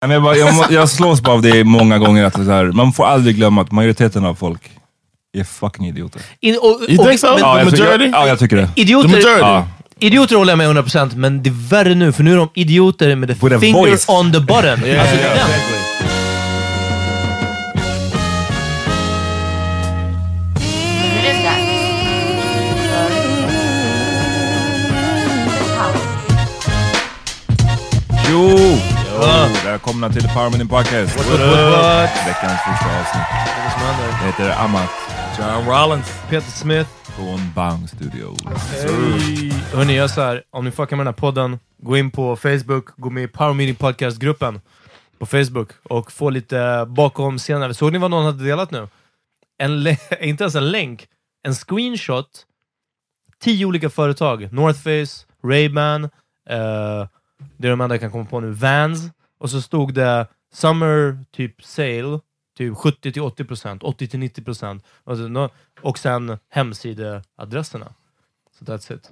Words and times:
Men 0.00 0.10
jag, 0.10 0.22
bara, 0.22 0.36
jag, 0.36 0.54
må- 0.54 0.64
jag 0.70 0.88
slås 0.88 1.20
bara 1.20 1.34
av 1.34 1.42
det 1.42 1.64
många 1.64 1.98
gånger, 1.98 2.24
att 2.24 2.34
så 2.34 2.42
här, 2.42 2.64
man 2.64 2.92
får 2.92 3.06
aldrig 3.06 3.36
glömma 3.36 3.62
att 3.62 3.72
majoriteten 3.72 4.24
av 4.24 4.34
folk 4.34 4.70
är 5.38 5.44
fucking 5.44 5.86
idioter. 5.88 6.22
In, 6.40 6.56
och, 6.62 6.64
You 6.64 6.98
och, 6.98 7.06
think 7.08 7.20
so? 7.20 7.26
men- 7.26 7.38
Ja, 7.38 7.58
jag, 7.58 7.64
majority? 7.64 8.04
jag, 8.04 8.10
ja, 8.22 8.28
jag 8.28 8.38
tycker 8.38 8.56
det. 8.56 8.68
Idioter, 8.76 9.08
The 9.08 9.14
majority. 9.14 9.40
Ja. 9.40 9.68
idioter 9.98 10.36
håller 10.36 10.50
jag 10.52 10.58
med 10.58 10.70
100% 10.84 11.16
men 11.16 11.42
det 11.42 11.50
är 11.50 11.68
värre 11.68 11.94
nu 11.94 12.12
för 12.12 12.22
nu 12.22 12.32
är 12.32 12.36
de 12.36 12.48
idioter 12.54 13.14
med 13.16 13.28
the 13.28 13.48
With 13.48 13.58
finger 13.60 13.78
voice. 13.80 14.08
on 14.08 14.32
the 14.32 14.40
button. 14.40 14.70
alltså, 14.70 14.86
är 14.88 15.16
det 15.16 15.28
dags 15.28 15.68
för 15.68 15.80
Jo! 28.30 28.58
jo! 28.58 28.76
Välkomna 29.70 30.10
till 30.10 30.22
The 30.22 30.28
Power 30.28 30.50
Minute 30.50 30.70
Podcast. 30.70 31.18
Veckans 32.26 32.60
första 32.66 33.00
avsnitt. 33.00 33.26
Jag 34.20 34.26
heter 34.26 34.64
Amat 34.64 34.90
John 35.38 35.66
Rollins. 35.66 36.06
Peter 36.28 36.50
Smith. 36.50 36.90
från 37.16 37.52
Bang 37.54 37.88
Studios. 37.88 38.38
Hörni, 39.72 39.96
jag 39.96 40.10
så 40.10 40.20
här, 40.20 40.42
om 40.50 40.64
ni 40.64 40.70
fuckar 40.70 40.96
med 40.96 41.06
den 41.06 41.14
här 41.14 41.20
podden, 41.20 41.58
gå 41.78 41.96
in 41.96 42.10
på 42.10 42.36
Facebook, 42.36 42.96
gå 42.96 43.10
med 43.10 43.22
i 43.22 43.28
Power 43.28 43.54
Meeting 43.54 43.74
Podcast-gruppen 43.74 44.60
på 45.18 45.26
Facebook 45.26 45.68
och 45.82 46.12
få 46.12 46.30
lite 46.30 46.86
bakom 46.88 47.38
scenen. 47.38 47.74
Såg 47.74 47.92
ni 47.92 47.98
vad 47.98 48.10
någon 48.10 48.24
hade 48.24 48.44
delat 48.44 48.70
nu? 48.70 48.88
En 49.58 49.86
inte 50.20 50.44
ens 50.44 50.54
en 50.54 50.70
länk, 50.70 51.06
en 51.46 51.54
screenshot. 51.54 52.46
Tio 53.42 53.66
olika 53.66 53.90
företag. 53.90 54.52
North 54.52 54.78
Face, 54.78 55.26
Ray-Ban, 55.42 56.04
eh, 56.50 57.08
det 57.56 57.68
är 57.68 57.70
de 57.70 57.80
enda 57.80 57.94
jag 57.94 58.00
kan 58.00 58.10
komma 58.10 58.24
på 58.24 58.40
nu, 58.40 58.50
Vans. 58.50 59.10
Och 59.40 59.50
så 59.50 59.60
stod 59.62 59.94
det 59.94 60.26
Summer 60.52 61.18
typ 61.32 61.64
sale, 61.64 62.20
typ 62.58 62.74
70-80%, 62.74 63.78
80-90%. 63.80 64.80
Alltså, 65.04 65.48
och 65.82 65.98
sen 65.98 66.38
hemsideadresserna. 66.50 67.92
Så 68.58 68.64
that's 68.64 68.94
it. 68.94 69.10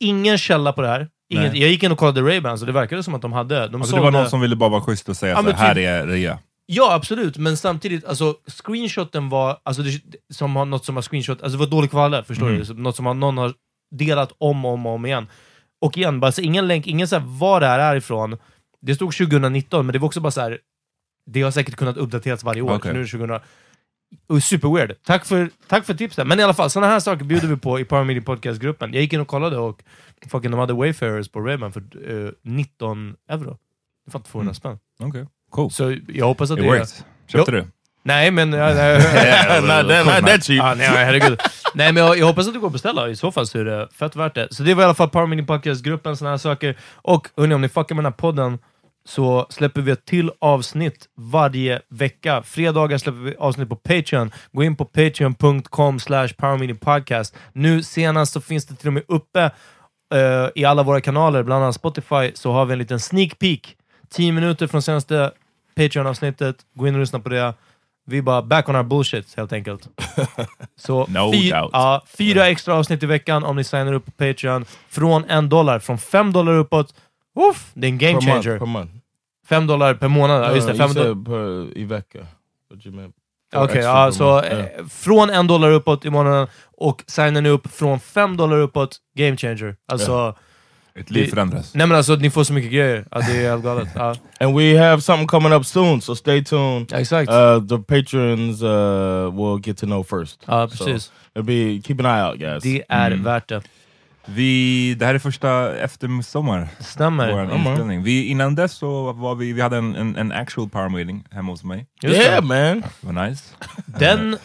Ingen 0.00 0.38
källa 0.38 0.72
på 0.72 0.82
det 0.82 0.88
här. 0.88 1.08
Ingen, 1.28 1.44
jag 1.56 1.70
gick 1.70 1.82
in 1.82 1.92
och 1.92 1.98
kollade 1.98 2.20
Ray-Ban, 2.20 2.56
så 2.56 2.64
det 2.66 2.72
verkade 2.72 3.02
som 3.02 3.14
att 3.14 3.22
de 3.22 3.32
hade... 3.32 3.68
De 3.68 3.80
Alltså, 3.80 3.96
det 3.96 4.00
var 4.02 4.06
sålde- 4.08 4.18
någon 4.20 4.30
som 4.30 4.40
ville 4.40 4.56
bara 4.56 4.70
vara 4.70 4.80
schysst 4.80 5.08
och 5.08 5.16
säga 5.16 5.32
Ja, 5.32 5.36
så 5.38 5.42
men 5.42 5.54
här 5.54 5.74
typ- 5.74 5.84
är 5.84 6.06
rea. 6.06 6.38
Ja, 6.66 6.94
absolut. 6.94 7.36
Men 7.36 7.56
samtidigt, 7.56 8.04
alltså 8.04 8.34
screenshoten 8.46 9.28
var, 9.28 9.58
alltså 9.62 9.82
det, 9.82 10.00
som 10.34 10.56
har, 10.56 10.64
något 10.64 10.84
som 10.84 10.94
har 10.94 11.02
screenshot, 11.02 11.42
alltså 11.42 11.58
det 11.58 11.64
var 11.64 11.70
dålig 11.70 11.90
kvalitet, 11.90 12.24
förstår 12.26 12.48
Mm. 12.48 12.62
du? 12.64 12.74
Något 12.74 12.96
som 12.96 13.06
har, 13.06 13.14
någon 13.14 13.38
har 13.38 13.54
delat 13.90 14.32
om 14.38 14.64
och 14.64 14.72
om, 14.72 14.86
och 14.86 14.92
om 14.92 15.06
igen. 15.06 15.26
Och 15.80 15.98
igen, 15.98 16.20
bara 16.20 16.32
så 16.32 16.40
ingen 16.40 16.68
länk, 16.68 16.86
ingen 16.86 17.08
så 17.08 17.16
här, 17.18 17.24
var 17.26 17.60
det 17.60 17.66
här 17.66 17.78
är 17.78 17.96
ifrån. 17.96 18.36
Det 18.82 18.94
stod 18.94 19.12
2019, 19.16 19.86
men 19.86 19.92
det 19.92 19.98
var 19.98 20.06
också 20.06 20.20
bara 20.20 20.30
så 20.30 20.40
här. 20.40 20.58
det 21.26 21.42
har 21.42 21.50
säkert 21.50 21.76
kunnat 21.76 21.96
uppdateras 21.96 22.44
varje 22.44 22.62
år, 22.62 22.78
så 22.82 22.92
nu 22.92 23.00
är 23.00 23.04
det 23.04 23.10
2000. 23.10 23.40
Och 24.28 24.42
super 24.42 24.68
weird. 24.76 24.92
Tack 25.04 25.24
för, 25.24 25.50
tack 25.68 25.86
för 25.86 25.94
tipsen. 25.94 26.28
Men 26.28 26.40
i 26.40 26.42
alla 26.42 26.54
fall, 26.54 26.70
sådana 26.70 26.92
här 26.92 27.00
saker 27.00 27.24
bjuder 27.24 27.48
vi 27.48 27.56
på 27.56 27.80
i 27.80 27.84
Power 27.84 28.04
Media 28.04 28.22
Podcast-gruppen. 28.22 28.92
Jag 28.92 29.02
gick 29.02 29.12
in 29.12 29.20
och 29.20 29.28
kollade 29.28 29.56
och 29.58 29.82
fucking 30.30 30.50
de 30.50 30.60
hade 30.60 30.72
Wayfarers 30.72 31.28
på 31.28 31.40
Rayman 31.40 31.72
för 31.72 31.82
eh, 32.26 32.30
19 32.42 33.14
euro. 33.28 33.58
Det 34.06 34.10
fan 34.12 34.22
200 34.22 34.42
Mm. 34.50 34.54
spänn. 34.54 34.78
Okej, 34.98 35.26
cool. 35.50 35.70
Så 35.70 35.96
jag 36.08 36.26
hoppas 36.26 36.50
att 36.50 36.58
It 36.58 36.64
det 36.64 36.68
worked. 36.70 36.88
Köpte 37.26 37.52
du? 37.52 37.64
Nej, 38.02 38.30
men... 38.30 38.50
Nej, 38.50 38.98
not 39.60 39.88
that, 39.88 40.06
not 40.06 40.26
that 40.30 40.44
cheap. 40.44 40.64
ah, 40.64 40.74
nej, 40.74 40.86
herregud. 40.88 41.40
nej, 41.74 41.92
men 41.92 42.02
jag, 42.04 42.18
jag 42.18 42.26
hoppas 42.26 42.46
att 42.46 42.52
det 42.54 42.60
går 42.60 42.66
att 42.66 42.72
beställa. 42.72 43.08
I 43.08 43.16
så 43.16 43.32
fall 43.32 43.46
så 43.46 43.58
är 43.58 43.64
det 43.64 43.88
fett 43.92 44.16
värt 44.16 44.34
det. 44.34 44.48
Så 44.50 44.62
det 44.62 44.74
var 44.74 44.82
i 44.82 44.84
alla 44.84 44.94
fall 44.94 45.08
Power 45.10 45.26
Meeting 45.26 45.46
Podcast-gruppen, 45.46 46.16
såna 46.16 46.30
här 46.30 46.36
saker. 46.38 46.76
Och 46.94 47.28
hörni, 47.36 47.54
om 47.54 47.60
ni 47.60 47.68
fuckar 47.68 47.94
med 47.94 48.04
den 48.04 48.12
här 48.12 48.18
podden, 48.18 48.58
så 49.04 49.46
släpper 49.50 49.80
vi 49.80 49.90
ett 49.92 50.04
till 50.04 50.30
avsnitt 50.38 51.08
varje 51.16 51.80
vecka. 51.88 52.42
Fredagar 52.42 52.98
släpper 52.98 53.18
vi 53.18 53.36
avsnitt 53.36 53.68
på 53.68 53.76
Patreon. 53.76 54.30
Gå 54.52 54.62
in 54.64 54.76
på 54.76 54.84
patreon.com 54.84 56.00
slash 56.00 56.28
podcast. 56.80 57.36
Nu 57.52 57.82
senast 57.82 58.32
så 58.32 58.40
finns 58.40 58.66
det 58.66 58.74
till 58.76 58.86
och 58.86 58.92
med 58.92 59.02
uppe 59.08 59.50
eh, 60.14 60.48
i 60.54 60.64
alla 60.64 60.82
våra 60.82 61.00
kanaler, 61.00 61.42
bland 61.42 61.62
annat 61.64 61.74
Spotify, 61.74 62.30
så 62.34 62.52
har 62.52 62.64
vi 62.66 62.72
en 62.72 62.78
liten 62.78 63.00
sneak 63.00 63.38
peek. 63.38 63.76
10 64.10 64.32
minuter 64.32 64.66
från 64.66 64.82
senaste 64.82 65.30
Patreon-avsnittet. 65.76 66.56
Gå 66.74 66.88
in 66.88 66.94
och 66.94 67.00
lyssna 67.00 67.20
på 67.20 67.28
det. 67.28 67.54
Vi 68.06 68.18
är 68.18 68.22
bara 68.22 68.42
back 68.42 68.68
on 68.68 68.76
our 68.76 68.82
bullshit, 68.82 69.34
helt 69.36 69.52
enkelt. 69.52 69.88
Så 70.76 71.06
No 71.08 71.32
fy- 71.32 71.48
ja, 71.48 72.02
fyra 72.18 72.48
extra 72.48 72.74
avsnitt 72.74 73.02
i 73.02 73.06
veckan 73.06 73.44
om 73.44 73.56
ni 73.56 73.64
signar 73.64 73.92
upp 73.92 74.04
på 74.06 74.10
Patreon. 74.12 74.64
Från 74.88 75.24
en 75.24 75.48
dollar. 75.48 75.78
Från 75.78 75.98
fem 75.98 76.32
dollar 76.32 76.52
uppåt. 76.52 76.94
Uff, 77.50 77.70
det 77.74 77.86
är 77.86 77.88
en 77.90 77.98
game 77.98 78.20
Per 78.20 78.26
month, 78.26 78.42
changer. 78.46 78.58
per 78.58 78.66
month. 78.66 78.92
Fem 79.48 79.66
dollar 79.66 79.94
per 79.94 80.08
månad. 80.08 80.44
Ja, 80.44 80.54
just 80.54 80.66
det, 80.66 80.72
Uh, 80.72 80.78
fem 80.78 80.90
you 80.90 80.98
do- 80.98 81.02
said 81.14 81.24
per 81.26 81.78
i 81.78 81.84
vecka. 81.84 82.18
Okej, 83.54 83.76
extra 83.78 83.80
ja, 84.04 84.12
så 84.12 84.24
month. 84.24 84.52
eh, 84.52 84.58
Yeah. 84.58 84.86
från 84.88 85.30
en 85.30 85.46
dollar 85.46 85.70
uppåt 85.70 86.04
i 86.04 86.10
månaden 86.10 86.46
och 86.76 87.04
signar 87.06 87.40
ni 87.40 87.48
upp 87.48 87.66
från 87.72 88.00
fem 88.00 88.36
dollar 88.36 88.56
uppåt, 88.56 88.96
game 89.16 89.36
changer. 89.36 89.76
Alltså, 89.92 90.34
Ett 90.94 91.10
liv 91.10 91.26
förändras. 91.30 91.74
nej 91.74 91.86
men 91.86 91.96
alltså 91.96 92.14
ni 92.16 92.30
får 92.30 92.44
så 92.44 92.52
mycket 92.52 92.72
grejer. 92.72 93.04
Ja, 93.10 93.18
det 93.18 93.32
är 93.44 93.50
helt 93.50 93.64
galet. 93.64 93.88
Ja, 93.94 94.14
And 94.40 94.56
we 94.58 94.78
have 94.78 95.00
something 95.02 95.26
coming 95.26 95.52
up 95.52 95.66
soon, 95.66 96.00
so 96.00 96.14
stay 96.16 96.44
tuned. 96.44 96.92
exakt. 96.92 97.30
Uh, 97.30 97.66
the 97.66 97.78
patrons 97.78 98.62
uh, 98.62 99.30
will 99.36 99.60
get 99.68 99.76
to 99.78 99.86
know 99.86 100.02
first. 100.04 100.44
ja, 100.46 100.68
So 100.68 100.84
precis. 100.84 101.12
it'll 101.34 101.42
be 101.76 101.82
keep 101.82 102.00
an 102.00 102.06
eye 102.06 102.28
out, 102.30 102.38
guys. 102.40 102.62
Det 102.62 102.82
är 102.88 103.10
Mm. 103.10 103.24
värt 103.24 103.48
det. 103.48 103.62
Vi, 104.26 104.94
det 104.94 105.06
här 105.06 105.14
är 105.14 105.18
första 105.18 105.76
efter 105.76 106.08
midsommar. 106.08 106.68
Det 106.78 106.84
stämmer. 106.84 107.32
Vår 107.32 107.54
inspelning. 107.54 108.02
Vi, 108.02 108.24
innan 108.26 108.54
dess 108.54 108.72
så 108.72 109.12
var 109.12 109.34
vi, 109.34 109.52
vi 109.52 109.60
hade 109.60 109.76
en, 109.76 109.94
en, 109.96 110.16
en 110.16 110.32
actual 110.32 110.68
power 110.68 110.88
meeting 110.88 111.24
hemma 111.30 111.52
hos 111.52 111.64
mig. 111.64 111.86
Just 112.02 112.16
yeah, 112.16 112.34
det. 112.34 112.46
man. 112.46 112.80
Det 113.00 113.06
var 113.06 113.28
nice. 113.28 113.54
Den 113.86 114.36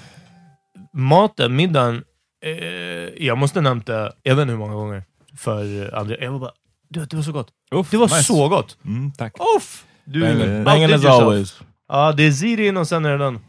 maten, 0.94 1.56
middagen, 1.56 2.04
eh, 2.45 3.25
jag 3.25 3.38
måste 3.38 3.62
nämnt 3.62 3.86
det, 3.86 4.12
jag 4.24 4.36
vet 4.36 4.42
inte 4.42 4.51
hur 4.51 4.60
många 4.60 4.74
gånger, 4.74 5.04
för 5.38 5.95
André. 5.95 6.18
Jag 6.22 6.31
var 6.31 6.39
bara, 6.39 6.51
du, 6.89 7.00
vet, 7.00 7.10
det 7.10 7.16
var 7.16 7.24
så 7.24 7.31
gott. 7.31 7.48
Uff, 7.72 7.92
Det 7.92 7.98
var 7.98 8.06
nice. 8.07 8.24
så 8.24 8.50
gott! 8.50 8.77
Mm, 8.86 9.12
tack. 9.12 9.33
Uff! 9.57 9.86
Du, 10.06 10.19
Banging, 10.63 10.83
as 10.86 10.92
yourself. 10.92 11.06
always. 11.22 11.60
Ja, 11.89 12.12
det 12.12 12.24
är 12.24 12.31
zirin 12.31 12.77
och 12.77 12.88
sen 12.88 13.06
är 13.06 13.12
det 13.12 13.18
den. 13.18 13.39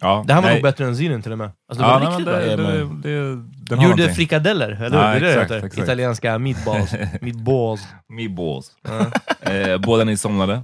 Ja, 0.00 0.24
Det 0.26 0.34
här 0.34 0.40
var 0.42 0.48
nej. 0.48 0.56
nog 0.56 0.62
bättre 0.62 0.84
än 0.84 0.96
zirin 0.96 1.22
till 1.22 1.32
och 1.32 1.38
med. 1.38 1.50
Alltså, 1.68 1.82
det 1.84 1.88
Ja, 1.90 1.98
var 1.98 2.00
nej, 2.00 2.08
riktigt 2.08 2.26
det, 2.26 2.56
bra. 2.56 2.66
det, 2.66 3.08
det, 3.08 3.42
den 3.68 3.78
har 3.78 3.84
Gjorde 3.84 3.96
någonting. 3.96 4.14
frikadeller, 4.14 4.68
eller 4.82 4.98
Ja, 4.98 5.12
hur? 5.12 5.20
Det 5.20 5.28
exakt, 5.30 5.48
det 5.48 5.56
exakt. 5.56 5.78
Italienska 5.78 6.38
meatballs. 6.38 6.92
meatballs. 7.20 7.80
Meatballs. 8.08 8.70
eh, 9.40 9.78
båda 9.78 10.04
ni 10.04 10.16
somnade. 10.16 10.62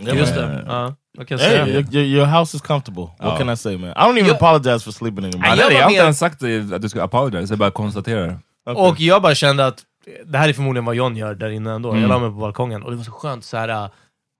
Just 0.00 0.34
det. 0.34 0.64
Ja, 0.66 0.94
jag 1.28 1.38
Hey, 1.38 1.70
your, 1.70 1.94
your, 1.94 2.04
your 2.04 2.26
house 2.26 2.56
is 2.56 2.62
comfortable. 2.62 3.02
What 3.18 3.32
Oh. 3.32 3.38
can 3.38 3.50
I 3.50 3.56
say, 3.56 3.76
man? 3.78 3.90
I 3.90 3.92
don't 3.92 4.10
even 4.12 4.26
Jag- 4.26 4.36
apologize 4.36 4.84
for 4.84 4.92
sleeping 4.92 5.24
anymore. 5.24 5.48
Ja, 5.48 5.56
jag 5.56 5.72
jag 5.72 5.82
har 5.82 5.90
inte 5.90 6.02
ens 6.02 6.18
sagt 6.18 6.42
att 6.74 6.82
du 6.82 6.88
ska 6.88 7.02
apologize, 7.02 7.52
jag 7.52 7.58
bara 7.58 7.70
konstaterar. 7.70 8.38
Okay. 8.70 8.88
Och 8.90 9.00
jag 9.00 9.22
bara 9.22 9.34
kände 9.34 9.66
att 9.66 9.78
det 10.26 10.38
här 10.38 10.48
är 10.48 10.52
förmodligen 10.52 10.84
vad 10.84 10.94
John 10.94 11.16
gör 11.16 11.34
där 11.34 11.50
inne 11.50 11.72
ändå. 11.72 11.90
Mm. 11.90 12.02
Jag 12.02 12.08
la 12.08 12.18
mig 12.18 12.28
på 12.30 12.36
balkongen 12.36 12.82
och 12.82 12.90
det 12.90 12.96
var 12.96 13.04
så 13.04 13.10
skönt 13.12 13.44
så 13.44 13.56
här. 13.56 13.90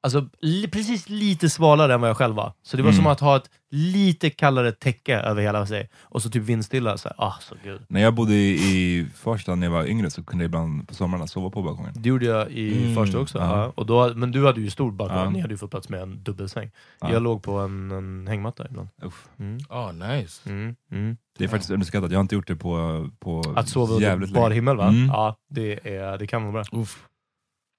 Alltså, 0.04 0.28
li, 0.40 0.69
precis 0.69 1.08
lite 1.08 1.50
svalare 1.50 1.94
än 1.94 2.00
vad 2.00 2.10
jag 2.10 2.16
själv 2.16 2.34
var. 2.34 2.52
Så 2.62 2.76
det 2.76 2.82
var 2.82 2.90
Mm. 2.90 2.96
som 3.02 3.06
att 3.06 3.20
ha 3.20 3.37
ett 3.37 3.50
lite 3.70 4.31
kallare 4.31 4.72
täcke 4.72 5.16
över 5.20 5.43
hela 5.43 5.66
sig. 5.66 5.88
Och 6.02 6.22
så 6.22 6.31
typ 6.31 6.43
vindstilla. 6.43 6.99
Så 6.99 7.08
här, 7.08 7.14
ah, 7.26 7.34
så 7.40 7.54
gud. 7.64 7.81
När 7.88 8.00
jag 8.00 8.14
bodde 8.14 8.34
i, 8.34 8.50
i 8.52 9.06
Farsta 9.14 9.54
när 9.54 9.66
jag 9.66 9.72
var 9.72 9.84
yngre 9.87 10.10
så 10.10 10.22
kunde 10.25 10.44
jag 10.44 10.49
ibland 10.49 10.88
på 10.88 10.94
somrarna 10.94 11.26
sova 11.26 11.50
på 11.50 11.62
balkongen. 11.62 11.93
Det 11.96 12.08
gjorde 12.08 12.26
jag 12.26 12.50
i 12.50 12.82
Mm, 12.82 12.94
första 12.94 13.19
också. 13.19 13.38
ja. 13.38 13.56
Ja. 13.58 13.72
Och 13.75 13.87
då, 13.87 14.12
men 14.14 14.31
du 14.32 14.46
hade 14.46 14.60
ju 14.60 14.70
stor 14.70 14.90
balkong. 14.93 15.19
Ja. 15.19 15.31
Ni 15.31 15.40
hade 15.40 15.54
ju 15.54 15.58
fått 15.58 15.70
plats 15.70 15.88
med 15.88 16.00
en 16.02 16.22
dubbelsäng. 16.22 16.70
Ja. 17.00 17.12
Jag 17.12 17.22
låg 17.22 17.43
på 17.43 17.58
en, 17.58 17.90
en 17.90 18.26
hängmatta 18.28 18.66
ibland. 18.70 18.88
Uff. 19.02 19.28
Mm. 19.38 19.58
Oh, 19.70 19.93
nice. 19.93 20.50
Mm. 20.50 20.76
Mm. 20.90 21.16
Det 21.38 21.44
är 21.44 21.48
faktiskt 21.48 21.70
underskattat, 21.70 22.10
jag 22.10 22.19
har 22.19 22.22
inte 22.22 22.34
gjort 22.34 22.46
det 22.46 22.56
på, 22.56 23.08
på 23.20 23.52
Att 23.56 23.69
sova 23.69 23.94
under 23.94 24.26
bar 24.34 24.50
himmel 24.50 24.76
va? 24.76 24.88
Mm. 24.88 25.06
Ja, 25.06 25.37
det, 25.50 25.96
är, 25.96 26.19
det 26.19 26.26
kan 26.26 26.43
vara 26.43 26.52
bra. 26.52 26.78
Oof. 26.81 27.06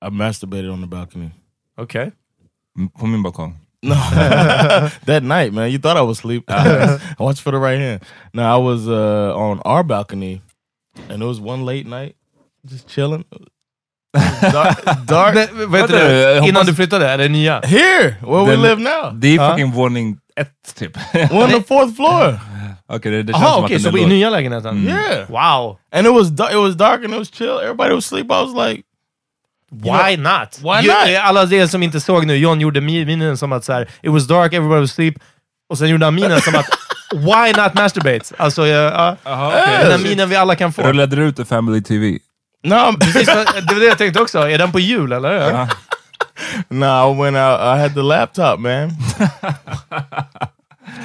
I 0.07 0.09
masturbated 0.09 0.69
on 0.69 0.81
the 0.81 0.87
balcony. 0.87 1.29
Okej. 1.77 2.11
Mm, 2.77 2.89
På 2.99 3.05
back 3.23 3.39
on. 3.39 3.55
No, 3.83 3.95
that 5.05 5.23
night, 5.23 5.53
man. 5.53 5.69
You 5.71 5.77
thought 5.79 5.97
I 5.97 6.01
was 6.01 6.19
asleep. 6.19 6.43
I 6.49 6.97
watched 7.19 7.41
for 7.43 7.51
the 7.51 7.57
right 7.59 7.79
hand. 7.81 7.99
No, 8.33 8.43
I 8.43 8.57
was 8.57 8.87
uh, 8.87 9.35
on 9.37 9.59
our 9.65 9.83
balcony, 9.83 10.41
and 11.09 11.21
it 11.21 11.25
was 11.27 11.39
one 11.41 11.65
late 11.65 11.85
night, 11.89 12.15
just 12.71 12.87
chilling. 12.89 13.25
dark, 14.41 14.77
dark. 15.07 15.35
Men, 15.35 15.47
vad 15.71 15.81
heter 15.81 15.93
Vänta, 15.93 15.95
det? 16.07 16.21
jag 16.21 16.35
hoppas- 16.41 16.49
Innan 16.49 16.65
du 16.65 16.73
flyttade? 16.75 17.09
Eller 17.11 17.29
nya? 17.29 17.61
Here, 17.63 18.15
where 18.21 18.45
we 18.45 18.55
live 18.55 18.81
now. 18.81 19.13
Det 19.19 19.27
är 19.27 19.35
Ja. 19.35 19.49
fucking 19.49 19.71
våning 19.71 20.17
ett 20.35 20.75
typ. 20.75 20.97
We're 20.97 21.43
on 21.43 21.49
the 21.49 21.63
fourth 21.63 21.95
floor. 21.95 22.39
Okej, 22.87 23.11
det, 23.11 23.23
det 23.23 23.33
känns 23.33 23.43
Jaha, 23.43 23.53
som 23.55 23.63
okej, 23.63 23.75
att 23.75 23.81
så 23.81 23.87
den 23.89 23.95
är 23.95 23.99
i 23.99 24.01
låg. 24.03 24.09
nya 24.09 24.29
lägenheten? 24.29 24.77
Mm. 24.77 24.87
Yeah, 24.87 25.29
Wow! 25.29 25.77
and 25.91 26.07
it 26.07 26.13
was 26.13 26.27
it 26.29 26.57
was 26.57 26.75
dark 26.75 27.03
and 27.05 27.13
it 27.13 27.19
was 27.19 27.31
chill. 27.33 27.59
Everybody 27.63 27.95
was 27.95 28.05
asleep. 28.05 28.25
I 28.25 28.43
was 28.45 28.67
like, 28.69 28.83
Why 29.73 30.17
not? 30.17 30.59
why 30.61 30.81
Ju- 30.81 30.87
not? 30.87 31.21
Alla 31.23 31.43
er 31.43 31.67
som 31.67 31.83
inte 31.83 31.99
såg 32.01 32.25
nu, 32.25 32.37
John 32.37 32.59
gjorde 32.61 32.79
mi- 32.79 33.05
minen 33.05 33.37
som 33.37 33.51
att 33.51 33.63
så 33.65 33.73
här, 33.73 33.81
it 34.01 34.11
was 34.11 34.27
dark, 34.27 34.53
everybody 34.53 34.81
was 34.81 34.91
asleep. 34.91 35.15
Och 35.69 35.77
sen 35.77 35.89
gjorde 35.89 36.05
han 36.05 36.15
minen 36.15 36.41
som 36.41 36.55
att 36.55 36.65
why 37.13 37.61
not 37.61 37.73
masturbate? 37.73 38.35
Alltså, 38.37 38.67
ja. 38.67 39.15
Jaha, 39.23 39.51
den 39.81 39.89
där 39.89 40.09
minen 40.09 40.29
vi 40.29 40.35
alla 40.35 40.55
kan 40.55 40.73
få. 40.73 40.81
Rullade 40.81 41.15
du 41.15 41.23
ut 41.23 41.39
i 41.39 41.45
Family 41.45 41.81
TV? 41.83 42.17
no, 42.63 42.97
Precis, 42.99 43.25
det 43.27 43.73
var 43.73 43.79
det 43.79 43.85
jag 43.85 43.97
tänkte 43.97 44.21
också. 44.21 44.39
Är 44.49 44.57
den 44.57 44.71
på 44.71 44.79
jul 44.79 45.11
eller? 45.11 45.31
Ja. 45.51 45.67
no. 46.69 46.85
I 46.85 47.21
went 47.21 47.37
out. 47.37 47.59
I 47.59 47.79
had 47.81 47.93
the 47.93 48.01
laptop, 48.01 48.59
man. 48.59 48.89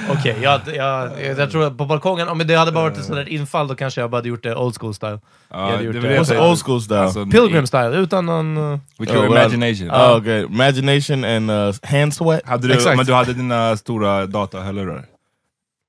Okej, 0.09 0.35
jag, 0.41 0.61
jag, 0.75 1.23
jag 1.37 1.51
tror 1.51 1.63
att 1.67 1.77
på 1.77 1.85
balkongen, 1.85 2.27
om 2.27 2.37
det 2.37 2.55
hade 2.55 2.71
bara 2.71 2.83
varit 2.83 2.97
ett 2.97 3.03
sånt 3.05 3.15
där 3.15 3.29
infall, 3.29 3.67
då 3.67 3.75
kanske 3.75 4.01
jag 4.01 4.09
bara 4.09 4.17
hade 4.17 4.29
gjort 4.29 4.43
det 4.43 4.55
old 4.55 4.77
school 4.79 4.93
style. 4.93 5.19
Ja, 5.49 5.57
hade 5.71 5.83
gjort 5.83 5.95
var 5.95 6.01
det. 6.01 6.07
jag 6.15 6.23
What's 6.23 6.27
tänkte. 6.27 6.47
old 6.47 6.59
school 6.59 6.81
style? 6.81 6.99
Alltså, 6.99 7.25
Pilgrim 7.25 7.67
style, 7.67 7.95
utan 7.97 8.25
någon... 8.25 8.57
uh, 8.57 8.79
With 8.99 9.11
Oh, 9.11 9.15
your 9.15 9.29
well, 9.29 9.37
imagination. 9.41 9.91
Oh, 9.91 10.17
okay. 10.17 10.43
Imagination 10.43 11.23
and 11.23 11.51
uh, 11.51 11.73
hand 11.83 12.13
sweat. 12.13 12.41
Hade 12.45 12.67
du, 12.67 12.73
Exakt. 12.73 12.97
men 12.97 13.05
du 13.05 13.13
hade 13.13 13.33
dina 13.33 13.77
stora 13.77 14.25
datahörlurar 14.25 15.05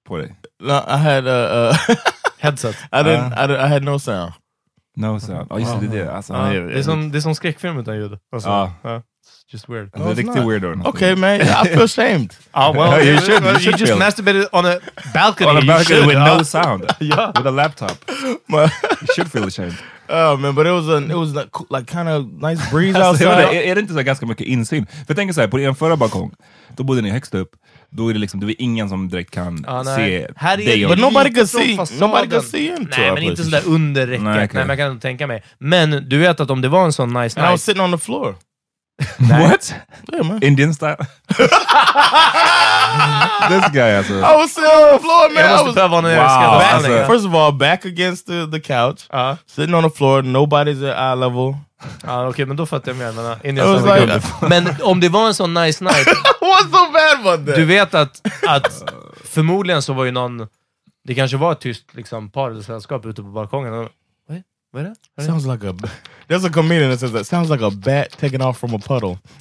på 0.08 0.16
dig? 0.16 0.34
No, 0.62 0.72
I 0.72 0.96
had 0.96 1.26
uh, 1.26 1.32
uh 1.32 1.74
headset. 2.38 2.76
I 2.92 2.96
didn't. 2.96 3.44
I, 3.44 3.46
did- 3.46 3.60
I 3.66 3.68
had 3.68 3.82
no 3.82 3.98
sound. 3.98 4.32
No 4.96 5.20
sound. 5.20 5.46
Ja 5.50 5.58
just 5.58 5.80
det, 5.80 5.86
det 5.86 5.98
är 6.00 6.04
det. 6.04 6.12
Alltså, 6.12 6.32
det, 6.32 6.78
är 6.78 6.82
som, 6.82 7.12
det 7.12 7.18
är 7.18 7.20
som 7.20 7.34
skräckfilm 7.34 7.78
utan 7.78 7.96
ljud. 7.96 8.18
Alltså, 8.32 8.48
Ja. 8.48 8.72
ja. 8.82 9.02
Just 9.52 9.68
weird. 9.68 9.90
en 9.94 10.14
riktig 10.14 10.42
weirdo. 10.46 10.88
Okay, 10.88 11.14
man. 11.16 11.40
I 11.40 11.68
feel 11.68 11.82
ashamed. 11.82 12.34
Oh, 12.54 12.72
well, 12.76 13.04
You 13.06 13.18
should- 13.20 13.42
you 13.44 13.50
you 13.52 13.58
should 13.58 13.78
just 13.80 13.92
masturbated 13.98 14.46
on 14.52 14.66
a 14.66 14.78
balcony. 15.14 15.50
On 15.50 15.56
a 15.56 15.60
balcony 15.60 15.84
should, 15.84 16.06
with 16.06 16.18
no 16.18 16.42
sound. 16.56 16.84
Ja. 17.00 17.32
With 17.36 17.46
a 17.46 17.50
laptop. 17.50 17.96
You 18.48 18.68
should 19.16 19.30
feel 19.32 19.44
ashamed. 19.44 19.76
oh 20.08 20.36
man, 20.36 20.54
but 20.54 20.66
it 20.66 20.72
was 20.72 20.88
a 20.88 20.98
it 20.98 21.14
was 21.16 21.34
like, 21.34 21.50
co- 21.50 21.66
like 21.70 21.86
kind 21.92 22.08
of 22.08 22.26
nice 22.42 22.70
breeze 22.70 22.98
Alltså, 22.98 23.24
outside. 23.28 23.56
är, 23.56 23.62
är 23.62 23.74
det 23.74 23.80
inte 23.80 23.94
så 23.94 24.02
ganska 24.02 24.26
mycket 24.26 24.46
insyn? 24.46 24.86
För 24.86 25.04
jag 25.08 25.16
tänker 25.16 25.34
så 25.34 25.40
här, 25.40 25.48
på 25.48 25.60
er 25.60 25.72
förra 25.72 25.96
balkong, 25.96 26.32
då 26.76 26.82
bodde 26.84 27.00
ni 27.02 27.10
högst 27.10 27.34
upp. 27.34 27.50
Då 27.90 28.08
är 28.08 28.12
det 28.14 28.18
liksom, 28.20 28.40
det 28.40 28.46
är 28.46 28.62
ingen 28.62 28.88
som 28.88 29.08
direkt 29.08 29.30
kan 29.30 29.64
nej. 29.68 29.84
se 29.96 30.28
Här 30.36 30.60
är 30.60 30.66
dig. 30.66 30.86
But 30.86 30.98
nobody 30.98 31.30
could 31.30 31.46
see- 31.48 32.00
nobody 32.00 32.28
could 32.28 32.44
see 32.44 32.66
into 32.66 33.00
Nej, 33.00 33.12
men 33.12 33.22
inte 33.22 33.44
sådär 33.44 33.62
under 33.66 34.06
räcket. 34.06 34.22
Nej, 34.24 34.34
Nej, 34.36 34.44
okej. 34.44 34.60
men 34.66 34.68
jag 34.68 34.78
kan 34.78 35.00
tänka 35.00 35.26
mig. 35.26 35.42
Men 35.58 36.08
du 36.08 36.18
vet 36.18 36.40
att 36.40 36.50
om 36.50 36.60
det 36.60 36.68
var 36.68 36.84
en 36.84 36.92
sån 36.92 37.08
nice 37.12 37.40
And 37.40 37.48
I 37.48 37.50
was 37.50 37.50
night... 37.50 37.60
sitting 37.60 37.82
on 37.82 37.92
the 37.92 37.98
floor. 37.98 38.34
What? 39.18 39.74
Yeah, 40.12 40.28
man. 40.28 40.42
Indian 40.42 40.74
style? 40.74 40.96
This 43.48 43.70
guy 43.72 43.96
alltså. 43.96 44.12
I 44.14 44.36
was 44.36 44.50
sitting 44.54 44.70
on 44.70 44.92
the 44.92 44.98
floor, 44.98 45.34
man. 45.34 45.44
Jag 45.44 45.60
I 45.60 45.64
måste 45.64 45.88
när 46.00 46.10
jag 46.10 46.22
Wow, 46.22 46.62
alltså. 46.62 47.12
first 47.12 47.26
of 47.26 47.34
all 47.34 47.52
back 47.52 47.84
against 47.84 48.26
the, 48.26 48.46
the 48.52 48.60
couch, 48.60 49.06
Ja, 49.10 49.36
sitting 49.46 49.74
on 49.74 49.82
the 49.82 49.96
floor. 49.96 50.22
Nobody's 50.22 50.90
at 50.90 50.96
eye 50.96 51.14
level. 51.14 51.54
ja, 52.06 52.28
okej, 52.28 52.46
men 52.46 52.56
då 52.56 52.66
fattar 52.66 52.92
jag 52.92 52.98
mer. 52.98 53.30
Uh, 53.30 53.36
Indian 53.44 53.72
was 53.72 53.80
style. 53.82 54.14
like, 54.14 54.26
men 54.48 54.74
om 54.82 55.00
det 55.00 55.08
var 55.08 55.26
en 55.26 55.34
sån 55.34 55.54
nice 55.54 55.84
night, 55.84 56.06
what's 56.40 56.70
so 56.70 56.92
bad 56.92 57.20
about 57.20 57.46
that? 57.46 57.56
du 57.56 57.64
vet 57.64 57.94
att, 57.94 58.20
att 58.48 58.92
förmodligen 59.24 59.82
så 59.82 59.92
var 59.92 60.04
ju 60.04 60.10
någon... 60.10 60.46
Det 61.04 61.14
kanske 61.14 61.36
var 61.36 61.52
ett 61.52 61.60
tyst 61.60 61.84
liksom, 61.92 62.30
par 62.30 62.50
eller 62.50 62.62
sällskap 62.62 63.06
ute 63.06 63.22
på 63.22 63.28
balkongen. 63.28 63.88
Och, 64.72 64.78
Vad 64.78 64.82
vad 64.82 64.84
är 64.84 64.88
det? 64.88 64.94
Vad 65.14 65.24
är 65.24 65.28
det? 65.28 65.32
Sounds 65.40 65.46
like 65.46 65.68
a. 65.68 65.74
There's 66.28 66.44
a 66.46 66.50
comedian 66.50 66.90
that 66.90 67.00
says 67.00 67.12
that 67.12 67.26
sounds 67.26 67.50
like 67.50 67.62
a 67.64 67.70
bat 67.70 68.10
taking 68.18 68.40
off 68.42 68.58
from 68.58 68.74
a 68.74 68.78
puddle. 68.78 69.18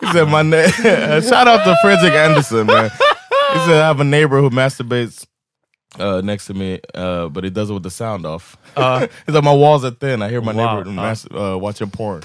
he 0.00 0.06
said, 0.12 0.28
"My 0.28 0.42
na- 0.42 1.20
shout 1.20 1.48
out 1.48 1.64
to 1.64 1.76
Frederick 1.82 2.12
Anderson, 2.14 2.66
man." 2.66 2.90
He 3.54 3.58
said, 3.60 3.82
"I 3.82 3.86
have 3.86 4.00
a 4.00 4.04
neighbor 4.04 4.40
who 4.40 4.50
masturbates 4.50 5.26
uh, 5.98 6.20
next 6.22 6.46
to 6.46 6.54
me, 6.54 6.80
uh, 6.94 7.28
but 7.28 7.44
he 7.44 7.50
does 7.50 7.70
it 7.70 7.74
with 7.74 7.82
the 7.82 7.90
sound 7.90 8.26
off." 8.26 8.56
Uh, 8.76 9.00
He's 9.26 9.34
like, 9.34 9.44
"My 9.44 9.54
walls 9.54 9.84
are 9.84 9.90
thin. 9.90 10.22
I 10.22 10.28
hear 10.28 10.40
my 10.42 10.52
Wow. 10.52 10.76
neighbor 10.78 10.90
mas- 10.90 11.26
uh, 11.30 11.56
watching 11.58 11.90
porn, 11.90 12.22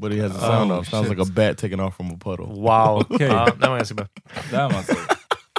but 0.00 0.12
he 0.12 0.18
has 0.18 0.32
the 0.32 0.40
sound 0.40 0.72
Oh, 0.72 0.78
off. 0.78 0.88
Sounds 0.88 1.08
shit. 1.08 1.18
like 1.18 1.28
a 1.28 1.30
bat 1.30 1.58
taking 1.58 1.80
off 1.80 1.96
from 1.96 2.10
a 2.10 2.16
puddle." 2.16 2.46
wow. 2.60 3.02
Okay. 3.10 3.28
Ja, 3.28 3.44
den 3.46 3.70
var 3.70 3.76
ganska 3.76 3.94
bra. 3.94 4.06
Damn 4.50 4.74
alltså. 4.76 4.94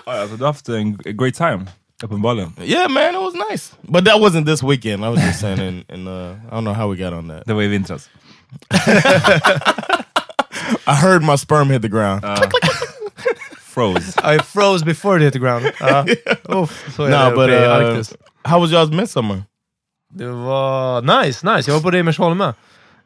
Ja, 0.06 0.12
alltså. 0.22 0.36
Du 0.38 0.44
har 0.44 0.48
haft 0.52 0.70
en 0.70 0.98
great 0.98 1.36
time, 1.36 1.66
uppenbarligen. 2.04 2.54
Yeah, 2.62 2.90
man, 2.90 3.16
it 3.16 3.22
was 3.22 3.34
nice, 3.52 3.76
but 3.82 4.06
that 4.06 4.20
wasn't 4.20 4.46
this 4.46 4.64
weekend. 4.64 5.06
I 5.06 5.10
was 5.10 5.20
just 5.20 5.40
saying, 5.40 5.60
in, 5.60 5.86
in 5.90 6.08
uh, 6.08 6.40
I 6.48 6.56
don't 6.56 6.64
know 6.64 6.74
how 6.74 6.88
we 6.92 6.98
got 6.98 7.14
on 7.14 7.28
that. 7.28 7.46
Det 7.46 7.54
var 7.54 7.62
i 7.62 7.68
vintras. 7.68 8.10
I 10.88 10.96
heard 10.96 11.24
my 11.24 11.36
sperm 11.38 11.70
hit 11.70 11.82
the 11.82 11.90
ground. 11.90 12.24
Froze. 13.60 14.18
I 14.24 14.38
froze 14.38 14.86
before 14.86 15.18
it 15.18 15.24
hit 15.24 15.34
the 15.34 15.40
ground. 15.40 15.66
Så 16.96 17.04
är 17.04 17.10
no, 17.10 17.30
det 17.30 17.36
but 17.36 17.50
i 17.50 17.54
uh, 17.54 17.76
Arktis. 17.76 18.14
how 18.46 18.60
was 18.60 18.72
y'all's 18.72 18.92
midsummer? 18.92 19.44
Det 20.10 20.28
var 20.28 21.02
nice, 21.02 21.56
nice. 21.56 21.72
Jag 21.72 21.76
var 21.76 21.82
på 21.82 21.92
Reimersholme. 21.92 22.54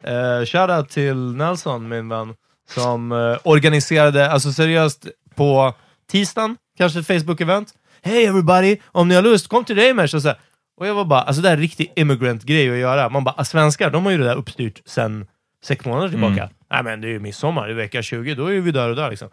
Uh, 0.08 0.46
Shoutout 0.46 0.90
till 0.90 1.36
Nelson, 1.36 1.90
min 1.90 2.10
vän, 2.10 2.34
som 2.70 3.12
eh, 3.12 3.38
organiserade, 3.44 4.32
alltså 4.32 4.54
seriöst, 4.54 5.08
på 5.36 5.74
tisdagen, 6.12 6.58
kanske 6.78 7.00
ett 7.00 7.08
Facebook-event. 7.08 7.68
Hey 8.08 8.26
everybody, 8.26 8.78
om 8.86 9.08
ni 9.08 9.16
har 9.16 9.22
lust, 9.22 9.48
kom 9.48 9.66
till 9.66 9.76
Reimers. 9.76 10.14
Och, 10.14 10.22
så 10.22 10.28
här. 10.28 10.38
och 10.78 10.88
jag 10.88 10.96
var 10.96 11.06
bara, 11.06 11.22
alltså 11.22 11.42
det 11.42 11.50
är 11.50 11.54
en 11.54 11.60
riktig 11.60 11.94
immigrant-grej 11.96 12.70
att 12.70 12.78
göra. 12.78 13.10
Man 13.10 13.24
bara, 13.24 13.36
ah, 13.38 13.44
svenskar, 13.44 13.90
de 13.90 14.06
har 14.06 14.12
ju 14.12 14.18
det 14.18 14.24
där 14.24 14.36
uppstyrt 14.36 14.82
sen 14.86 15.28
sex 15.64 15.86
månader 15.86 16.10
tillbaka. 16.10 16.50
Nej 16.72 16.84
men 16.84 17.02
det 17.02 17.08
är 17.08 17.10
ju 17.10 17.20
midsommar, 17.20 17.68
det 17.68 17.74
är 17.74 17.76
vecka 17.76 18.02
20, 18.02 18.36
då 18.36 18.46
är 18.46 18.60
vi 18.60 18.72
där 18.72 18.90
och 18.90 18.96
där 18.96 19.10
liksom. 19.10 19.30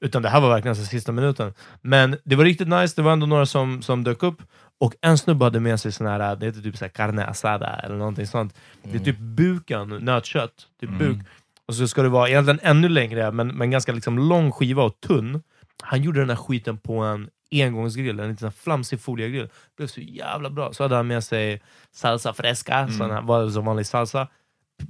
Utan 0.00 0.22
det 0.22 0.28
här 0.28 0.40
var 0.40 0.48
verkligen 0.48 0.70
alltså 0.70 0.84
sista 0.84 1.12
minuten. 1.12 1.52
Men 1.82 2.16
det 2.24 2.36
var 2.36 2.44
riktigt 2.44 2.68
nice, 2.68 2.92
det 2.96 3.02
var 3.02 3.12
ändå 3.12 3.26
några 3.26 3.46
som, 3.46 3.82
som 3.82 4.04
dök 4.04 4.22
upp. 4.22 4.42
Och 4.80 4.94
en 5.00 5.18
snubbe 5.18 5.44
hade 5.44 5.60
med 5.60 5.80
sig 5.80 5.92
sån 5.92 6.06
här, 6.06 6.36
det 6.36 6.46
heter 6.46 6.60
typ 6.60 6.76
så 6.76 6.84
här 6.84 6.90
carne 6.90 7.24
asada 7.24 7.80
eller 7.84 7.96
någonting 7.96 8.26
sånt. 8.26 8.54
Det 8.82 8.96
är 8.96 9.04
typ 9.04 9.18
buken, 9.18 9.88
nötkött. 9.88 10.66
Typ 10.80 10.90
buk. 10.90 11.18
Och 11.66 11.74
så 11.74 11.88
ska 11.88 12.02
det 12.02 12.08
vara 12.08 12.28
egentligen 12.28 12.60
ännu 12.62 12.88
längre, 12.88 13.32
men, 13.32 13.48
men 13.48 13.70
ganska 13.70 13.92
liksom 13.92 14.18
lång 14.18 14.52
skiva 14.52 14.82
och 14.82 15.00
tunn. 15.00 15.42
Han 15.82 16.02
gjorde 16.02 16.20
den 16.20 16.28
här 16.28 16.36
skiten 16.36 16.78
på 16.78 16.98
en 16.98 17.28
engångsgrill, 17.50 18.20
en 18.20 18.30
liten 18.30 18.52
flamsig 18.52 19.00
foliegrill. 19.00 19.46
Det 19.46 19.76
blev 19.76 19.86
så 19.86 20.00
jävla 20.00 20.50
bra. 20.50 20.72
Så 20.72 20.82
hade 20.84 20.96
han 20.96 21.06
med 21.06 21.24
sig 21.24 21.62
salsa 21.92 22.32
fresca, 22.32 22.88
sån 22.88 23.10
här, 23.10 23.22
var 23.22 23.50
som 23.50 23.64
vanlig 23.64 23.86
salsa. 23.86 24.28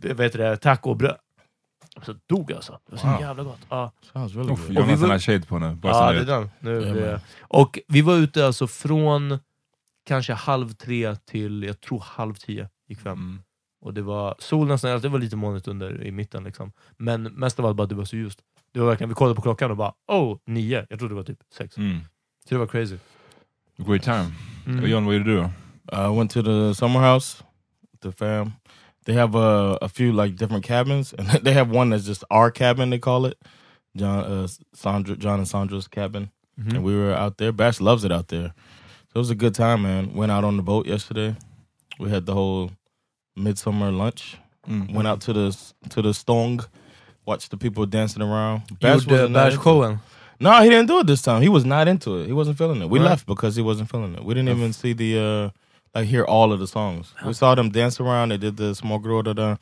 Vad 0.02 0.20
heter 0.20 0.38
det? 0.38 0.56
Taco 0.56 0.90
och 0.90 0.96
bröd. 0.96 1.16
Så 2.02 2.14
dog 2.26 2.50
jag 2.50 2.56
alltså. 2.56 2.72
Det 2.86 2.92
var 2.92 2.98
så 2.98 3.06
Wow. 3.06 3.20
jävla 3.20 3.42
gott. 3.42 3.58
Ja. 3.68 3.92
Uff, 4.14 4.14
Och 4.14 4.32
har 4.34 4.66
vi 4.68 4.74
nästan 4.74 5.00
var- 5.00 5.08
här 5.08 5.18
shade 5.18 5.42
på 5.46 5.58
nu. 5.58 5.78
Ja, 5.82 6.12
det 6.12 6.18
vet. 6.18 6.26
den. 6.26 6.50
Nu, 6.58 6.80
men. 6.94 7.20
och 7.40 7.78
vi 7.88 8.02
var 8.02 8.14
ute 8.14 8.46
alltså 8.46 8.66
från 8.66 9.38
kanske 10.06 10.32
halv 10.32 10.72
tre 10.74 11.16
till, 11.16 11.62
jag 11.62 11.80
tror 11.80 12.00
halv 12.00 12.34
tio 12.34 12.68
fem. 13.02 13.12
Mm. 13.12 13.42
Och 13.80 13.94
det 13.94 14.02
var 14.02 14.34
solen 14.38 14.78
snällde, 14.78 15.00
det 15.00 15.08
var 15.12 15.18
lite 15.18 15.36
molnigt 15.36 15.68
under 15.68 16.02
i 16.04 16.10
mitten 16.10 16.44
liksom. 16.44 16.72
Men 16.96 17.22
mest 17.22 17.58
av 17.60 17.66
allt 17.66 17.76
bara 17.76 17.86
det 17.86 17.94
var 17.94 18.04
så 18.04 18.16
ljust. 18.16 18.38
Det 18.72 18.80
var 18.80 18.86
verkligen, 18.86 19.08
vi 19.08 19.14
kollade 19.14 19.34
på 19.34 19.42
klockan 19.42 19.70
och 19.70 19.76
bara 19.76 19.92
oh, 20.08 20.38
nio. 20.46 20.86
Jag 20.90 20.98
trodde 20.98 21.12
det 21.14 21.16
var 21.16 21.24
typ 21.24 21.38
sex. 21.52 21.76
Mm. 21.78 22.00
Så 22.48 22.54
det 22.54 22.58
var 22.58 22.66
crazy. 22.66 22.96
Great 23.78 24.02
time. 24.02 24.32
Mm. 24.66 24.82
Och 24.82 24.88
John, 24.88 25.04
vad 25.06 25.14
gjorde 25.14 25.30
du 25.30 25.36
då? 25.36 25.50
I 25.92 26.16
went 26.18 26.30
to 26.30 26.42
the 26.42 26.74
summer 26.74 27.00
house, 27.00 27.44
with 27.92 28.00
the 28.02 28.12
fam. 28.12 28.52
They 29.06 29.14
have 29.16 29.34
a, 29.38 29.78
a 29.82 29.88
few 29.88 30.12
like 30.22 30.36
different 30.36 30.64
cabins, 30.64 31.12
and 31.18 31.28
they 31.44 31.52
have 31.54 31.70
one 31.78 31.90
that's 31.90 32.06
just 32.08 32.24
our 32.30 32.50
cabin. 32.50 32.90
They 32.90 32.98
call 33.00 33.26
it 33.26 33.34
John, 33.96 34.24
uh, 34.24 34.48
Sandra, 34.74 35.16
John 35.16 35.38
and 35.38 35.48
Sandra's 35.48 35.88
cabin, 35.88 36.30
Mhm. 36.58 36.74
and 36.76 36.84
we 36.84 36.94
were 36.96 37.12
out 37.14 37.36
there. 37.36 37.52
Bash 37.52 37.80
loves 37.80 38.04
it 38.04 38.12
out 38.12 38.28
there, 38.28 38.52
so 39.08 39.14
it 39.16 39.18
was 39.18 39.30
a 39.30 39.34
good 39.34 39.54
time, 39.54 39.82
man. 39.82 40.14
Went 40.14 40.32
out 40.32 40.44
on 40.44 40.56
the 40.56 40.62
boat 40.62 40.86
yesterday. 40.86 41.34
We 41.98 42.10
had 42.10 42.24
the 42.26 42.32
whole 42.34 42.70
midsummer 43.36 43.90
lunch. 43.92 44.36
Mm. 44.68 44.94
Went 44.94 45.08
out 45.08 45.20
to 45.20 45.32
the 45.32 45.56
to 45.90 46.02
the 46.02 46.14
stong, 46.14 46.60
watched 47.26 47.50
the 47.50 47.56
people 47.56 47.86
dancing 47.86 48.22
around. 48.22 48.62
Bash 48.80 49.04
Gjorde 49.04 49.10
wasn't 49.10 49.34
that 49.34 49.52
into 49.52 49.60
it. 49.60 49.64
Bash-showen. 49.64 49.98
No, 50.40 50.50
he 50.62 50.68
didn't 50.68 50.86
do 50.88 50.98
it 51.00 51.06
this 51.06 51.22
time. 51.22 51.42
He 51.42 51.48
was 51.48 51.64
not 51.64 51.88
into 51.88 52.16
it. 52.20 52.26
He 52.26 52.32
wasn't 52.32 52.58
feeling 52.58 52.82
it. 52.82 52.90
We 52.90 52.98
Right. 52.98 53.10
left 53.10 53.26
because 53.26 53.56
he 53.56 53.62
wasn't 53.62 53.90
feeling 53.90 54.14
it. 54.14 54.24
We 54.24 54.34
didn't 54.34 54.48
even 54.56 54.72
see 54.72 54.92
the 54.94 55.18
uh 55.18 55.50
like 55.98 56.08
hear 56.08 56.24
all 56.24 56.52
of 56.52 56.58
the 56.58 56.66
songs. 56.66 57.14
We 57.26 57.32
saw 57.34 57.54
them 57.54 57.70
dance 57.70 58.00
around. 58.00 58.30
They 58.30 58.38
did 58.38 58.56
the 58.56 58.74
small 58.74 58.98
girl 58.98 59.22
da 59.22 59.32
da, 59.32 59.56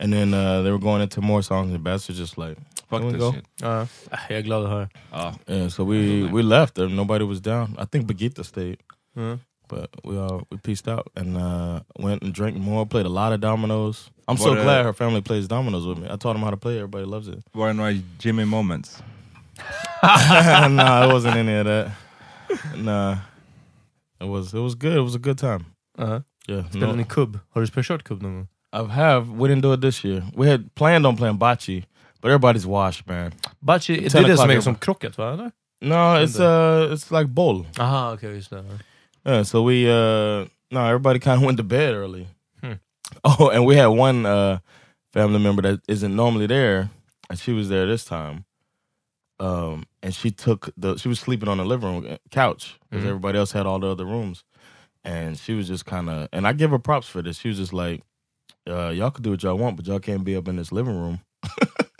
and 0.00 0.12
then 0.12 0.34
uh 0.34 0.62
they 0.62 0.70
were 0.70 0.78
going 0.80 1.02
into 1.02 1.20
more 1.20 1.42
songs. 1.42 1.74
And 1.74 1.84
Bass 1.84 2.08
was 2.08 2.18
just 2.18 2.38
like, 2.38 2.56
Fuck 2.90 3.02
this 3.02 3.16
go? 3.20 3.32
shit. 3.32 3.44
Jag 3.60 4.38
är 4.38 4.42
glad 4.42 4.62
att 4.64 4.70
höra. 4.70 4.88
Ja. 5.12 5.34
yeah. 5.48 5.68
So 5.68 5.84
we 5.84 6.22
we 6.32 6.42
left. 6.42 6.78
And 6.78 6.96
nobody 6.96 7.24
was 7.24 7.40
down. 7.40 7.76
I 7.78 7.84
think 7.84 8.06
Bagita 8.06 8.44
stayed, 8.44 8.76
Mm. 9.16 9.38
but 9.68 9.88
we 10.04 10.16
all 10.18 10.42
we 10.50 10.56
pieced 10.58 10.88
out 10.88 11.06
and 11.16 11.36
uh 11.36 11.80
went 11.98 12.22
and 12.22 12.34
drank 12.34 12.56
more. 12.56 12.86
Played 12.86 13.06
a 13.06 13.08
lot 13.22 13.32
of 13.32 13.40
dominoes. 13.40 14.10
I'm 14.28 14.36
so 14.38 14.52
uh, 14.52 14.62
glad 14.62 14.84
her 14.84 14.92
family 14.94 15.20
plays 15.22 15.46
dominoes 15.48 15.86
with 15.86 15.98
me. 15.98 16.06
I 16.06 16.16
taught 16.16 16.34
them 16.34 16.42
how 16.42 16.50
to 16.50 16.56
play. 16.56 16.76
Everybody 16.76 17.04
loves 17.04 17.28
it. 17.28 17.38
Var 17.52 17.66
det 17.66 17.72
några 17.74 17.92
Jimmy 18.22 18.44
moments? 18.44 19.02
nah, 20.70 21.04
it 21.08 21.12
wasn't 21.12 21.36
any 21.36 21.54
of 21.54 21.66
that. 21.66 21.90
Nah, 22.76 23.16
it 24.20 24.28
was 24.28 24.54
it 24.54 24.60
was 24.60 24.74
good. 24.74 24.96
It 24.96 25.00
was 25.02 25.14
a 25.14 25.18
good 25.18 25.38
time. 25.38 25.64
Ja. 25.98 26.20
Yeah. 26.48 26.64
Spelade 26.68 26.86
no- 26.86 26.94
ni 26.96 27.04
kubb? 27.04 27.38
Har 27.54 27.60
du 27.60 27.66
spelat 27.66 27.86
kört 27.86 28.02
kubb 28.04 28.22
någon 28.22 28.34
gång? 28.34 28.48
I 28.72 28.92
have. 28.92 29.30
We 29.30 29.48
didn't 29.48 29.62
do 29.62 29.72
it 29.72 29.80
this 29.80 30.04
year. 30.04 30.22
We 30.34 30.48
had 30.50 30.74
planned 30.74 31.06
on 31.06 31.16
playing 31.16 31.38
bocce, 31.38 31.84
but 32.20 32.30
everybody's 32.30 32.66
washed, 32.66 33.06
man. 33.06 33.32
Bachi, 33.60 34.00
det 34.00 34.10
Ten 34.10 34.24
är 34.24 34.28
det 34.28 34.36
som 34.36 34.44
o'clock 34.50 34.56
är 34.56 34.60
som 34.60 34.74
krocket 34.74 35.18
va? 35.18 35.32
Eller? 35.32 35.50
No, 35.80 36.16
it's 36.24 36.38
uh, 36.40 36.92
it's 36.92 37.10
like 37.10 37.26
bowl. 37.28 37.66
Aha, 37.78 38.16
just 38.22 38.50
det. 38.50 38.64
Yeah. 39.24 39.42
So 39.42 39.62
we 39.62 39.86
uh, 39.86 40.46
no, 40.70 40.80
everybody 40.86 41.18
kind 41.26 41.36
of 41.36 41.42
went 41.42 41.58
to 41.58 41.64
bed 41.64 41.94
early. 41.94 42.26
Hmm. 42.60 42.72
Oh, 43.24 43.50
and 43.50 43.64
we 43.66 43.76
had 43.76 43.86
one 43.88 44.26
uh 44.26 44.58
family 45.12 45.38
member 45.38 45.62
that 45.62 45.80
isn't 45.88 46.14
normally 46.16 46.46
there, 46.46 46.88
and 47.30 47.38
she 47.38 47.52
was 47.52 47.68
there 47.68 47.86
this 47.86 48.04
time. 48.04 48.44
Um, 49.38 49.84
and 50.02 50.14
she 50.14 50.30
took 50.30 50.70
the. 50.76 50.96
She 50.96 51.08
was 51.08 51.20
sleeping 51.20 51.48
on 51.48 51.58
the 51.58 51.64
living 51.64 51.88
room 51.94 52.06
uh, 52.12 52.16
couch 52.30 52.78
because 52.90 53.04
Mhm. 53.04 53.08
everybody 53.08 53.38
else 53.38 53.52
had 53.52 53.66
all 53.66 53.78
the 53.78 53.88
other 53.88 54.04
rooms, 54.06 54.44
and 55.04 55.38
she 55.38 55.52
was 55.54 55.68
just 55.68 55.84
kind 55.84 56.08
of. 56.08 56.28
And 56.32 56.46
I 56.48 56.52
give 56.54 56.70
her 56.70 56.78
props 56.78 57.06
for 57.08 57.22
this. 57.22 57.38
She 57.38 57.48
was 57.48 57.58
just 57.58 57.72
like, 57.74 58.00
uh, 58.66 58.88
"Y'all 58.94 59.10
can 59.10 59.22
do 59.22 59.30
what 59.30 59.42
y'all 59.42 59.58
want, 59.58 59.76
but 59.76 59.86
y'all 59.86 60.00
can't 60.00 60.24
be 60.24 60.36
up 60.36 60.48
in 60.48 60.56
this 60.56 60.72
living 60.72 60.96
room." 60.98 61.20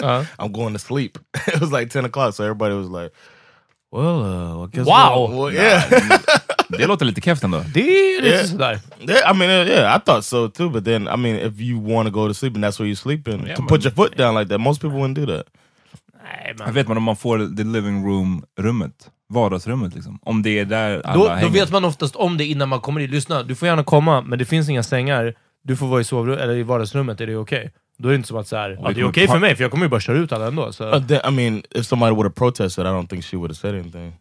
Ja. 0.00 0.24
I'm 0.38 0.52
going 0.52 0.72
to 0.72 0.78
sleep. 0.78 1.18
it 1.46 1.60
was 1.60 1.72
like 1.72 1.90
10 1.90 2.04
o'clock, 2.06 2.34
so 2.34 2.44
everybody 2.44 2.74
was 2.74 2.88
like, 2.88 3.12
well, 3.92 4.22
uh, 4.24 4.64
I 4.64 4.66
guess 4.72 4.86
Wow. 4.86 5.26
we'll- 5.28 5.38
well, 5.38 5.52
yeah. 5.54 5.88
Det 6.68 6.86
låter 6.86 7.04
lite 7.06 7.20
keft 7.20 7.44
ändå. 7.44 7.64
Det 7.74 7.80
är 8.16 8.22
lite 8.22 8.36
Yeah. 8.36 8.46
sådär. 8.46 8.78
yeah. 9.00 9.30
I 9.30 9.34
mean, 9.38 9.50
uh, 9.50 9.68
yeah, 9.68 9.94
I 9.96 9.98
thought 9.98 10.24
so 10.24 10.48
too, 10.48 10.68
but 10.70 10.84
then, 10.84 11.06
I 11.08 11.16
mean, 11.16 11.36
if 11.36 11.60
you 11.60 11.78
want 11.78 12.06
to 12.06 12.10
go 12.10 12.28
to 12.28 12.34
sleep 12.34 12.54
and 12.54 12.64
that's 12.64 12.78
where 12.80 12.88
you're 12.88 12.96
sleeping, 12.96 13.46
Yeah, 13.46 13.54
to 13.56 13.62
man. 13.62 13.68
put 13.68 13.84
your 13.84 13.92
foot 13.94 14.16
down 14.16 14.34
like 14.34 14.48
that, 14.48 14.58
most 14.58 14.80
people 14.80 14.98
wouldn't 14.98 15.14
do 15.18 15.26
that. 15.26 15.46
Nej, 16.32 16.54
Jag 16.58 16.64
men. 16.66 16.74
vet 16.74 16.88
man 16.88 16.96
om 16.96 17.02
man 17.02 17.16
får 17.16 17.56
the 17.56 17.64
living 17.64 18.06
room-rummet. 18.06 19.10
Vardagsrummet 19.28 19.94
liksom. 19.94 20.18
Om 20.22 20.42
det 20.42 20.58
är 20.58 20.64
där 20.64 21.00
alla 21.04 21.14
Då, 21.14 21.24
då 21.24 21.30
hänger. 21.34 21.50
vet 21.52 21.72
man 21.72 21.84
oftast 21.84 22.16
om 22.16 22.36
det 22.36 22.44
innan 22.44 22.68
man 22.68 22.80
kommer 22.80 23.00
in. 23.00 23.10
Lyssna, 23.10 23.42
du 23.42 23.54
får 23.54 23.68
gärna 23.68 23.84
komma, 23.84 24.20
men 24.20 24.38
det 24.38 24.44
finns 24.44 24.68
inga 24.68 24.82
sängar. 24.82 25.34
Du 25.64 25.76
får 25.76 25.86
vara 25.86 26.00
i 26.00 26.04
sovrummet, 26.04 26.40
eller 26.40 26.54
i 26.54 26.62
vardagsrummet, 26.62 27.20
är 27.20 27.26
det 27.26 27.36
okej? 27.36 27.72
Då 27.98 28.08
är 28.08 28.12
det 28.12 28.16
inte 28.16 28.28
som 28.28 28.36
att 28.36 28.48
så 28.48 28.56
här, 28.56 28.78
ja, 28.82 28.90
det 28.92 29.00
är 29.00 29.08
okej 29.08 29.26
för 29.26 29.34
pa- 29.34 29.40
mig, 29.40 29.56
för 29.56 29.64
jag 29.64 29.70
kommer 29.70 29.84
ju 29.84 29.90
bara 29.90 30.00
köra 30.00 30.18
ut 30.18 30.32
alla 30.32 30.46
ändå. 30.46 30.72
Så. 30.72 30.94
Uh, 30.94 31.06
then, 31.06 31.20
I 31.28 31.30
mean, 31.30 31.62
if 31.70 31.86
somebody 31.86 32.10
would 32.12 32.24
have 32.26 32.34
protested, 32.34 32.86
I 32.86 32.88
don't 32.88 33.06
think 33.06 33.24
she 33.24 33.36
would 33.36 33.50
have 33.50 33.56
said 33.56 33.74
anything. 33.74 34.12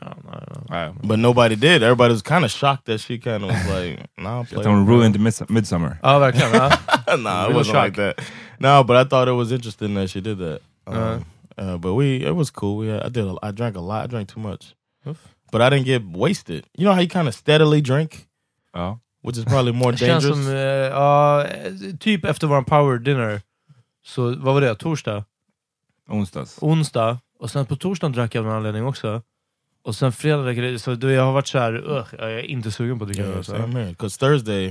Ja, 0.00 0.06
nej, 0.30 0.40
nej. 0.48 0.62
Nej. 0.68 1.08
But 1.08 1.18
nobody 1.18 1.54
did. 1.54 1.82
Everybody 1.82 2.12
was 2.14 2.22
kind 2.22 2.44
of 2.44 2.50
shocked 2.50 2.84
that 2.86 3.00
she 3.00 3.18
kind 3.18 3.44
of 3.44 3.50
was 3.50 3.66
like, 3.80 3.98
nah, 4.18 4.44
play. 4.44 4.64
Hon 4.66 4.86
ruined 4.88 5.14
the 5.14 5.20
mids- 5.20 5.44
midsummer. 5.52 5.96
Ja, 6.02 6.18
verkligen. 6.18 6.50
Ja. 6.54 6.70
nah, 7.18 7.50
it 7.50 7.56
wasn't 7.56 7.84
like 7.86 7.96
that. 7.96 8.26
No, 8.58 8.84
but 8.84 9.06
I 9.06 9.08
thought 9.08 9.28
it 9.28 9.34
was 9.34 9.52
interesting 9.52 9.94
that 9.94 10.10
she 10.10 10.20
did 10.20 10.38
that. 10.38 10.60
Um, 10.86 10.94
Uh-huh. 10.96 11.18
Uh, 11.60 11.76
but 11.78 11.94
we, 11.94 12.24
it 12.26 12.34
was 12.34 12.50
cool. 12.50 12.76
We, 12.78 12.88
had, 12.88 13.02
I 13.06 13.08
did. 13.08 13.24
A, 13.26 13.36
I 13.42 13.52
drank 13.52 13.76
a 13.76 13.80
lot. 13.80 14.04
I 14.04 14.06
drank 14.08 14.28
too 14.34 14.40
much, 14.40 14.74
Oof. 15.06 15.18
but 15.52 15.60
I 15.60 15.70
didn't 15.70 15.86
get 15.86 16.02
wasted. 16.16 16.64
You 16.78 16.84
know 16.84 16.94
how 16.94 17.00
you 17.00 17.08
kind 17.08 17.28
of 17.28 17.34
steadily 17.34 17.80
drink, 17.80 18.26
Ja. 18.74 18.98
which 19.22 19.38
is 19.38 19.44
probably 19.44 19.72
more 19.72 19.92
Det 19.92 19.98
känns 20.06 20.24
dangerous. 20.24 20.46
som, 20.46 20.54
eh, 20.54 20.90
ja, 20.90 21.44
eh, 21.44 21.72
typ 22.00 22.24
efter 22.24 22.46
vår 22.46 22.62
power 22.62 22.98
dinner, 22.98 23.40
så 24.02 24.22
vad 24.36 24.54
var 24.54 24.60
det? 24.60 24.74
Torsdag? 24.74 25.24
Onsdags. 26.08 26.58
Onsdag, 26.60 27.18
och 27.38 27.50
sen 27.50 27.66
på 27.66 27.76
torsdagen 27.76 28.12
drack 28.12 28.34
jag 28.34 28.42
av 28.42 28.46
någon 28.46 28.56
anledning 28.56 28.84
också. 28.86 29.22
Och 29.82 29.94
sen 29.94 30.12
fredag 30.12 30.42
drack 30.42 30.56
jag, 30.56 30.80
så 30.80 30.94
då 30.94 31.10
jag 31.10 31.22
har 31.24 31.32
varit 31.32 31.46
såhär, 31.46 31.72
uh, 31.90 32.04
jag 32.18 32.30
är 32.32 32.42
inte 32.42 32.70
sugen 32.70 32.98
på 32.98 33.04
att 33.04 33.08
dricka 33.08 33.22
yeah, 33.22 33.36
nu. 33.36 33.42
Så. 33.42 33.52
same. 33.56 33.84
Because 33.84 34.18
Thursday, 34.18 34.66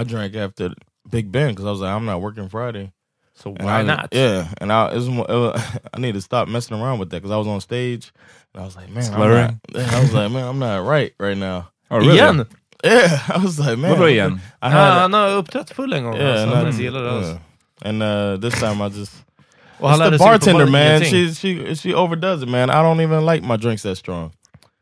I 0.00 0.04
drank 0.04 0.36
after 0.36 0.74
Big 1.10 1.30
Ben 1.30 1.48
because 1.48 1.64
I 1.68 1.70
was 1.70 1.80
like, 1.80 1.90
I'm 1.90 2.04
not 2.04 2.22
working 2.22 2.48
Friday. 2.50 2.92
So 3.34 3.54
why 3.58 3.80
I, 3.80 3.82
not? 3.82 4.08
Yeah, 4.12 4.48
and 4.58 4.72
I, 4.72 4.92
it 4.92 4.96
was, 4.96 5.08
it 5.08 5.16
was, 5.16 5.78
I 5.94 5.98
need 6.00 6.14
to 6.14 6.20
stop 6.20 6.48
messing 6.48 6.78
around 6.80 6.98
with 6.98 7.10
that 7.10 7.16
because 7.16 7.30
I 7.30 7.36
was 7.36 7.46
on 7.46 7.60
stage 7.60 8.12
and 8.54 8.62
I 8.62 8.64
was 8.66 8.76
like, 8.76 8.88
man, 8.90 9.04
I'm 9.04 9.12
Slurring? 9.12 9.60
not, 9.72 9.94
I 9.94 10.00
was 10.00 10.12
like, 10.12 10.30
man, 10.32 10.46
I'm 10.46 10.58
not 10.58 10.86
right 10.86 11.14
right 11.18 11.36
now. 11.36 11.70
Oh, 11.90 11.98
really? 11.98 12.18
Igen? 12.18 12.46
Yeah, 12.84 13.18
I 13.28 13.38
was 13.38 13.58
like, 13.58 13.78
man, 13.78 13.96
Vadå 13.96 14.08
igen? 14.10 14.40
I 14.60 14.70
had, 14.70 15.00
han 15.00 15.12
har 15.12 15.28
uppträtt 15.36 15.70
full 15.74 15.92
en 15.92 16.04
gång. 16.04 16.16
yeah, 16.16 16.42
alltså, 16.42 16.56
and 16.56 16.66
I, 16.66 16.70
inte 16.70 16.82
gillar 16.82 17.02
det 17.02 17.10
alls. 17.10 17.26
yeah. 17.26 17.38
and 17.82 18.02
uh, 18.02 18.36
this 18.36 18.60
time 18.60 18.80
I 18.82 18.88
just. 18.88 19.12
Och 19.78 19.90
han 19.90 20.00
It's 20.00 20.10
the 20.10 20.18
bartender, 20.18 20.66
man. 20.66 21.02
She 21.02 21.32
she 21.34 21.74
she 21.74 21.94
overdoes 21.94 22.42
it, 22.42 22.48
man. 22.48 22.70
I 22.70 22.82
don't 22.82 23.00
even 23.00 23.26
like 23.26 23.42
my 23.42 23.56
drinks 23.56 23.82
that 23.82 23.96
strong. 23.96 24.32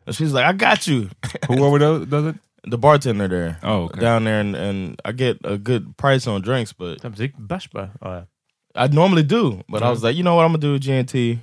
And 0.07 0.15
she's 0.15 0.35
like, 0.35 0.45
I 0.45 0.53
got 0.53 0.87
you. 0.87 1.09
Who 1.49 1.65
overdoes 1.65 2.07
it? 2.13 2.37
the 2.65 2.79
bartender 2.79 3.29
there, 3.29 3.59
Oh, 3.63 3.85
okay. 3.85 4.01
down 4.01 4.25
there, 4.25 4.41
and, 4.41 4.55
and 4.55 5.01
I 5.05 5.13
get 5.13 5.39
a 5.45 5.57
good 5.57 5.97
price 5.97 6.27
on 6.27 6.43
drinks, 6.43 6.73
but 6.73 6.99
bärs 7.01 7.71
bara. 7.73 8.27
I 8.75 8.87
normally 8.89 9.23
do. 9.23 9.63
But 9.69 9.83
I 9.83 9.91
was 9.91 10.03
like, 10.03 10.17
you 10.17 10.23
know 10.23 10.35
what, 10.37 10.45
I'm 10.47 10.53
gonna 10.53 10.79
do 10.79 10.79
GNT. 10.79 11.39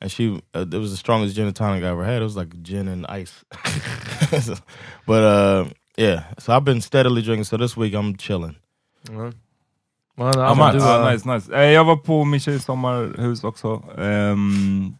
And 0.00 0.10
she, 0.10 0.28
uh, 0.54 0.66
it 0.72 0.78
was 0.80 0.90
the 0.90 0.96
strongest 0.96 1.36
gin 1.36 1.46
and 1.46 1.54
tonic 1.56 1.84
I 1.84 1.88
ever 1.88 2.04
had. 2.04 2.16
It 2.22 2.24
was 2.24 2.36
like 2.36 2.50
gin 2.62 2.88
and 2.88 3.06
ice. 3.06 3.44
but 5.06 5.22
uh, 5.22 5.64
yeah, 5.96 6.24
so 6.38 6.52
I've 6.56 6.64
been 6.64 6.80
steadily 6.80 7.22
drinking. 7.22 7.44
So 7.44 7.56
this 7.56 7.76
week 7.76 7.94
I'm 7.94 8.16
chilling. 8.16 8.56
Ja, 9.10 9.32
Alltså, 10.16 10.54
man, 10.54 10.74
du 10.74 10.80
ja, 10.80 10.98
var- 10.98 11.12
nice, 11.12 11.28
nice. 11.34 11.52
Eh, 11.54 11.70
Jag 11.70 11.84
var 11.84 11.96
på 11.96 12.24
min 12.24 12.40
tjejs 12.40 12.64
sommarhus 12.64 13.44
också. 13.44 13.82
Ehm, 13.98 14.94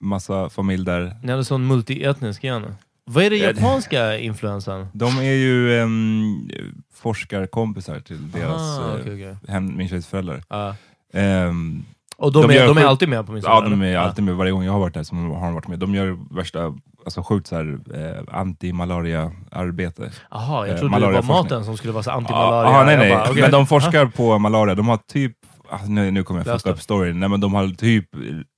massa 0.00 0.48
familj 0.50 0.84
där. 0.84 1.16
Ni 1.22 1.30
hade 1.30 1.44
sån 1.44 1.66
multietnisk 1.66 2.44
igen. 2.44 2.74
Vad 3.04 3.24
är 3.24 3.30
det 3.30 3.36
Ja, 3.36 3.52
det- 3.52 3.60
japanska 3.60 4.18
influensen? 4.18 4.86
De 4.92 5.18
är 5.18 5.32
ju 5.32 5.80
um, 5.80 6.50
forskarkompisar 6.94 8.00
till 8.00 8.30
deras, 8.30 8.78
Ah, 8.78 8.88
eh, 8.88 9.00
okej, 9.00 9.14
okej. 9.14 9.36
hem, 9.48 9.76
min 9.76 9.88
tjejs 9.88 10.06
föräldrar. 10.06 10.42
Ja. 10.48 10.76
Ehm, 11.12 11.84
Och 12.16 12.32
de, 12.32 12.42
De 12.42 12.50
är, 12.50 12.54
gör 12.54 12.66
de 12.66 12.78
är 12.78 12.84
alltid 12.84 13.08
med 13.08 13.26
på 13.26 13.32
min 13.32 13.42
ja, 13.46 13.56
sommar, 13.56 13.70
de 13.70 13.82
är 13.82 13.96
alltid 13.96 14.24
med. 14.24 14.34
Varje 14.34 14.52
gång 14.52 14.64
jag 14.64 14.72
har 14.72 14.80
varit 14.80 14.94
där 14.94 15.02
så 15.02 15.14
har 15.14 15.44
de 15.46 15.54
varit 15.54 15.68
med. 15.68 15.78
De 15.78 15.94
gör 15.94 16.18
värsta, 16.36 16.74
alltså 17.04 17.22
sjukt 17.22 17.46
så 17.46 17.56
här, 17.56 17.78
eh, 17.94 18.38
anti-malaria-arbete. 18.40 20.10
Jaha, 20.30 20.66
jag 20.66 20.74
Eh, 20.74 20.80
trodde 20.80 20.98
det 21.00 21.06
var 21.06 21.22
maten 21.22 21.64
som 21.64 21.76
skulle 21.76 21.92
vara 21.92 22.02
så 22.02 22.10
antimalaria. 22.10 22.70
Ja, 22.72 22.84
nej, 22.84 22.94
Jag 22.94 23.00
nej. 23.00 23.10
bara, 23.10 23.30
okej. 23.30 23.42
Men 23.42 23.50
de 23.50 23.66
forskar 23.66 24.06
på 24.16 24.38
malaria. 24.38 24.74
De 24.74 24.88
har 24.88 24.96
typ, 24.96 25.32
ah, 25.70 25.78
nu, 25.86 26.10
nu 26.10 26.22
kommer 26.24 26.40
jag 26.40 26.46
Löst 26.46 26.62
fucka 26.64 26.74
upp 26.74 26.80
storyn. 26.82 27.20
Nej, 27.20 27.28
men 27.28 27.40
de 27.40 27.54
har 27.54 27.68
typ 27.68 28.08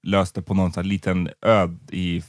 löst 0.06 0.34
det 0.34 0.42
på 0.42 0.54
någon 0.54 0.72
här 0.76 0.82
liten 0.82 1.28
ö 1.46 1.68
i, 1.90 2.22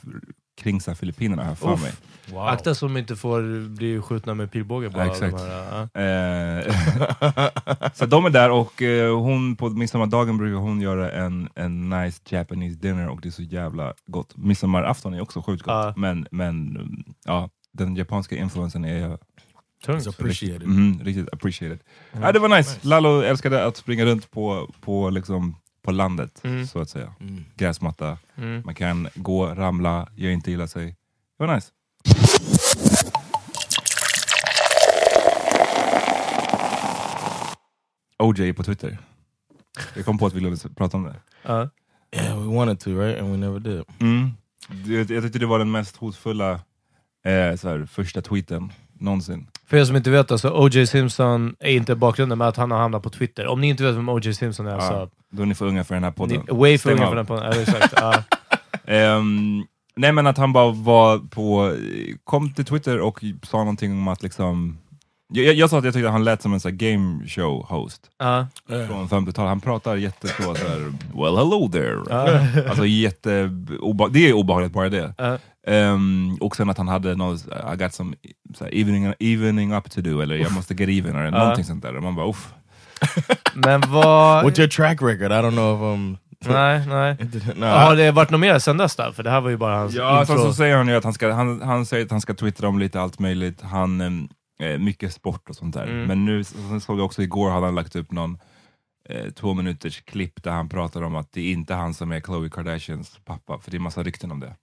kring 0.61 0.81
så 0.81 0.91
här 0.91 0.95
Filippinerna 0.95 1.41
har 1.43 1.49
jag 1.49 1.57
för 1.57 1.73
Uff. 1.73 2.01
Mig. 2.31 2.39
Akta 2.39 2.75
så 2.75 2.87
de 2.87 2.97
inte 2.97 3.15
får 3.15 3.67
bli 3.69 4.01
skjutna 4.01 4.33
med 4.33 4.51
pilbåge 4.51 4.89
bara. 4.89 5.05
Ja, 5.05 5.11
exakt. 5.11 5.37
De 5.37 5.43
här, 5.43 5.87
ja. 5.93 6.01
Eh, 6.01 7.91
så 7.93 8.05
de 8.15 8.25
är 8.25 8.29
där 8.29 8.51
och 8.51 8.81
eh, 8.81 9.17
hon 9.19 9.55
på 9.55 9.69
midsommardagen 9.69 10.37
brukar 10.37 10.57
hon 10.59 10.81
göra 10.81 11.11
en, 11.11 11.49
en 11.55 11.89
nice 11.89 12.21
Japanese 12.29 12.77
dinner 12.79 13.07
och 13.09 13.21
det 13.21 13.29
är 13.29 13.31
så 13.31 13.43
jävla 13.43 13.93
gott. 14.07 14.37
Midsommarafton 14.37 15.13
är 15.13 15.21
också 15.21 15.41
sjukt 15.41 15.63
gott. 15.63 15.71
Ja. 15.73 15.93
Men, 15.97 16.27
men 16.31 16.69
mm, 16.75 17.03
ja, 17.25 17.49
den 17.73 17.95
japanska 17.95 18.35
influensen 18.35 18.85
är 18.85 19.17
Tungt. 19.85 20.03
It's 20.05 20.09
appreciated. 20.09 20.63
mm, 20.63 20.99
riktigt 21.03 21.33
appreciated. 21.33 21.79
Ja, 22.21 22.31
det 22.31 22.39
var 22.39 22.49
nice. 22.57 22.79
Lalo 22.81 23.21
älskade 23.21 23.65
att 23.65 23.77
springa 23.77 24.05
runt 24.05 24.31
på, 24.31 24.73
på, 24.81 25.09
liksom, 25.09 25.55
på 25.83 25.91
landet, 25.91 26.41
Mm. 26.43 26.67
så 26.67 26.79
att 26.79 26.89
säga. 26.89 27.13
Mm. 27.19 27.45
Gräsmatta, 27.55 28.17
Mm. 28.37 28.61
man 28.65 28.75
kan 28.75 29.07
gå, 29.15 29.45
ramla, 29.47 30.07
gör 30.15 30.31
inte 30.31 30.51
illa 30.51 30.67
sig. 30.67 30.85
Det 31.37 31.45
var 31.45 31.55
nice. 31.55 31.67
OJ 38.17 38.53
på 38.53 38.63
Twitter. 38.63 38.97
Jag 39.95 40.05
kom 40.05 40.17
på 40.17 40.25
att 40.25 40.33
vi 40.33 40.39
ville 40.39 40.57
prata 40.75 40.97
om 40.97 41.03
det. 41.03 41.15
Ja. 41.43 41.69
Yeah, 42.11 42.39
we 42.49 42.55
wanted 42.55 42.79
to, 42.79 42.89
right? 42.89 43.21
And 43.21 43.31
we 43.31 43.37
never 43.37 43.59
did. 43.59 43.83
Mm. 43.99 44.31
Det- 44.69 45.13
Jag 45.13 45.23
tyckte 45.23 45.39
det 45.39 45.45
var 45.45 45.59
den 45.59 45.71
mest 45.71 45.95
hotfulla 45.97 46.51
eh, 47.25 47.55
så 47.57 47.69
här, 47.69 47.85
första 47.91 48.21
tweeten 48.21 48.71
någonsin. 48.99 49.47
För 49.67 49.77
er 49.77 49.85
som 49.85 49.95
inte 49.95 50.09
vet, 50.09 50.31
alltså, 50.31 50.49
O.J. 50.49 50.87
Simpson 50.87 51.55
är 51.59 51.71
inte 51.71 51.95
bakgrunden 51.95 52.37
med 52.37 52.47
att 52.47 52.57
han 52.57 52.71
har 52.71 52.77
hamnat 52.77 53.03
på 53.03 53.09
Twitter. 53.09 53.47
Om 53.47 53.61
ni 53.61 53.67
inte 53.69 53.83
vet 53.83 53.95
vem 53.95 54.09
O.J. 54.09 54.33
Simpson 54.33 54.67
är, 54.67 54.71
Ja, 54.71 54.81
så... 54.81 55.09
då 55.29 55.41
är 55.41 55.45
ni 55.45 55.55
för 55.55 55.65
unga 55.65 55.83
för 55.83 55.95
den 55.95 56.03
här 56.03 56.11
Ni, 56.11 56.15
podden. 56.15 56.57
way 56.59 56.77
för 56.77 56.89
Stäng 56.89 56.93
unga 56.97 57.05
av. 57.05 57.09
för 57.09 57.15
den 57.15 57.25
podden. 57.25 57.43
Ja, 57.55 57.61
exakt. 57.61 57.93
Ja. 57.97 58.23
Ehm, 58.93 59.63
nej 59.95 60.11
men 60.11 60.27
att 60.27 60.37
han 60.37 60.53
bara 60.53 60.71
var 60.71 61.17
på, 61.19 61.75
kom 62.23 62.53
till 62.53 62.65
Twitter 62.65 62.99
och 62.99 63.23
sa 63.43 63.57
någonting 63.57 63.91
om 63.91 64.07
att 64.07 64.23
liksom 64.23 64.77
jag, 65.33 65.45
jag, 65.45 65.55
jag 65.55 65.69
sa 65.69 65.77
att 65.79 65.85
jag 65.85 65.93
tyckte 65.93 66.07
att 66.07 66.13
han 66.13 66.23
lät 66.23 66.41
som 66.41 66.53
en 66.53 66.59
sån 66.59 66.71
här 66.71 66.77
game 66.77 67.27
show 67.27 67.65
host 67.69 68.01
Ja. 68.19 68.47
från 68.67 69.07
50-talet. 69.07 69.49
Han 69.49 69.61
pratar 69.61 69.95
jätteså 69.95 70.55
såhär, 70.55 70.79
well 71.15 71.35
hello 71.37 71.69
there. 71.71 71.99
Ja. 72.09 72.39
Alltså 72.69 72.85
jätte, 72.85 73.49
obe, 73.79 74.07
det 74.11 74.29
är 74.29 74.33
obehagligt 74.33 74.73
bara 74.73 74.89
det. 74.89 75.13
Ja. 75.17 75.37
Ehm, 75.67 76.37
och 76.41 76.55
sen 76.55 76.69
att 76.69 76.77
han 76.77 76.87
hade 76.87 77.15
något, 77.15 77.45
I 77.73 77.77
got 77.77 77.93
some 77.93 78.15
såhär, 78.57 78.75
evening, 78.75 79.13
evening 79.19 79.73
up 79.73 79.91
to 79.91 80.01
do, 80.01 80.21
eller 80.21 80.35
jag 80.35 80.51
måste 80.51 80.73
get 80.73 80.89
even, 80.89 81.15
eller 81.15 81.25
Ja. 81.31 81.39
någonting 81.39 81.65
sånt 81.65 81.81
där. 81.83 81.95
Och 81.97 82.03
man 82.03 82.15
bara 82.15 82.29
uff. 82.29 82.53
Men 83.53 83.81
vad... 83.87 84.45
What's 84.45 84.59
your 84.59 84.69
track 84.69 85.01
record? 85.01 85.31
I 85.31 85.35
don't 85.35 85.51
know 85.51 85.75
if 85.75 85.81
um 85.95 86.17
Nej, 86.45 86.83
nej. 86.87 87.17
no, 87.55 87.65
Har 87.65 87.95
det 87.95 88.11
varit 88.11 88.29
något 88.29 88.39
mer 88.41 88.59
sen 88.59 88.77
dess 88.77 88.95
då? 88.95 89.11
För 89.11 89.23
det 89.23 89.29
här 89.29 89.41
var 89.41 89.49
ju 89.49 89.57
bara 89.57 89.75
hans 89.77 89.93
Ja, 89.93 90.19
intro. 90.21 90.35
sen 90.35 90.43
så 90.43 90.53
säger 90.53 90.77
han 90.77 90.87
ju 90.87 90.95
att 90.95 91.03
han 91.03 91.13
ska, 91.13 91.31
han, 91.31 91.61
han 91.61 91.85
säger 91.85 92.05
att 92.05 92.11
han 92.11 92.21
ska 92.21 92.33
twittra 92.33 92.67
om 92.67 92.79
lite 92.79 93.01
allt 93.01 93.19
möjligt. 93.19 93.61
Han, 93.61 94.01
em, 94.01 94.29
eh, 94.59 94.77
mycket 94.79 95.13
sport 95.13 95.49
och 95.49 95.55
sånt 95.55 95.73
där. 95.75 95.83
Mm. 95.87 96.03
Men 96.05 96.25
nu 96.25 96.43
sen 96.43 96.81
såg 96.81 96.99
jag 96.99 97.05
också 97.05 97.21
igår 97.21 97.49
hade 97.49 97.65
han 97.65 97.75
lagt 97.75 97.95
upp 97.95 98.11
någon 98.11 98.37
eh, 99.09 99.31
två 99.31 99.53
minuters 99.53 100.01
klipp 100.01 100.43
där 100.43 100.51
han 100.51 100.69
pratar 100.69 101.01
om 101.01 101.15
att 101.15 101.31
det 101.31 101.41
är 101.41 101.51
inte 101.51 101.73
han 101.73 101.93
som 101.93 102.11
är 102.11 102.19
Khloe 102.19 102.49
Kardashians 102.49 103.19
pappa, 103.25 103.59
för 103.59 103.71
det 103.71 103.77
är 103.77 103.79
massa 103.79 104.03
rykten 104.03 104.31
om 104.31 104.39
det. 104.39 104.55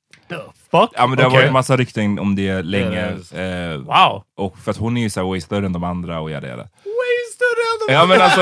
Fuck? 0.70 0.90
Ja 0.92 1.06
men 1.06 1.16
det 1.18 1.22
har 1.24 1.30
varit 1.30 1.52
massa 1.52 1.76
rykten 1.76 2.18
om 2.18 2.34
det 2.36 2.62
länge. 2.62 3.16
det 3.32 3.70
eh, 3.72 3.78
Wow! 3.78 4.22
och 4.36 4.58
för 4.58 4.70
att 4.70 4.76
hon 4.76 4.96
är 4.96 5.00
ju 5.02 5.10
så 5.10 5.20
här 5.20 5.28
way 5.28 5.40
större 5.40 5.66
än 5.66 5.72
de 5.72 5.84
andra 5.84 6.20
och 6.20 6.30
jada 6.30 6.48
jada. 6.48 6.68
Ja 7.88 8.06
men 8.06 8.20
alltså, 8.20 8.40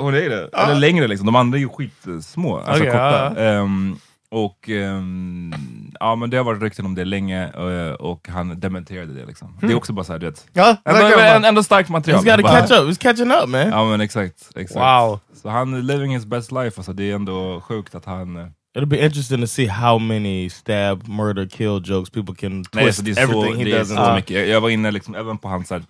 hon 0.00 0.14
är 0.14 0.28
det. 0.30 0.48
Eller 0.52 0.74
längre 0.74 1.08
liksom, 1.08 1.26
de 1.26 1.36
andra 1.36 1.58
är 1.58 1.60
ju 1.60 1.68
skitsmå, 1.68 2.56
alltså 2.58 2.72
Okej, 2.72 2.86
korta. 2.86 3.32
ja, 3.36 3.42
Ehm, 3.42 3.96
och 4.30 4.68
ehm, 4.68 5.54
ja 6.00 6.14
men 6.16 6.30
det 6.30 6.36
har 6.36 6.44
varit 6.44 6.62
rykten 6.62 6.86
om 6.86 6.94
det 6.94 7.04
länge 7.04 7.44
eh, 7.54 7.92
och 7.94 8.28
han 8.28 8.60
dementerade 8.60 9.14
det 9.14 9.26
liksom. 9.26 9.58
Det 9.60 9.66
är 9.66 9.74
också 9.74 9.92
bara 9.92 10.04
såhär 10.04 10.20
du 10.20 10.26
vet, 10.26 10.46
Ja, 10.52 10.76
ändå, 10.84 11.06
ändå, 11.18 11.48
ändå 11.48 11.62
starkt 11.62 11.88
material. 11.88 12.20
He's 12.24 12.26
got 12.30 12.36
to 12.36 12.42
Bara- 12.42 12.60
catch 12.60 12.70
up. 12.70 12.88
He's 12.88 12.98
catching 13.00 13.30
up, 13.30 13.48
man. 13.48 13.68
Ja 13.68 13.84
men 13.84 14.00
exakt, 14.00 14.50
exakt. 14.56 14.76
Wow. 14.80 15.20
Så 15.42 15.48
han 15.48 15.74
är 15.74 15.82
living 15.82 16.14
his 16.14 16.26
best 16.26 16.52
life 16.52 16.72
alltså, 16.76 16.92
det 16.92 17.10
är 17.10 17.14
ändå 17.14 17.60
sjukt 17.60 17.94
att 17.94 18.04
han... 18.04 18.36
eh, 18.36 18.46
It'll 18.78 18.86
be 18.86 19.04
interesting 19.04 19.40
to 19.40 19.46
see 19.46 19.66
how 19.66 19.98
many 19.98 20.50
stab, 20.50 21.08
murder, 21.08 21.46
kill 21.48 21.82
jokes 21.84 22.10
people 22.10 22.34
can 22.34 22.64
Nej, 22.72 22.84
twist 22.84 22.86
alltså, 22.86 23.02
det 23.02 23.10
är 23.20 23.22
everything 23.24 23.52
så, 23.52 23.58
he 23.58 23.64
det 23.64 23.72
är 23.72 23.78
does 23.78 23.88
så 23.88 23.94
into. 23.94 24.14
mycket. 24.14 24.36
Jag, 24.36 24.48
jag 24.48 24.60
var 24.60 24.68
inne 24.70 24.90
liksom, 24.90 25.14
även 25.14 25.38
på 25.38 25.48
hans 25.48 25.68
så 25.68 25.74
här, 25.74 25.82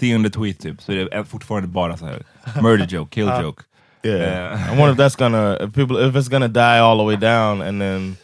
tionde 0.00 0.30
tweet 0.30 0.58
typ, 0.60 0.82
så 0.82 0.92
är 0.92 0.96
det 1.10 1.24
fortfarande 1.24 1.68
bara 1.68 1.96
så 1.96 2.06
här 2.06 2.22
murder 2.62 2.86
joke, 2.90 3.14
kill 3.14 3.26
joke. 3.42 3.62
Yeah, 4.02 4.52
Eh. 4.52 4.74
I 4.74 4.78
wonder 4.78 4.92
if 4.92 4.98
that's 4.98 5.18
gonna 5.18 5.56
if 5.56 5.74
people 5.74 6.08
if 6.08 6.14
it's 6.14 6.30
gonna 6.30 6.48
die 6.48 6.78
all 6.80 6.98
the 6.98 7.04
way 7.04 7.16
down, 7.16 7.62
and 7.62 7.80
then 7.80 8.16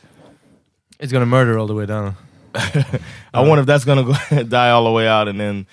It's 0.98 1.12
gonna 1.12 1.26
murder 1.26 1.58
all 1.58 1.66
the 1.66 1.74
way 1.74 1.86
down. 1.86 2.12
I 3.34 3.48
wonder 3.48 3.60
if 3.60 3.66
that's 3.66 3.84
gonna 3.84 4.02
go 4.02 4.12
die 4.44 4.70
all 4.70 4.84
the 4.84 4.92
way 4.94 5.08
out, 5.20 5.28
and 5.28 5.38
then 5.40 5.66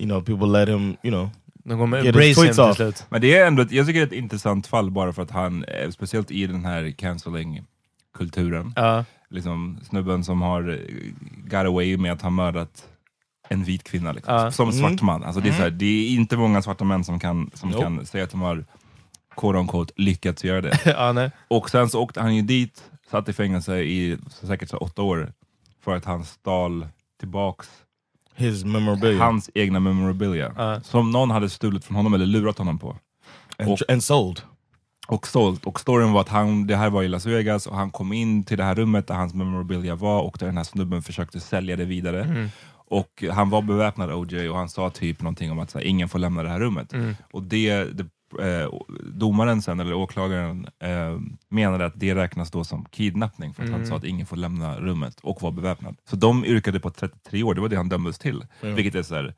you 0.00 0.06
know 0.06 0.20
people 0.22 0.46
let 0.48 0.68
him, 0.68 0.96
you 1.02 1.10
know, 1.10 1.30
De 1.64 1.78
kommer 1.78 1.96
Get 2.02 2.06
embrace 2.06 2.28
him 2.28 2.34
tweets 2.44 2.56
till 2.56 2.64
off. 2.64 2.76
slut. 2.76 3.06
Men 3.08 3.20
det 3.20 3.36
är 3.38 3.46
ändå, 3.46 3.62
ett- 3.62 3.72
jag 3.72 3.86
tycker 3.86 4.00
det 4.00 4.04
är 4.04 4.06
ett 4.06 4.12
intressant 4.22 4.66
fall 4.66 4.90
bara 4.90 5.12
för 5.12 5.22
att 5.22 5.30
han, 5.30 5.64
eh, 5.64 5.90
speciellt 5.90 6.30
i 6.30 6.46
den 6.46 6.64
här 6.64 6.90
cancelling-kulturen, 6.90 8.72
Ja. 8.76 9.04
liksom 9.30 9.78
snubben 9.88 10.24
som 10.24 10.42
har 10.42 10.68
eh, 10.70 10.76
got 11.44 11.66
away 11.66 11.96
med 11.96 12.12
att 12.12 12.22
ha 12.22 12.30
mördat 12.30 12.84
en 13.50 13.64
vit 13.64 13.84
kvinna 13.84 14.12
liksom. 14.12 14.34
Ja. 14.34 14.50
som 14.50 14.72
svart 14.72 14.90
Mm. 14.90 15.06
man. 15.06 15.24
Alltså 15.24 15.40
det, 15.40 15.48
är 15.48 15.52
här, 15.52 15.70
det 15.70 15.84
är 15.86 16.08
inte 16.10 16.36
många 16.36 16.62
svarta 16.62 16.84
män 16.84 17.04
som 17.04 17.20
kan, 17.20 17.50
som 17.54 17.68
Nope. 17.70 17.82
kan 17.82 18.06
säga 18.06 18.24
att 18.24 18.30
de 18.30 18.40
har 18.40 18.64
quote 19.36 19.58
unquote, 19.58 19.92
lyckats 19.96 20.44
göra 20.44 20.60
det. 20.60 20.78
ja. 20.84 21.30
Och 21.48 21.70
sen 21.70 21.88
så 21.88 22.00
åkte 22.00 22.20
han 22.20 22.36
ju 22.36 22.42
dit, 22.42 22.84
satt 23.10 23.28
i 23.28 23.32
fängelse 23.32 23.78
i 23.80 24.18
säkert 24.42 24.68
så 24.68 24.76
åtta 24.76 25.02
år, 25.02 25.32
för 25.84 25.96
att 25.96 26.04
han 26.04 26.24
stal 26.24 26.86
tillbaks 27.20 27.68
his 28.36 28.64
memorabilia 28.64 29.24
hans 29.24 29.50
egna 29.54 29.80
memorabilia. 29.80 30.52
Ja. 30.56 30.80
Som 30.80 31.10
någon 31.10 31.30
hade 31.30 31.50
stulit 31.50 31.84
från 31.84 31.96
honom 31.96 32.14
eller 32.14 32.26
lurat 32.26 32.58
honom 32.58 32.78
på. 32.78 32.96
and, 33.58 33.70
och- 33.70 33.90
and 33.92 34.04
sold. 34.04 34.40
Och 35.08 35.26
sålt. 35.28 35.64
Och 35.66 35.80
storyn 35.80 36.12
var 36.12 36.20
att 36.20 36.28
han, 36.28 36.66
det 36.66 36.76
här 36.76 36.90
var 36.90 37.02
i 37.02 37.08
Las 37.08 37.26
Vegas 37.26 37.66
och 37.66 37.76
han 37.76 37.90
kom 37.90 38.12
in 38.12 38.44
till 38.44 38.58
det 38.58 38.64
här 38.64 38.74
rummet 38.74 39.06
där 39.06 39.14
hans 39.14 39.34
memorabilia 39.34 39.94
var 39.94 40.20
och 40.22 40.36
där 40.40 40.46
den 40.46 40.56
här 40.56 40.64
snubben 40.64 41.02
försökte 41.02 41.40
sälja 41.40 41.76
det 41.76 41.84
vidare. 41.84 42.24
Mm. 42.24 42.48
Och 42.90 43.24
han 43.32 43.50
var 43.50 43.62
beväpnad 43.62 44.12
OJ 44.12 44.48
och 44.50 44.56
han 44.56 44.68
sa 44.68 44.90
typ 44.90 45.22
någonting 45.22 45.50
om 45.52 45.58
att 45.58 45.70
så 45.70 45.78
här, 45.78 45.84
ingen 45.86 46.08
får 46.08 46.18
lämna 46.18 46.42
det 46.42 46.48
här 46.48 46.60
rummet. 46.60 46.92
Mm. 46.92 47.16
Och 47.32 47.42
det, 47.42 47.84
det 47.84 48.06
eh, 48.42 48.68
domaren 49.04 49.62
sen, 49.62 49.80
eller 49.80 49.94
åklagaren, 49.94 50.66
eh, 50.82 51.18
menade 51.48 51.84
att 51.86 51.92
det 51.96 52.14
räknas 52.14 52.50
då 52.50 52.64
som 52.64 52.84
kidnappning 52.84 53.54
för 53.54 53.62
att 53.62 53.68
han 53.68 53.78
Mm. 53.80 53.88
sa 53.90 53.96
att 53.96 54.04
ingen 54.04 54.26
får 54.26 54.36
lämna 54.36 54.76
rummet 54.80 55.16
och 55.22 55.42
var 55.42 55.50
beväpnad. 55.50 55.96
Så 56.10 56.16
de 56.16 56.44
yrkade 56.44 56.80
på 56.80 56.90
33 56.90 57.42
år, 57.42 57.54
det 57.54 57.60
var 57.60 57.68
det 57.68 57.76
han 57.76 57.88
dömdes 57.88 58.18
till. 58.18 58.46
Vilket 58.60 58.94
är 58.94 59.02
så 59.02 59.14
här. 59.14 59.34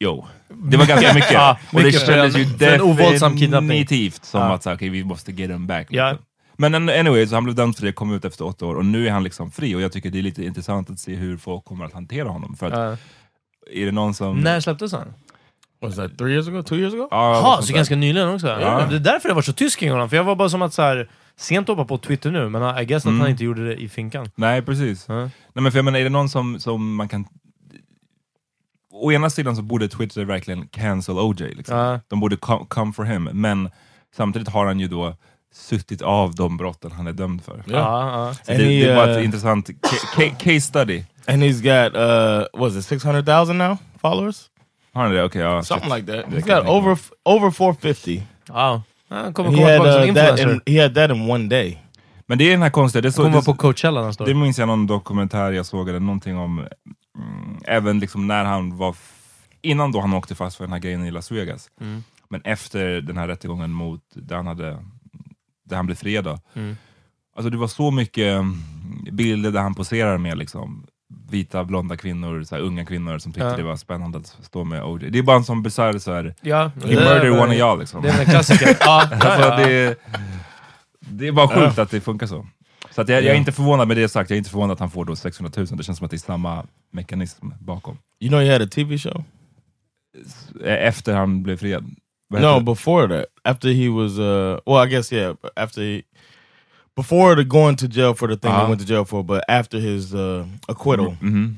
Jo, 0.00 0.26
det 0.48 0.76
var 0.76 0.86
ganska 0.86 1.14
mycket. 1.14 1.32
Ja, 1.32 1.58
och 1.72 1.82
det 1.82 1.92
kändes 1.92 2.36
ju 2.38 2.44
definitivt 2.44 4.24
som 4.24 4.40
Ja. 4.40 4.54
att 4.54 4.62
så 4.62 4.72
okay, 4.74 4.88
vi 4.90 5.04
måste 5.04 5.32
get 5.32 5.50
him 5.50 5.66
back. 5.66 5.86
Ja. 5.90 6.10
Liksom. 6.10 6.26
Men 6.58 6.74
an- 6.74 6.88
anyway, 6.88 7.26
så 7.26 7.34
han 7.34 7.44
blev 7.44 7.56
dömd 7.56 7.76
för 7.76 7.86
det, 7.86 7.92
kom 7.92 8.12
ut 8.12 8.24
efter 8.24 8.44
åtta 8.46 8.66
år 8.66 8.74
och 8.74 8.84
nu 8.84 9.06
är 9.06 9.10
han 9.10 9.24
liksom 9.24 9.50
fri 9.50 9.74
och 9.74 9.80
jag 9.80 9.92
tycker 9.92 10.10
det 10.10 10.18
är 10.18 10.22
lite 10.22 10.44
intressant 10.44 10.90
att 10.90 10.98
se 11.00 11.14
hur 11.14 11.36
folk 11.36 11.64
kommer 11.64 11.84
att 11.84 11.92
hantera 11.92 12.28
honom. 12.28 12.56
För 12.56 12.66
att 12.66 12.72
Ja. 12.72 12.96
är 13.82 13.86
det 13.86 13.92
någon 13.92 14.14
som... 14.14 14.40
När 14.40 14.60
släpptes 14.60 14.92
han? 14.92 15.14
Was 15.80 15.96
that 15.96 16.18
three 16.18 16.32
years 16.32 16.48
ago? 16.48 16.62
Two 16.62 16.74
years 16.74 16.94
ago? 16.94 17.08
Ja, 17.10 17.34
Jaha, 17.34 17.54
sånt 17.56 17.66
så 17.66 17.72
ganska 17.74 17.96
nyligen 17.96 18.28
också? 18.28 18.46
Ja. 18.48 18.86
Det 18.90 18.96
är 18.96 19.00
därför 19.00 19.28
jag 19.28 19.34
var 19.34 19.42
så 19.42 19.52
tysk 19.52 19.78
kring 19.78 19.90
honom, 19.90 20.08
för 20.10 20.16
jag 20.16 20.24
var 20.24 20.36
bara 20.36 20.48
som 20.48 20.62
att 20.62 20.74
så 20.74 20.82
här, 20.82 21.10
sent 21.36 21.68
hoppa 21.68 21.84
på 21.84 21.98
Twitter 21.98 22.30
nu, 22.30 22.48
men 22.48 22.78
I 22.78 22.84
guess 22.84 23.02
att 23.02 23.08
Mm. 23.08 23.20
han 23.20 23.30
inte 23.30 23.44
gjorde 23.44 23.66
det 23.68 23.74
i 23.82 23.88
finkan. 23.88 24.30
Nej, 24.34 24.62
precis. 24.62 25.04
Ja. 25.08 25.14
Nej, 25.20 25.30
men 25.52 25.72
för 25.72 25.78
jag 25.78 25.84
menar, 25.84 25.98
är 25.98 26.04
det 26.04 26.10
någon 26.10 26.28
som, 26.28 26.60
som 26.60 26.94
man 26.94 27.08
kan... 27.08 27.24
Å 28.92 29.12
ena 29.12 29.30
sidan 29.30 29.56
så 29.56 29.62
borde 29.62 29.88
Twitter 29.88 30.24
verkligen 30.24 30.66
cancel 30.68 31.18
OJ. 31.18 31.54
Liksom. 31.54 31.76
Ja. 31.76 32.00
De 32.08 32.20
borde 32.20 32.36
come, 32.36 32.64
come 32.68 32.92
for 32.92 33.04
him. 33.04 33.24
Men 33.32 33.70
samtidigt 34.16 34.48
har 34.48 34.66
han 34.66 34.80
ju 34.80 34.88
då 34.88 35.16
suttit 35.54 36.02
av 36.02 36.34
de 36.34 36.56
brotten 36.56 36.92
han 36.92 37.06
är 37.06 37.12
dömd 37.12 37.44
för. 37.44 37.62
Yeah. 37.68 38.32
Så 38.32 38.52
And 38.52 38.58
det, 38.60 38.64
he, 38.64 38.86
det 38.88 38.94
var 38.96 39.08
ett 39.08 39.18
uh, 39.18 39.24
intressant 39.24 39.68
ca- 39.68 40.16
ca- 40.16 40.34
case 40.38 40.60
study. 40.60 41.04
And 41.26 41.42
he's 41.42 41.60
got 41.62 41.96
uh, 41.96 42.60
was 42.62 42.76
it 42.76 42.84
six 42.84 43.04
hundred 43.04 43.26
thousand 43.26 43.58
now 43.58 43.76
followers? 44.00 44.50
Det? 44.94 45.22
Okej, 45.24 45.42
ja. 45.42 45.62
Something 45.62 45.90
shit. 45.90 46.06
like 46.06 46.12
that. 46.22 46.26
He's 46.34 46.56
got 46.60 46.68
over 46.68 46.98
over 47.24 47.50
450. 47.50 48.22
Ja. 48.48 48.82
Han 49.08 49.32
kommer 49.34 49.50
He 49.50 49.56
komma 49.56 49.68
had, 49.68 49.76
tillbaka 49.76 49.92
som 49.92 50.08
uh, 50.10 50.14
that 50.14 50.38
influencer. 50.38 50.52
in, 50.66 50.74
he 50.74 50.82
had 50.82 50.94
that 50.94 51.10
in 51.10 51.30
one 51.30 51.48
day. 51.48 51.78
Men 52.26 52.38
det 52.38 52.44
är 52.44 52.50
den 52.50 52.62
här 52.62 52.70
konstiga, 52.70 53.02
det, 53.02 53.08
är 53.08 53.10
så, 53.10 53.22
Kommer 53.22 53.38
det, 53.38 53.44
på 53.44 53.54
Coachella 53.54 54.06
nästa 54.06 54.24
år. 54.24 54.28
det 54.28 54.34
minns 54.34 54.58
jag 54.58 54.68
någon 54.68 54.86
dokumentär 54.86 55.52
jag 55.52 55.66
såg, 55.66 55.88
eller 55.88 56.00
någonting 56.00 56.36
om, 56.38 56.58
mm, 56.58 57.58
även 57.66 57.98
liksom 58.00 58.26
när 58.26 58.44
han 58.44 58.76
var, 58.76 58.96
innan 59.62 59.92
då 59.92 60.00
han 60.00 60.12
åkte 60.14 60.34
fast 60.34 60.56
för 60.56 60.64
den 60.64 60.72
här 60.72 60.80
grejen 60.80 61.04
i 61.06 61.10
Las 61.10 61.30
Vegas. 61.30 61.68
Mm. 61.80 62.04
Men 62.28 62.42
efter 62.44 63.00
den 63.00 63.16
här 63.16 63.28
rättegången 63.28 63.70
mot, 63.72 64.00
där 64.14 64.36
han, 64.36 64.46
hade, 64.46 64.78
där 65.66 65.76
han 65.76 65.86
blev 65.86 65.96
friad 65.96 66.24
då. 66.24 66.38
Mm. 66.54 66.76
Alltså 67.36 67.50
det 67.50 67.56
var 67.56 67.68
så 67.68 67.90
mycket 67.90 68.32
mm, 68.34 68.62
bilder 69.12 69.50
där 69.50 69.60
han 69.60 69.74
poserar 69.74 70.18
med 70.18 70.38
liksom 70.38 70.86
vita 71.30 71.64
blonda 71.64 71.96
kvinnor, 71.96 72.42
så 72.44 72.54
här, 72.54 72.62
unga 72.62 72.84
kvinnor 72.84 73.18
som 73.18 73.32
tyckte 73.32 73.46
Ja. 73.48 73.56
det 73.56 73.62
var 73.62 73.76
spännande 73.76 74.18
att 74.18 74.26
stå 74.42 74.64
med 74.64 74.84
OJ. 74.84 75.10
Det 75.10 75.18
är 75.18 75.22
bara 75.22 75.36
en 75.36 75.44
sån 75.44 75.62
bisarr 75.62 75.98
så 75.98 76.12
här, 76.12 76.34
Ja, 76.40 76.70
är 76.84 76.86
murder 76.86 77.30
one 77.30 77.42
of 77.54 77.60
y'all 77.60 77.78
liksom. 77.78 78.02
Det 78.02 78.08
är 78.08 78.20
en 78.20 78.26
klassiker. 78.26 78.66
ja, 78.80 79.08
ja, 79.10 79.16
Alltså, 79.16 79.48
ja. 79.48 79.56
det, 79.56 79.72
är- 79.72 79.96
det 81.00 81.26
är 81.28 81.32
bara 81.32 81.48
sjukt 81.48 81.78
att 81.78 81.90
det 81.90 82.00
funkar 82.00 82.26
så. 82.26 82.46
Så 82.90 83.00
att 83.02 83.08
jag, 83.08 83.22
jag 83.24 83.32
är 83.34 83.38
inte 83.38 83.52
förvånad 83.52 83.88
med 83.88 83.96
det 83.96 84.08
sagt, 84.08 84.30
jag 84.30 84.34
är 84.34 84.38
inte 84.38 84.50
förvånad 84.50 84.72
att 84.74 84.80
han 84.80 84.90
får 84.90 85.04
då 85.04 85.16
600 85.16 85.52
000. 85.56 85.66
Det 85.66 85.82
känns 85.82 85.98
som 85.98 86.04
att 86.04 86.10
det 86.10 86.16
är 86.16 86.18
samma 86.18 86.66
mekanism 86.92 87.46
bakom. 87.60 87.98
You 88.20 88.28
know 88.30 88.40
he 88.40 88.52
had 88.52 88.62
a 88.62 88.68
TV 88.72 88.98
show? 88.98 89.24
Eh, 90.64 90.86
Efter 90.86 91.14
han 91.14 91.42
blev 91.42 91.56
friad. 91.56 91.84
Vad 92.30 92.40
heter 92.40 92.52
No, 92.52 92.58
det? 92.58 92.64
before 92.64 93.08
that. 93.08 93.26
After 93.44 93.68
he 93.68 93.88
was, 93.88 94.18
uh, 94.18 94.58
well, 94.66 94.86
I 94.86 94.90
guess 94.90 95.12
yeah. 95.12 95.34
After 95.56 95.80
he, 95.82 96.02
before 96.96 97.34
the 97.36 97.44
going 97.44 97.76
to 97.76 97.86
jail 97.86 98.14
for 98.14 98.28
the 98.28 98.36
thing 98.36 98.50
Uh-huh. 98.50 98.64
he 98.64 98.68
went 98.70 98.80
to 98.80 98.86
jail 98.86 99.04
for, 99.04 99.22
but 99.22 99.42
after 99.48 99.78
his 99.80 100.14
uh, 100.14 100.44
acquittal, 100.68 101.16
Mhm. 101.22 101.54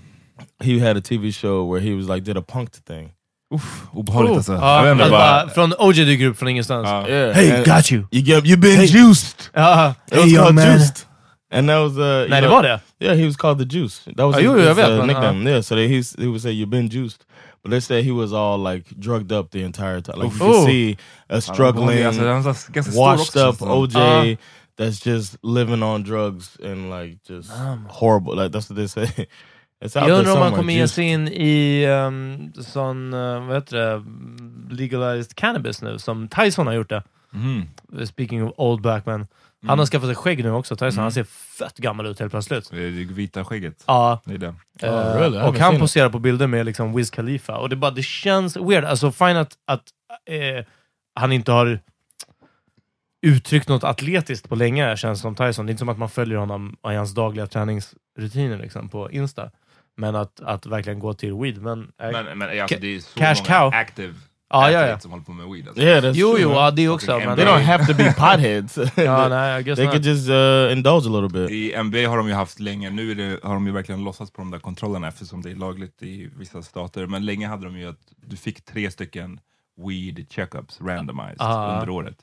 he 0.64 0.78
had 0.78 0.96
a 0.96 1.00
TV 1.00 1.33
show 1.33 1.64
where 1.72 1.81
he 1.81 1.94
was 1.94 2.09
like 2.09 2.24
did 2.24 2.37
a 2.37 2.42
punked 2.42 2.85
thing. 2.87 3.11
Uff, 3.54 3.87
obehagligt 3.94 4.37
alltså. 4.37 4.52
Ja, 4.52 4.76
jag 4.76 4.83
vet 4.85 4.92
inte, 4.92 5.04
alltså 5.04 5.18
bara, 5.18 5.44
bara, 5.44 5.48
från 5.54 5.72
OJ 5.88 6.04
dyker 6.04 6.26
upp 6.26 6.38
från 6.38 6.48
ingenstans. 6.48 6.88
Ja. 6.88 7.09
Yeah, 7.09 7.35
Hey, 7.35 7.50
and 7.50 7.64
got 7.66 7.90
you! 7.92 8.04
you 8.11 8.22
get 8.22 8.46
you 8.46 8.57
been 8.57 8.81
juiced. 8.87 9.50
Ja, 9.54 9.94
It 10.07 10.14
was 10.16 10.24
Hey, 10.24 10.33
young 10.35 10.42
called 10.44 10.54
man. 10.54 10.64
juiced, 10.78 11.07
and 11.52 11.68
that 11.68 11.81
was 11.83 11.92
uh, 11.92 11.98
you 12.04 12.28
Nej, 12.28 12.40
det 12.40 12.46
know- 12.48 12.50
var 12.50 12.62
det? 12.62 12.81
Yeah, 13.00 13.16
he 13.18 13.26
was 13.26 13.37
called 13.37 13.59
the 13.59 13.78
Juice. 13.78 14.04
That 14.04 14.26
was 14.26 14.35
Ah, 14.37 14.38
his, 14.38 14.44
jo, 14.46 14.52
jo, 14.52 14.68
his, 14.68 14.78
uh, 14.78 14.96
men, 14.98 15.07
nickname. 15.07 15.50
Yeah, 15.50 15.62
so 15.62 15.74
they, 15.74 15.88
he's, 15.88 16.14
he 16.18 16.26
would 16.26 16.42
say 16.42 16.50
you've 16.52 16.70
been 16.70 16.88
juiced, 16.90 17.20
but 17.62 17.71
they 17.71 17.81
said 17.81 18.05
he 18.05 18.12
was 18.12 18.33
all 18.33 18.59
like 18.59 18.85
drugged 18.99 19.33
up 19.33 19.51
the 19.51 19.62
entire 19.62 20.01
time. 20.01 20.18
Like 20.18 20.33
you 20.33 20.38
can 20.38 20.64
see 20.66 20.97
a 21.29 21.40
struggling, 21.40 22.05
washed 22.94 23.37
up. 23.37 23.57
OJ 23.61 23.97
Ah. 23.97 24.37
that's 24.77 25.01
just 25.01 25.37
living 25.42 25.83
on 25.83 26.03
drugs 26.03 26.57
and 26.62 26.90
like 26.90 27.18
just 27.25 27.51
Um. 27.53 27.87
horrible. 27.88 28.37
Like 28.37 28.53
that's 28.53 28.71
what 28.71 28.77
they 28.77 28.87
say. 28.88 29.27
It's 29.81 29.97
out 29.97 30.09
Jag 30.09 30.18
undrar 30.18 30.33
om 30.33 30.38
somewhere, 30.38 30.57
kommer 30.57 30.73
ge 30.73 30.88
sig 30.88 31.05
in 31.09 31.29
i 31.29 31.87
um, 31.87 32.53
sån, 32.62 33.14
uh, 33.14 33.47
vad 33.47 33.55
heter 33.55 33.77
det, 33.77 34.03
legalized 34.75 35.35
cannabis 35.37 35.83
nu, 35.83 35.99
som 35.99 36.29
Tyson 36.29 36.66
har 36.66 36.75
gjort 36.75 36.88
det. 36.88 37.03
Mhm. 37.33 37.62
Speaking 38.07 38.42
of 38.42 38.53
old 38.57 38.83
back 38.83 39.07
man. 39.07 39.27
Han 39.66 39.79
har 39.79 39.87
skaffat 39.87 40.09
sig 40.09 40.14
skägg 40.16 40.44
nu 40.44 40.51
också, 40.51 40.77
Tyson. 40.77 41.03
Han 41.03 41.12
ser 41.12 41.25
fett 41.25 41.77
gammal 41.79 42.07
ut 42.07 42.18
helt 42.21 42.31
plötsligt. 42.33 42.71
Det 42.71 42.77
är 42.83 42.90
det 42.90 43.05
vita 43.05 43.44
skägget. 43.44 43.85
Ja, 43.87 44.21
Det 44.25 44.35
är 44.35 44.38
det. 44.38 44.55
eh, 44.83 44.92
really? 45.21 45.38
I 45.38 45.40
och 45.42 45.44
haven't 45.55 45.59
han 45.59 45.71
seen 45.71 45.75
it. 45.75 45.81
poserar 45.81 46.09
på 46.11 46.18
bilder 46.18 46.47
med 46.47 46.66
liksom 46.66 46.97
Wiz 46.97 47.11
Khalifa. 47.11 47.57
Och 47.59 47.68
det, 47.68 47.77
bara, 47.77 47.90
det 47.90 48.03
känns 48.03 48.57
weird. 48.57 48.85
Alltså 48.85 49.12
fine 49.12 49.37
att, 49.37 49.53
att 49.66 49.83
eh, 50.31 50.64
han 51.14 51.33
inte 51.33 51.53
har 51.53 51.81
uttryckt 53.27 53.68
något 53.68 53.85
atletiskt 53.85 54.49
på 54.49 54.55
länge, 54.55 54.97
känns 54.97 55.21
som 55.21 55.35
Tyson. 55.35 55.66
Det 55.66 55.71
är 55.71 55.73
inte 55.73 55.79
som 55.79 55.88
att 55.88 55.99
man 55.99 56.11
följer 56.11 56.38
honom 56.38 56.77
i 56.90 56.94
hans 56.94 57.14
dagliga 57.14 57.47
träningsrutiner 57.47 58.59
liksom, 58.59 58.88
på 58.88 59.11
Insta. 59.11 59.51
Men 59.97 60.16
att, 60.16 60.40
att 60.40 60.66
verkligen 60.66 60.99
gå 60.99 61.14
till 61.14 61.35
weed. 61.35 61.62
Men, 61.62 61.92
eh, 62.03 62.11
Men, 62.11 62.38
men 62.38 62.61
alltså, 62.61 62.79
det 62.81 62.97
är 62.97 63.01
så 63.01 63.18
Cash 63.18 63.35
många 63.49 63.61
cow. 63.71 63.75
active 63.81 64.14
Ja, 64.51 64.71
ja, 64.71 64.87
ja. 64.87 64.99
som 65.01 65.11
håller 65.11 65.25
på 65.25 65.33
med 65.33 65.47
weed. 65.49 65.69
Alltså. 65.69 65.83
Yeah, 65.83 66.05
that's 66.05 66.13
jo, 66.15 66.31
true, 66.31 66.43
jo, 66.43 66.49
man. 66.49 66.59
ja, 66.65 66.71
det 66.71 66.89
också. 66.89 67.07
Fucking 67.13 67.27
Men, 67.29 67.37
They 67.37 67.47
don't 67.47 67.63
have 67.63 67.87
to 67.87 67.95
be 67.95 68.13
potheads. 68.19 68.79
ja, 68.97 69.29
nej, 69.29 69.61
I 69.61 69.63
guess 69.65 69.77
they 69.79 69.85
not. 69.87 69.93
could 69.95 70.05
just 70.07 70.29
uh, 70.31 70.73
indulge 70.73 71.07
a 71.07 71.21
little 71.21 71.29
bit. 71.29 71.51
I 71.51 71.83
NBA 71.83 72.09
har 72.09 72.17
de 72.17 72.29
ju 72.29 72.35
haft 72.35 72.61
länge, 72.61 72.91
nu 72.91 73.11
är 73.11 73.15
det, 73.15 73.41
har 73.43 73.55
de 73.55 73.67
ju 73.67 73.73
verkligen 73.73 74.05
låtsats 74.05 74.31
på 74.31 74.41
de 74.41 74.51
där 74.51 74.59
kontrollerna 74.59 75.09
eftersom 75.09 75.43
det 75.43 75.51
är 75.51 75.55
lagligt 75.55 76.03
i 76.03 76.31
vissa 76.37 76.63
stater. 76.63 77.07
Men 77.07 77.25
länge 77.25 77.49
hade 77.49 77.65
de 77.65 77.79
ju 77.79 77.89
att 77.89 78.01
du 78.27 78.37
fick 78.37 78.65
tre 78.65 78.91
stycken 78.91 79.41
weed 79.89 80.27
checkups 80.33 80.81
randomized 80.81 81.37
Ah. 81.39 81.73
under 81.75 81.91
året. 81.91 82.17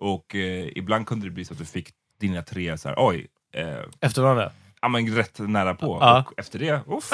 Och 0.00 0.34
eh, 0.34 0.68
ibland 0.76 1.06
kunde 1.06 1.26
det 1.26 1.30
bli 1.30 1.44
så 1.44 1.52
att 1.52 1.58
du 1.58 1.64
fick 1.64 1.88
dina 2.20 2.42
tre 2.42 2.78
så 2.78 2.88
här, 2.88 2.94
oj, 2.98 3.26
eh, 3.54 3.66
Efter 4.00 4.22
varandra. 4.22 4.50
Ja, 4.82 4.88
men 4.88 5.06
rätt 5.16 5.38
nära 5.38 5.74
på. 5.74 5.98
Ja. 6.00 6.24
Och 6.26 6.32
efter 6.40 6.58
det, 6.58 6.80
uff, 6.86 7.04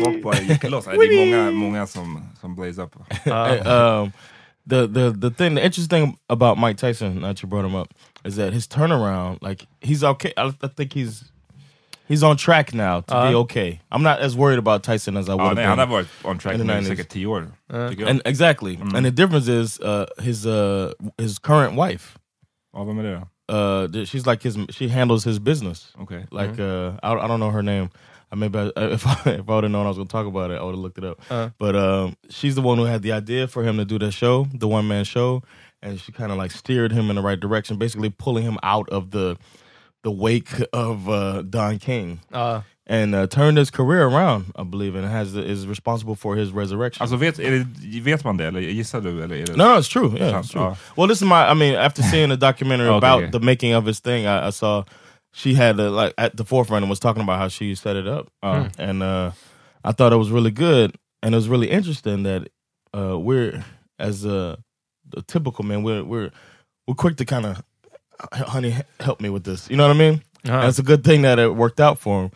så 0.00 0.04
folk 0.04 0.22
bara 0.22 0.38
gick 0.38 0.62
loss. 0.70 0.84
Det 0.84 0.90
är 0.90 1.26
många, 1.26 1.50
många 1.50 1.86
som, 1.86 2.22
som 2.40 2.54
blaze 2.54 2.82
up. 2.82 2.96
Hey, 3.24 3.58
um, 3.58 4.12
the 4.70 4.86
the 4.88 5.10
the 5.20 5.30
thing, 5.30 5.54
the 5.56 5.64
interesting 5.64 5.88
thing 5.88 6.16
about 6.28 6.58
Mike 6.58 6.76
Tyson, 6.78 7.20
that 7.22 7.42
you 7.42 7.48
brought 7.50 7.66
him 7.66 7.74
up, 7.74 7.88
is 8.24 8.36
that 8.36 8.52
his 8.52 8.66
turnaround, 8.68 9.38
like 9.42 9.66
he's 9.80 10.04
okay. 10.04 10.32
I, 10.36 10.52
I 10.62 10.68
think 10.76 10.92
he's 10.92 11.24
he's 12.08 12.22
on 12.22 12.36
track 12.36 12.72
now 12.74 13.00
to 13.00 13.14
be 13.14 13.34
Uh. 13.34 13.40
okay. 13.42 13.80
I'm 13.92 14.02
not 14.02 14.18
as 14.20 14.36
worried 14.36 14.58
about 14.58 14.82
Tyson 14.82 15.16
as 15.16 15.28
I 15.28 15.32
would 15.34 15.40
Ja, 15.40 15.48
have 15.48 15.54
nej, 15.56 15.66
han 15.66 15.78
har 15.78 15.86
been. 15.86 15.92
varit 15.92 16.08
on 16.24 16.38
track 16.38 16.54
in 16.54 16.60
the 16.60 16.66
nu 16.66 16.72
i 16.72 16.82
90s. 16.82 16.88
säkert 16.88 17.08
tio 17.08 17.26
år. 17.26 17.46
jag. 17.68 18.02
And 18.10 18.20
exactly, 18.24 18.78
and 18.94 19.04
the 19.04 19.10
difference 19.10 19.48
is 19.62 19.80
uh, 19.80 20.04
his 20.18 20.46
uh, 20.46 20.90
his 21.18 21.38
current 21.38 21.72
wife. 21.76 22.18
ja, 22.72 22.84
vem 22.84 22.98
är 22.98 23.02
det 23.02 23.14
då? 23.14 23.28
Uh, 23.48 23.88
she's 24.04 24.26
like 24.26 24.42
his. 24.42 24.56
She 24.70 24.88
handles 24.88 25.24
his 25.24 25.38
business. 25.38 25.92
okay 26.02 26.24
Like 26.30 26.58
uh, 26.58 26.92
I, 27.02 27.14
I 27.14 27.26
don't 27.26 27.40
know 27.40 27.50
her 27.50 27.62
name. 27.62 27.90
I 28.32 28.36
maybe 28.36 28.58
I, 28.58 28.70
if 28.76 29.06
I, 29.06 29.30
if 29.30 29.48
I 29.48 29.54
would 29.54 29.64
have 29.64 29.70
known 29.70 29.86
I 29.86 29.88
was 29.88 29.96
going 29.96 30.08
to 30.08 30.12
talk 30.12 30.26
about 30.26 30.50
it, 30.50 30.54
I 30.60 30.62
would 30.62 30.74
have 30.74 30.80
looked 30.80 30.98
it 30.98 31.04
up. 31.04 31.20
Uh. 31.30 31.50
But 31.58 31.76
um, 31.76 32.16
she's 32.30 32.54
the 32.54 32.62
one 32.62 32.78
who 32.78 32.84
had 32.84 33.02
the 33.02 33.12
idea 33.12 33.46
for 33.46 33.62
him 33.62 33.76
to 33.76 33.84
do 33.84 33.98
that 33.98 34.12
show, 34.12 34.46
the 34.52 34.68
one 34.68 34.88
man 34.88 35.04
show, 35.04 35.42
and 35.82 36.00
she 36.00 36.12
kind 36.12 36.32
of 36.32 36.38
like 36.38 36.50
steered 36.50 36.92
him 36.92 37.10
in 37.10 37.16
the 37.16 37.22
right 37.22 37.38
direction, 37.38 37.76
basically 37.78 38.10
pulling 38.10 38.44
him 38.44 38.58
out 38.62 38.88
of 38.88 39.10
the 39.10 39.36
the 40.02 40.10
wake 40.10 40.52
of 40.72 41.08
uh, 41.08 41.42
Don 41.42 41.78
King 41.78 42.20
Ja. 42.32 42.62
And 42.86 43.14
uh, 43.14 43.26
turned 43.26 43.56
his 43.58 43.70
career 43.70 44.06
around, 44.06 44.52
I 44.56 44.62
believe, 44.62 44.94
and 44.94 45.06
has 45.06 45.34
is 45.34 45.66
responsible 45.66 46.14
for 46.14 46.36
his 46.36 46.52
resurrection. 46.52 47.02
Alltså 47.02 47.16
vet, 47.16 47.38
är 47.38 47.50
det, 47.50 48.00
vet 48.00 48.24
man 48.24 48.36
det, 48.36 48.46
eller 48.46 48.60
gissar 48.60 49.00
du? 49.00 49.22
Eller 49.22 49.36
är 49.36 49.46
det... 49.46 49.56
No, 49.56 49.64
no, 49.64 49.78
it's 49.78 49.88
true. 49.88 50.10
Yeah, 50.16 50.40
it's 50.40 50.50
true. 50.50 50.62
ja. 50.62 50.76
Well, 50.96 51.08
this 51.08 51.22
is 51.22 51.28
my. 51.28 51.50
I 51.50 51.54
mean, 51.54 51.74
after 51.74 52.02
seeing 52.02 52.28
the 52.28 52.36
documentary 52.36 52.88
Okay, 52.90 52.96
about 52.98 53.22
okay. 53.22 53.30
the 53.30 53.40
making 53.40 53.74
of 53.74 53.86
his 53.86 54.00
thing, 54.00 54.26
I, 54.26 54.48
I 54.48 54.50
saw 54.50 54.84
she 55.32 55.54
had 55.54 55.80
a, 55.80 55.90
like 55.90 56.14
at 56.18 56.36
the 56.36 56.44
forefront 56.44 56.82
and 56.82 56.90
was 56.90 57.00
talking 57.00 57.22
about 57.22 57.38
how 57.38 57.48
she 57.48 57.74
set 57.74 57.96
it 57.96 58.06
up, 58.06 58.28
Ja. 58.42 58.68
and 58.78 59.02
uh, 59.02 59.30
I 59.84 59.92
thought 59.92 60.12
it 60.12 60.18
was 60.18 60.30
really 60.30 60.52
good, 60.52 60.94
and 61.22 61.34
it 61.34 61.38
was 61.38 61.48
really 61.48 61.70
interesting 61.70 62.22
that 62.24 62.48
uh, 62.92 63.18
we're 63.18 63.64
as 63.98 64.24
a 64.24 64.58
the 65.08 65.22
typical 65.22 65.64
man, 65.64 65.82
we're 65.82 66.04
we're 66.04 66.30
we're 66.86 66.94
quick 66.94 67.16
to 67.16 67.24
kind 67.24 67.46
of, 67.46 67.62
honey, 68.32 68.76
help 69.00 69.20
me 69.20 69.30
with 69.30 69.44
this. 69.44 69.70
You 69.70 69.76
know 69.76 69.88
what 69.88 69.96
I 69.96 69.98
mean? 69.98 70.22
Ja. 70.44 70.60
And 70.60 70.68
it's 70.68 70.78
a 70.78 70.82
good 70.82 71.02
thing 71.02 71.22
that 71.22 71.38
it 71.38 71.54
worked 71.56 71.80
out 71.80 71.98
for 71.98 72.24
him. 72.24 72.30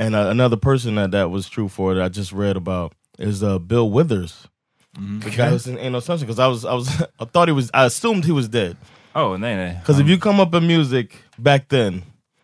And 0.00 0.14
uh, 0.14 0.28
another 0.30 0.56
person 0.56 0.94
that 0.94 1.10
that 1.10 1.30
was 1.30 1.48
true 1.48 1.68
for 1.68 1.94
that 1.94 2.02
I 2.02 2.08
just 2.08 2.32
read 2.32 2.56
about 2.56 2.94
is 3.18 3.42
uh, 3.42 3.58
Bill 3.58 3.90
Withers. 3.90 4.48
The 4.94 5.30
guy 5.36 5.50
who's 5.50 5.66
in 5.66 5.78
Ain't 5.78 5.92
No 5.92 6.00
Sunshine. 6.00 6.26
Because 6.26 6.38
I 6.38 6.46
was, 6.48 6.64
I 6.64 6.74
was, 6.74 6.88
I 7.20 7.24
thought 7.26 7.48
he 7.48 7.52
was, 7.52 7.70
I 7.74 7.84
assumed 7.84 8.24
he 8.24 8.32
was 8.32 8.48
dead. 8.48 8.76
Oh, 9.14 9.36
nej 9.36 9.56
nej. 9.56 9.80
Because 9.80 9.98
if 10.00 10.08
you 10.08 10.18
come 10.18 10.40
up 10.40 10.54
in 10.54 10.66
music 10.66 11.16
back 11.38 11.68
then, 11.68 12.02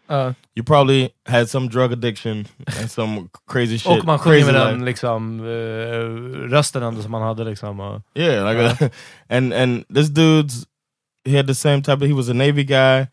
Ja. 0.08 0.34
you 0.54 0.62
probably 0.62 1.12
had 1.26 1.48
some 1.48 1.66
drug 1.68 1.92
addiction 1.92 2.46
and 2.78 2.90
some 2.90 3.28
crazy 3.46 3.78
shit. 3.78 3.98
Och 4.00 4.04
man 4.04 4.18
sjunger 4.18 4.36
crazy 4.38 4.52
med 4.52 4.54
life. 4.54 4.70
den 4.72 4.84
liksom, 4.84 5.40
eh, 5.40 6.48
rösten 6.50 6.82
ändå 6.82 7.02
som 7.02 7.10
man 7.10 7.22
hade. 7.22 7.44
Liksom, 7.44 7.80
och, 7.80 8.02
Yeah, 8.14 8.44
like 8.44 8.60
a, 8.84 8.90
and 9.28 9.52
and 9.52 9.84
this 9.94 10.08
dude's 10.10 10.66
he 11.24 11.36
had 11.36 11.46
the 11.46 11.54
same 11.54 11.82
type 11.82 12.02
of 12.02 12.08
he 12.08 12.12
was 12.14 12.28
a 12.28 12.34
Navy 12.34 12.64
guy, 12.64 13.08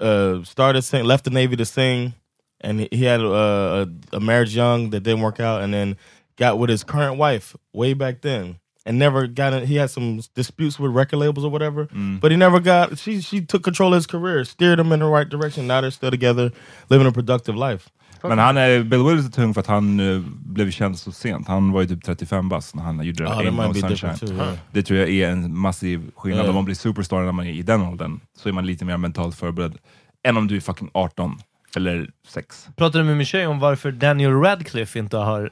uh 0.00 0.42
started 0.44 0.82
sing 0.82 1.04
left 1.04 1.24
the 1.24 1.30
Navy 1.30 1.56
to 1.56 1.64
sing, 1.64 2.12
and 2.60 2.80
he, 2.80 2.88
he 2.90 3.04
had 3.04 3.20
uh, 3.20 3.86
a, 4.12 4.16
a 4.16 4.20
marriage 4.20 4.54
young 4.56 4.90
that 4.90 5.00
didn't 5.00 5.22
work 5.22 5.40
out, 5.40 5.62
and 5.62 5.72
then 5.72 5.96
got 6.36 6.58
with 6.58 6.70
his 6.70 6.84
current 6.84 7.16
wife 7.18 7.56
way 7.72 7.94
back 7.94 8.20
then. 8.22 8.58
And 8.86 8.98
never 8.98 9.26
got 9.26 9.54
in, 9.54 9.66
he 9.66 9.76
had 9.76 9.88
some 9.90 10.20
disputes 10.34 10.78
with 10.78 10.92
record 10.92 11.16
labels 11.18 11.44
or 11.44 11.50
whatever, 11.50 11.88
but 12.20 12.30
he 12.30 12.36
never 12.36 12.60
got 12.60 12.98
she 12.98 13.22
she 13.22 13.40
took 13.40 13.62
control 13.62 13.94
of 13.94 13.96
his 13.96 14.06
career, 14.06 14.44
steered 14.44 14.78
him 14.78 14.92
in 14.92 15.00
the 15.00 15.06
right 15.06 15.30
direction. 15.30 15.66
Now 15.66 15.80
they're 15.80 15.90
still 15.90 16.10
together, 16.10 16.52
living 16.90 17.06
a 17.06 17.12
productive 17.12 17.56
life. 17.56 17.90
Men 18.28 18.38
han 18.38 18.56
är, 18.56 18.82
Bill 18.82 19.02
Willis 19.02 19.26
är 19.26 19.30
tung 19.30 19.54
för 19.54 19.60
att 19.60 19.66
han 19.66 20.00
eh, 20.00 20.20
blev 20.46 20.70
känd 20.70 20.98
så 20.98 21.12
sent. 21.12 21.48
Han 21.48 21.72
var 21.72 21.80
ju 21.80 21.88
typ 21.88 22.04
35 22.04 22.48
bast 22.48 22.74
när 22.74 22.82
han 22.82 23.04
gjorde 23.04 23.24
Oh, 23.24 23.38
Ain't 23.38 23.68
No 23.68 23.74
Sunshine. 23.74 24.16
too. 24.18 24.34
Yeah. 24.36 24.54
Det 24.72 24.82
tror 24.82 24.98
jag 24.98 25.10
är 25.10 25.28
en 25.28 25.58
massiv 25.58 26.10
skillnad. 26.16 26.38
Yeah. 26.40 26.48
Om 26.48 26.54
man 26.54 26.64
blir 26.64 26.74
superstar 26.74 27.22
när 27.22 27.32
man 27.32 27.46
är 27.46 27.52
i 27.52 27.62
den 27.62 27.82
åldern 27.82 28.20
så 28.36 28.48
är 28.48 28.52
man 28.52 28.66
lite 28.66 28.84
mer 28.84 28.96
mentalt 28.96 29.36
förberedd 29.36 29.74
än 30.22 30.36
om 30.36 30.46
du 30.46 30.56
är 30.56 30.60
fucking 30.60 30.90
18 30.94 31.38
eller 31.76 32.08
6. 32.28 32.68
Pratade 32.76 32.98
du 32.98 33.04
med 33.08 33.16
min 33.16 33.26
tjej 33.26 33.46
om 33.46 33.60
varför 33.60 33.90
Daniel 33.92 34.32
Radcliffe 34.40 34.98
inte 34.98 35.16
har 35.16 35.50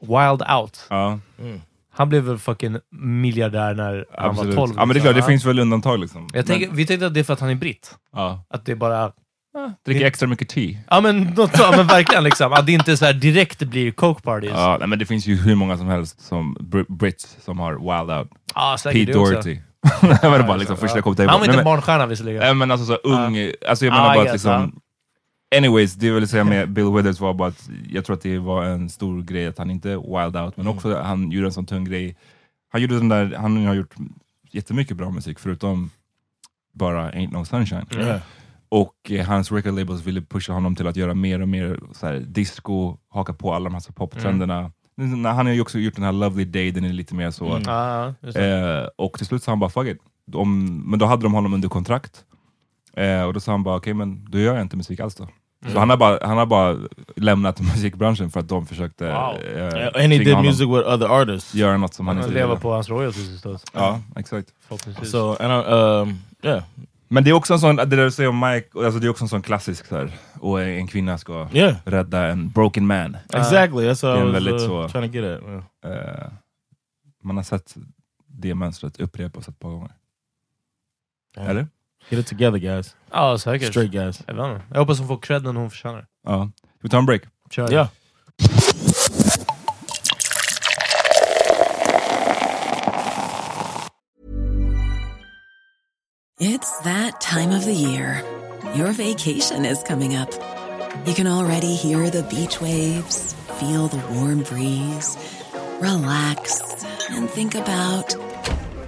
Wild 0.00 0.42
Out? 0.60 0.86
Ja, 0.90 1.18
Han 1.94 2.08
blev 2.08 2.22
väl 2.22 2.38
fucking 2.38 2.76
miljardär 2.90 3.74
när 3.74 4.04
han 4.18 4.30
absolut. 4.30 4.54
var 4.54 4.66
12. 4.66 4.74
Ja 4.76 4.84
men 4.84 4.88
det 4.88 4.92
är 4.92 4.94
liksom. 4.94 5.04
klart, 5.06 5.14
det 5.14 5.20
Ja. 5.20 5.26
finns 5.26 5.44
väl 5.44 5.58
undantag 5.58 5.98
liksom. 6.00 6.28
Jag 6.32 6.46
tänker, 6.46 6.66
men, 6.66 6.76
vi 6.76 6.86
tänkte 6.86 7.06
att 7.06 7.14
det 7.14 7.20
är 7.20 7.24
för 7.24 7.32
att 7.32 7.40
han 7.40 7.50
är 7.50 7.54
britt. 7.54 7.94
ja. 8.12 8.44
Att 8.50 8.66
det 8.66 8.72
är 8.72 8.76
bara, 8.76 9.12
Dricker 9.86 10.06
extra 10.06 10.28
mycket 10.28 10.48
te. 10.48 10.78
Ja 10.90 11.00
men, 11.00 11.22
något, 11.22 11.56
så, 11.56 11.70
men 11.76 11.86
verkligen 11.86 12.24
liksom. 12.24 12.52
Att 12.52 12.66
det 12.66 12.72
inte 12.72 12.96
så 12.96 13.04
här 13.04 13.12
direkt 13.12 13.62
blir 13.62 13.90
coke 13.90 14.22
parties. 14.22 14.50
Ja, 14.54 14.76
nej, 14.80 14.88
men 14.88 14.98
det 14.98 15.06
finns 15.06 15.26
ju 15.26 15.36
hur 15.36 15.54
många 15.54 15.78
som 15.78 15.86
helst 15.88 16.20
som 16.20 16.56
Br- 16.60 16.84
Brits 16.96 17.36
som 17.44 17.58
har 17.58 17.72
wild 17.74 18.18
out. 18.18 18.28
Ja, 18.54 18.76
säkert 18.78 19.06
Pete. 19.06 19.18
Doherty. 19.18 19.58
det 20.22 20.28
var 20.28 20.42
bara 20.42 20.56
liksom 20.56 20.76
första 20.76 20.96
jag 20.96 21.04
kom 21.04 21.16
till. 21.16 21.28
Han 21.28 21.40
var 21.40 21.46
inte 21.48 21.62
barnstjärna 21.64 22.06
visserligen. 22.06 22.40
Nej 22.42 22.54
men 22.54 22.70
alltså 22.70 22.86
så 22.86 22.94
ung, 22.94 23.52
alltså 23.68 23.84
jag 23.84 23.92
menar 23.92 24.10
Ah, 24.10 24.14
bara 24.14 24.26
att 24.26 24.32
liksom 24.32 24.80
Anyways, 25.56 25.94
det 25.94 26.06
jag 26.06 26.14
ville 26.14 26.26
säga 26.26 26.44
med 26.44 26.70
Bill 26.70 26.92
Withers 26.92 27.20
var 27.20 27.34
bara 27.34 27.48
att 27.48 27.70
jag 27.88 28.04
tror 28.04 28.16
att 28.16 28.22
det 28.22 28.38
var 28.38 28.64
en 28.64 28.88
stor 28.88 29.22
grej 29.22 29.46
att 29.46 29.58
han 29.58 29.70
inte 29.70 29.88
wild 29.88 30.36
out, 30.36 30.56
men 30.56 30.66
också 30.66 30.92
att 30.92 31.06
han 31.06 31.30
gjorde 31.30 31.46
en 31.46 31.52
sån 31.52 31.66
tung 31.66 31.84
grej. 31.84 32.16
Han 32.68 32.82
gjorde 32.82 32.94
den 32.94 33.08
där, 33.08 33.34
han 33.38 33.66
har 33.66 33.74
gjort 33.74 33.94
jättemycket 34.50 34.96
bra 34.96 35.10
musik 35.10 35.38
förutom 35.38 35.90
bara 36.72 37.10
Ain't 37.10 37.32
No 37.32 37.44
Sunshine. 37.44 37.86
Yeah. 37.92 38.20
Och 38.68 39.10
eh, 39.10 39.26
hans 39.26 39.52
record 39.52 39.74
labels 39.74 40.06
ville 40.06 40.22
pusha 40.22 40.52
honom 40.52 40.76
till 40.76 40.86
att 40.86 40.96
göra 40.96 41.14
mer 41.14 41.42
och 41.42 41.48
mer 41.48 41.80
så 41.92 42.06
här, 42.06 42.14
disco, 42.14 42.96
haka 43.08 43.32
på 43.32 43.54
alla 43.54 43.64
de 43.64 43.74
här 43.74 43.92
poptrenderna. 43.92 44.72
Mm. 44.98 45.24
Han 45.24 45.46
har 45.46 45.52
ju 45.52 45.60
också 45.60 45.78
gjort 45.78 45.94
den 45.94 46.04
här 46.04 46.12
Lovely 46.12 46.44
Day, 46.44 46.70
den 46.70 46.84
är 46.84 46.92
lite 46.92 47.14
mer 47.14 47.30
så. 47.30 47.60
Just 48.22 48.36
det. 48.36 48.80
Eh, 48.80 48.88
och 48.96 49.18
till 49.18 49.26
slut 49.26 49.42
sa 49.42 49.52
han 49.52 49.60
bara 49.60 49.70
fuck 49.70 49.86
it. 49.86 49.98
De, 50.26 50.76
men 50.90 50.98
då 50.98 51.06
hade 51.06 51.22
de 51.22 51.34
honom 51.34 51.54
under 51.54 51.68
kontrakt. 51.68 52.24
Eh, 52.96 53.22
och 53.22 53.34
då 53.34 53.40
sa 53.40 53.52
han 53.52 53.62
bara 53.62 53.76
okej 53.76 53.94
men 53.94 54.30
då 54.30 54.38
gör 54.38 54.54
jag 54.54 54.62
inte 54.62 54.76
musik 54.76 55.00
alls 55.00 55.14
då. 55.14 55.28
Så 55.66 55.78
han 55.78 55.90
har, 55.90 55.96
bara, 55.96 56.18
han 56.26 56.38
har 56.38 56.46
bara 56.46 56.76
lämnat 57.16 57.60
musikbranschen 57.74 58.30
för 58.30 58.40
att 58.40 58.48
de 58.48 58.66
försökte 58.66 59.04
Wow. 59.04 59.36
eh, 59.56 59.86
And 59.86 59.96
he 59.96 60.08
did 60.18 60.28
honom 60.28 60.44
music 60.46 60.60
with 60.68 60.88
other 60.88 61.20
artists. 61.22 61.54
göra 61.54 61.76
något 61.76 61.94
som 61.94 62.06
han 62.06 62.16
Han 62.16 62.24
inte 62.24 62.34
lever 62.34 62.48
ville. 62.48 62.60
på 62.60 62.72
hans 62.72 62.88
royalties 62.88 63.28
istället. 63.28 63.64
Ja, 63.72 64.00
exakt. 64.16 64.48
So, 65.02 65.36
and 65.40 65.52
I, 65.52 65.72
um, 65.72 66.18
yeah, 66.42 66.62
Men 67.08 67.24
det 67.24 67.30
är 67.30 67.34
också 67.34 67.52
en 67.54 67.60
sån, 67.60 67.76
det 67.76 67.84
där 67.84 67.96
du 68.04 68.10
säger 68.10 68.28
om 68.28 68.40
Mike, 68.40 68.68
alltså 68.84 69.00
det 69.00 69.06
är 69.06 69.10
också 69.10 69.24
en 69.24 69.28
sån 69.28 69.42
klassisk 69.42 69.86
så 69.86 69.96
här, 69.96 70.10
och 70.40 70.62
en 70.62 70.86
kvinna 70.86 71.18
ska 71.18 71.48
yeah, 71.52 71.74
rädda 71.84 72.26
en 72.26 72.48
broken 72.50 72.86
man. 72.86 73.16
exactly. 73.34 73.88
That's 73.88 74.02
what 74.06 74.16
det 74.16 74.20
är 74.20 74.22
I 74.22 74.24
was 74.24 74.34
väldigt 74.34 74.52
uh, 74.62 74.66
så- 74.66 74.88
trying 74.88 75.12
to 75.12 75.18
get 75.18 75.24
at. 75.24 75.42
yeah. 75.84 76.24
Eh, 76.24 76.28
man 77.22 77.36
har 77.36 77.44
sett 77.44 77.74
det 78.26 78.54
mönstret 78.54 79.00
upprepas 79.00 79.48
ett 79.48 79.58
par 79.58 79.68
gånger. 79.70 79.90
Yeah. 81.36 81.50
Eller? 81.50 81.66
Get 82.10 82.18
it 82.18 82.26
together, 82.26 82.58
guys. 82.58 82.96
Ja, 83.12 83.32
er 83.32 83.36
säkert. 83.36 83.70
Straight 83.70 83.92
guys. 83.92 84.22
Jag, 84.26 84.34
vet 84.34 84.46
inte. 84.46 84.64
jag 84.70 84.78
hoppas 84.78 84.98
hon 84.98 85.08
får 85.08 85.18
credden 85.20 85.56
hon 85.56 85.70
förtjänar. 85.70 86.06
Ja. 86.26 86.50
Ska 86.58 86.78
vi 86.82 86.88
ta 86.88 86.98
en 86.98 87.06
break? 87.06 87.22
Kör. 87.50 87.72
Yeah. 87.72 87.88
It's 96.40 96.80
that 96.84 97.20
time 97.20 97.50
of 97.50 97.64
the 97.64 97.74
year. 97.74 98.22
Your 98.74 98.92
vacation 98.92 99.64
is 99.64 99.82
coming 99.82 100.14
up. 100.14 100.30
You 101.06 101.14
can 101.14 101.26
already 101.26 101.74
hear 101.74 102.10
the 102.10 102.22
beach 102.22 102.60
waves, 102.60 103.34
feel 103.58 103.88
the 103.88 103.98
warm 104.14 104.42
breeze, 104.42 105.16
relax, 105.80 106.84
and 107.10 107.28
think 107.28 107.54
about 107.54 108.14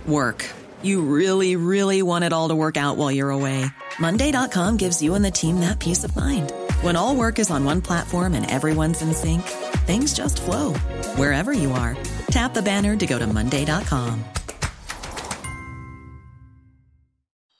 work. 0.06 0.44
You 0.82 1.02
really, 1.02 1.56
really 1.56 2.02
want 2.02 2.24
it 2.24 2.32
all 2.32 2.48
to 2.48 2.54
work 2.54 2.76
out 2.76 2.96
while 2.96 3.10
you're 3.10 3.30
away. 3.30 3.66
Monday.com 3.98 4.76
gives 4.76 5.02
you 5.02 5.14
and 5.14 5.24
the 5.24 5.30
team 5.30 5.60
that 5.60 5.78
peace 5.78 6.04
of 6.04 6.16
mind. 6.16 6.52
When 6.80 6.96
all 6.96 7.14
work 7.14 7.38
is 7.38 7.50
on 7.50 7.64
one 7.64 7.82
platform 7.82 8.34
and 8.34 8.50
everyone's 8.50 9.02
in 9.02 9.12
sync, 9.12 9.42
things 9.84 10.14
just 10.14 10.40
flow 10.40 10.72
wherever 11.16 11.52
you 11.52 11.72
are. 11.72 11.96
Tap 12.30 12.54
the 12.54 12.62
banner 12.62 12.96
to 12.96 13.06
go 13.06 13.18
to 13.18 13.26
Monday.com. 13.26 14.24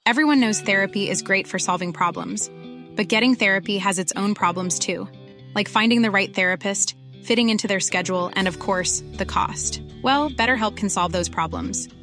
Everyone 0.06 0.40
knows 0.40 0.60
therapy 0.60 1.08
is 1.08 1.22
great 1.22 1.46
for 1.46 1.58
solving 1.58 1.92
problems, 1.92 2.50
but 2.96 3.06
getting 3.06 3.34
therapy 3.34 3.78
has 3.78 3.98
its 3.98 4.12
own 4.16 4.34
problems 4.34 4.78
too, 4.78 5.08
like 5.54 5.68
finding 5.68 6.02
the 6.02 6.10
right 6.10 6.34
therapist, 6.34 6.96
fitting 7.22 7.50
into 7.50 7.68
their 7.68 7.80
schedule, 7.80 8.32
and 8.34 8.48
of 8.48 8.58
course, 8.58 9.04
the 9.12 9.26
cost. 9.26 9.82
Well, 10.02 10.30
BetterHelp 10.30 10.76
can 10.76 10.88
solve 10.88 11.12
those 11.12 11.28
problems. 11.28 11.86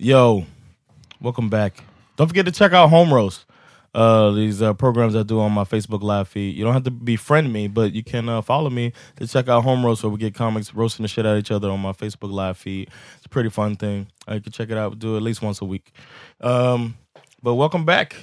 Yo, 0.00 0.46
welcome 1.20 1.48
back. 1.48 1.82
Don't 2.14 2.28
forget 2.28 2.46
to 2.46 2.52
check 2.52 2.72
out 2.72 2.88
Home 2.88 3.12
Roast. 3.12 3.46
Uh, 3.92 4.30
these 4.30 4.62
uh, 4.62 4.72
programs 4.72 5.16
I 5.16 5.24
do 5.24 5.40
on 5.40 5.50
my 5.50 5.64
Facebook 5.64 6.02
live 6.02 6.28
feed. 6.28 6.54
You 6.54 6.62
don't 6.62 6.72
have 6.72 6.84
to 6.84 6.92
befriend 6.92 7.52
me, 7.52 7.66
but 7.66 7.92
you 7.92 8.04
can 8.04 8.28
uh, 8.28 8.40
follow 8.40 8.70
me 8.70 8.92
to 9.16 9.26
check 9.26 9.48
out 9.48 9.64
Home 9.64 9.84
Roast, 9.84 10.04
where 10.04 10.10
we 10.10 10.18
get 10.18 10.36
comics 10.36 10.72
roasting 10.72 11.02
the 11.02 11.08
shit 11.08 11.26
out 11.26 11.32
of 11.32 11.40
each 11.40 11.50
other 11.50 11.68
on 11.68 11.80
my 11.80 11.90
Facebook 11.90 12.30
live 12.30 12.56
feed. 12.56 12.90
It's 13.16 13.26
a 13.26 13.28
pretty 13.28 13.48
fun 13.48 13.74
thing. 13.74 14.06
Uh, 14.28 14.34
you 14.34 14.40
can 14.40 14.52
check 14.52 14.70
it 14.70 14.78
out. 14.78 14.92
We 14.92 14.98
do 14.98 15.14
it 15.14 15.16
at 15.16 15.22
least 15.24 15.42
once 15.42 15.60
a 15.62 15.64
week. 15.64 15.90
Um, 16.40 16.96
but 17.42 17.56
welcome 17.56 17.84
back. 17.84 18.14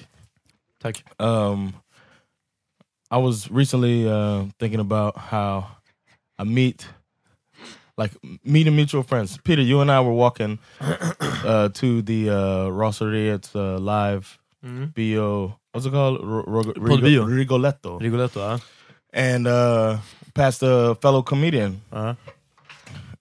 Tack. 0.80 1.04
Um, 1.20 1.74
I 3.12 3.18
was 3.18 3.52
recently 3.52 4.08
uh, 4.08 4.46
thinking 4.60 4.80
about 4.80 5.18
how 5.18 5.68
I 6.40 6.46
meet, 6.46 6.88
like 7.98 8.12
meeting 8.44 8.76
mutual 8.76 9.04
friends. 9.04 9.38
Peter, 9.44 9.62
you 9.62 9.82
and 9.82 9.90
I 9.92 10.02
were 10.02 10.14
walking 10.14 10.60
uh, 10.82 11.70
to 11.70 12.02
the 12.02 12.30
uh, 12.30 12.34
Rosseriets 12.70 13.56
uh, 13.56 13.80
live 13.80 14.38
bio. 14.62 15.58
What's 15.72 15.86
it 15.86 15.92
called? 15.92 16.22
R- 16.22 16.48
R-. 16.48 16.74
Rigoletto. 17.28 18.00
Rigoletto, 18.00 18.40
ja. 18.40 18.58
And 19.14 19.48
uh, 19.48 20.00
past 20.34 20.62
a 20.64 20.96
fellow 21.02 21.22
comedian, 21.22 21.82
Ja. 21.94 22.16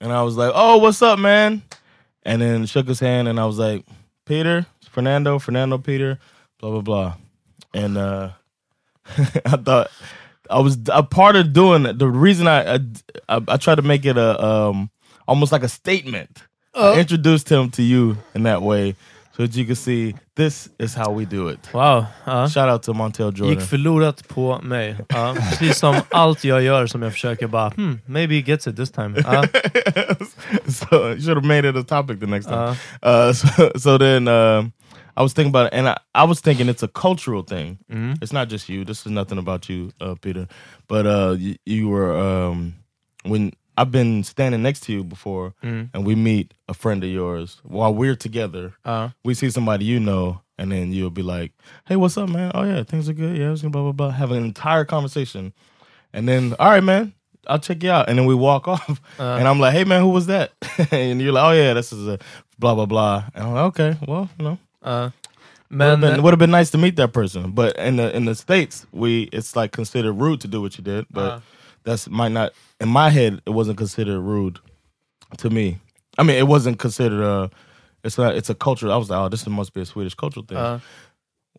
and 0.01 0.13
I 0.13 0.23
was 0.23 0.37
like, 0.37 0.51
"Oh, 0.55 0.79
what's 0.79 1.03
up, 1.03 1.19
man?" 1.19 1.63
And 2.25 2.41
then 2.43 2.67
shook 2.67 2.89
his 2.89 2.99
hand, 3.01 3.29
and 3.29 3.39
I 3.39 3.47
was 3.47 3.59
like, 3.59 3.85
"Peter, 4.25 4.67
Fernando, 4.91 5.39
Fernando, 5.39 5.79
Peter, 5.79 6.19
blah 6.59 6.71
blah 6.71 6.81
blah." 6.81 7.15
And 7.75 7.97
uh, 7.99 8.31
I 9.47 9.57
thought 9.57 9.91
I 10.51 10.61
was 10.61 10.79
a 10.93 11.03
part 11.03 11.37
of 11.37 11.53
doing 11.53 11.87
it. 11.87 11.99
The 11.99 12.09
reason 12.09 12.47
I 12.47 12.75
I, 12.75 12.79
I, 13.29 13.41
I 13.49 13.57
tried 13.57 13.77
to 13.77 13.83
make 13.83 14.05
it 14.05 14.17
a 14.17 14.43
um 14.45 14.91
almost 15.27 15.53
like 15.53 15.65
a 15.65 15.69
statement. 15.69 16.43
I 16.75 16.99
introduced 16.99 17.49
him 17.49 17.71
to 17.71 17.83
you 17.83 18.17
in 18.35 18.43
that 18.43 18.61
way, 18.63 18.97
so 19.37 19.47
that 19.47 19.55
you 19.57 19.65
can 19.65 19.77
see 19.77 20.15
this 20.37 20.69
is 20.79 20.95
how 20.95 21.11
we 21.13 21.25
do 21.25 21.49
it. 21.49 21.73
Wow. 21.73 22.07
Ja. 22.27 22.49
Shout 22.49 22.69
out 22.69 22.83
to 22.83 22.93
Montel 22.95 23.33
Jordan. 23.33 23.49
Gick 23.49 23.61
förlorat 23.61 24.29
på 24.29 24.61
mig. 24.63 24.97
Ja. 25.09 25.35
Precis 25.35 25.79
som 25.79 25.97
allt 26.11 26.45
jag 26.45 26.63
gör 26.63 26.87
som 26.87 27.03
jag 27.03 27.13
försöker 27.13 27.47
bara, 27.47 27.69
hmm, 27.69 28.01
maybe 28.07 28.35
he 28.35 28.41
gets 28.41 28.67
it 28.67 28.77
this 28.77 28.91
time. 28.91 29.23
Ja. 29.25 29.45
so 30.69 31.09
you 31.11 31.21
should 31.21 31.37
have 31.37 31.47
made 31.47 31.69
it 31.69 31.77
a 31.77 31.85
topic 31.85 32.21
the 32.21 32.27
next 32.27 32.47
time. 32.49 32.77
Uh, 33.03 33.33
so, 33.33 33.71
so 33.79 33.99
then 33.99 34.29
um 34.29 34.73
I 35.17 35.23
was 35.23 35.33
thinking 35.33 35.51
about 35.51 35.67
it, 35.67 35.75
and 35.75 35.89
I, 35.89 35.99
I 36.15 36.25
was 36.25 36.41
thinking 36.41 36.69
it's 36.69 36.83
a 36.83 36.89
cultural 36.89 37.43
thing. 37.43 37.79
It's 38.23 38.33
not 38.33 38.49
just 38.49 38.69
you. 38.69 38.85
This 38.85 39.07
is 39.07 39.13
nothing 39.13 39.39
about 39.39 39.69
you, 39.69 39.93
uh, 40.01 40.15
Peter. 40.21 40.49
But 40.89 41.07
uh, 41.07 41.37
you, 41.39 41.57
you 41.65 41.89
were 41.89 42.17
um, 42.17 42.75
when 43.25 43.53
I've 43.77 43.91
been 43.91 44.23
standing 44.25 44.63
next 44.63 44.81
to 44.85 44.93
you 44.93 45.05
before, 45.05 45.55
and 45.63 46.05
we 46.05 46.15
meet 46.15 46.55
a 46.69 46.75
friend 46.75 47.03
of 47.05 47.11
yours 47.11 47.61
while 47.65 47.95
we're 47.95 48.17
together. 48.17 48.75
Ja. 48.85 49.11
We 49.25 49.35
see 49.35 49.51
somebody 49.51 49.85
you 49.85 50.01
know, 50.01 50.41
and 50.59 50.71
then 50.73 50.93
you'll 50.93 51.11
be 51.11 51.23
like, 51.23 51.53
"Hey, 51.87 51.97
what's 51.97 52.17
up, 52.17 52.29
man? 52.29 52.51
Oh 52.55 52.65
yeah, 52.65 52.83
things 52.85 53.09
are 53.09 53.15
good. 53.15 53.37
Yeah, 53.37 53.55
blah 53.69 53.83
blah 53.83 53.93
blah." 53.93 54.11
Have 54.11 54.31
an 54.33 54.45
entire 54.45 54.85
conversation, 54.85 55.53
and 56.13 56.29
then 56.29 56.55
all 56.59 56.71
right, 56.71 56.83
man. 56.85 57.13
I'll 57.47 57.59
check 57.59 57.83
you 57.83 57.91
out. 57.91 58.09
And 58.09 58.19
then 58.19 58.25
we 58.25 58.35
walk 58.35 58.67
off. 58.75 59.01
and 59.19 59.47
I'm 59.47 59.61
like, 59.61 59.75
hey 59.75 59.85
man, 59.85 60.01
who 60.01 60.09
was 60.09 60.27
that? 60.27 60.53
and 60.91 61.21
you're 61.21 61.31
like, 61.33 61.45
oh 61.45 61.53
yeah, 61.53 61.75
this 61.75 61.93
is 61.93 62.09
a 62.09 62.19
blah 62.59 62.75
blah 62.75 62.87
blah. 62.87 63.25
And 63.35 63.45
I'm 63.45 63.53
like, 63.53 63.65
okay, 63.79 63.99
well, 64.09 64.31
you 64.39 64.45
know. 64.47 64.59
Would 64.85 65.13
Men, 65.79 65.91
have 65.91 66.01
been, 66.01 66.23
would 66.23 66.31
have 66.33 66.39
been 66.39 66.51
nice 66.51 66.71
to 66.71 66.79
meet 66.79 66.97
that 66.97 67.13
person. 67.13 67.51
But 67.53 67.77
in 67.79 67.97
the 67.97 68.15
in 68.15 68.27
the 68.27 68.35
States, 68.35 68.87
we 68.93 69.25
it's 69.33 69.57
like 69.57 69.73
considered 69.73 70.13
rude 70.13 70.41
to 70.43 70.49
do 70.49 70.61
what 70.61 70.77
you 70.79 70.85
did. 70.85 71.07
But 71.11 71.33
Uh. 71.33 71.41
that's 71.85 72.09
might 72.09 72.33
not 72.33 72.53
in 72.81 72.89
my 72.89 73.11
head 73.11 73.41
it 73.47 73.51
wasn't 73.51 73.79
considered 73.79 74.21
rude 74.21 74.61
to 75.39 75.51
me. 75.51 75.79
I 76.19 76.23
mean 76.23 76.37
it 76.37 76.47
wasn't 76.47 76.79
considered 76.79 77.23
uh 77.25 77.49
It's 78.05 78.19
a 78.19 78.29
it's 78.37 78.51
a 78.51 78.55
culture. 78.55 78.91
I 78.91 78.97
was 78.97 79.09
like, 79.11 79.19
oh, 79.19 79.29
this 79.29 79.47
must 79.47 79.73
be 79.73 79.81
a 79.81 79.87
Swedish 79.87 80.15
cultural 80.15 80.45
thing. 80.47 80.59
Uh. 80.59 80.79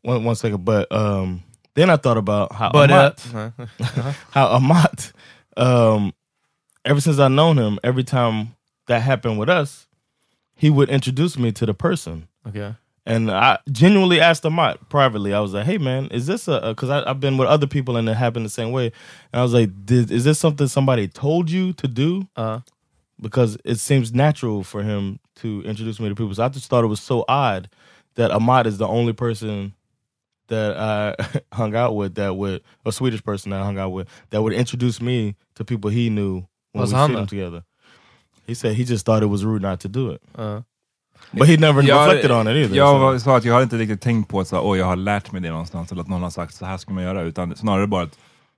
one 0.04 0.24
one 0.24 0.36
second, 0.36 0.64
but 0.64 0.90
um, 0.92 1.44
then 1.74 1.90
I 1.90 1.98
thought 1.98 2.18
about 2.18 2.54
how 2.54 2.72
But, 2.72 2.92
Amat, 2.92 3.26
uh, 3.34 4.14
how 4.32 4.56
Amat, 4.56 5.12
um, 5.58 6.14
ever 6.86 7.02
since 7.02 7.18
I 7.20 7.28
known 7.28 7.58
him, 7.58 7.80
every 7.84 8.04
time 8.04 8.56
that 8.88 9.02
happened 9.02 9.40
with 9.40 9.50
us, 9.50 9.88
he 10.56 10.70
would 10.70 10.90
introduce 10.90 11.38
me 11.38 11.52
to 11.54 11.66
the 11.66 11.74
person. 11.74 12.28
Okay. 12.48 12.76
And 13.06 13.30
I 13.30 13.60
genuinely 13.72 14.20
asked 14.20 14.46
Amat 14.46 14.90
privately. 14.90 15.34
I 15.34 15.40
was 15.40 15.54
like, 15.54 15.66
"Hey, 15.66 15.78
man, 15.78 16.08
is 16.08 16.26
this 16.26 16.48
a?" 16.48 16.60
Because 16.70 16.90
I've 16.90 17.20
been 17.20 17.38
with 17.38 17.48
other 17.48 17.68
people 17.68 17.98
and 17.98 18.10
it 18.10 18.16
happened 18.16 18.46
the 18.46 18.50
same 18.50 18.72
way. 18.72 18.86
And 19.32 19.40
I 19.40 19.44
was 19.44 19.54
like, 19.54 19.70
Did, 19.86 20.10
"Is 20.12 20.24
this 20.24 20.40
something 20.40 20.68
somebody 20.68 21.08
told 21.08 21.52
you 21.52 21.74
to 21.74 21.88
do?" 21.88 22.28
Uh, 22.36 22.62
because 23.22 23.58
it 23.64 23.76
seems 23.80 24.14
natural 24.14 24.64
for 24.64 24.82
him 24.84 25.20
to 25.36 25.62
introduce 25.66 26.00
me 26.00 26.10
to 26.10 26.16
people. 26.16 26.34
So 26.34 26.44
I 26.44 26.50
just 26.50 26.70
thought 26.70 26.84
it 26.84 26.88
was 26.88 27.00
so 27.00 27.26
odd 27.28 27.70
that 28.16 28.32
Amat 28.32 28.66
is 28.68 28.78
the 28.78 28.88
only 28.88 29.14
person 29.14 29.74
that 30.48 30.78
I 30.78 31.16
hung 31.56 31.76
out 31.76 31.96
with 31.96 32.16
that 32.16 32.36
would 32.36 32.62
a 32.86 32.92
Swedish 32.92 33.24
person 33.24 33.52
that 33.52 33.62
I 33.62 33.66
hung 33.66 33.78
out 33.78 33.90
with 33.90 34.08
that 34.32 34.42
would 34.42 34.54
introduce 34.54 35.02
me 35.02 35.36
to 35.56 35.64
people 35.66 35.90
he 35.90 36.10
knew 36.10 36.48
when 36.72 36.82
What's 36.90 36.92
we 36.92 37.14
them 37.14 37.28
together. 37.28 37.64
He 38.48 38.54
said 38.54 38.76
he 38.76 38.84
just 38.84 39.06
thought 39.06 39.24
it 39.24 39.28
was 39.28 39.46
rude 39.46 39.62
not 39.62 39.80
to 39.82 39.88
do 39.88 40.10
it. 40.12 40.22
uh. 40.36 40.62
But 41.32 41.48
he 41.48 41.58
never 41.58 41.84
Jag- 41.84 42.08
reflected 42.08 42.32
on 42.32 42.48
it 42.48 42.56
either. 42.56 42.76
Jag 42.76 43.22
sa 43.22 43.38
att 43.38 43.46
jag 43.46 43.54
har 43.54 43.64
inte 43.64 43.78
riktigt 43.78 44.02
tänkt 44.02 44.30
på 44.30 44.40
att 44.40 44.48
så, 44.48 44.60
oh, 44.60 44.78
jag 44.78 44.86
har 44.86 44.96
lärt 44.96 45.32
mig 45.32 45.42
det 45.42 45.50
någonstans, 45.50 45.92
eller 45.92 46.02
att 46.02 46.08
någon 46.08 46.24
har 46.24 46.30
sagt 46.30 46.56
så 46.56 46.66
här 46.66 46.78
ska 46.78 46.94
man 46.94 47.04
göra, 47.04 47.22
utan 47.22 47.56
snarare 47.56 47.88
bara 47.88 48.04
att 48.04 48.18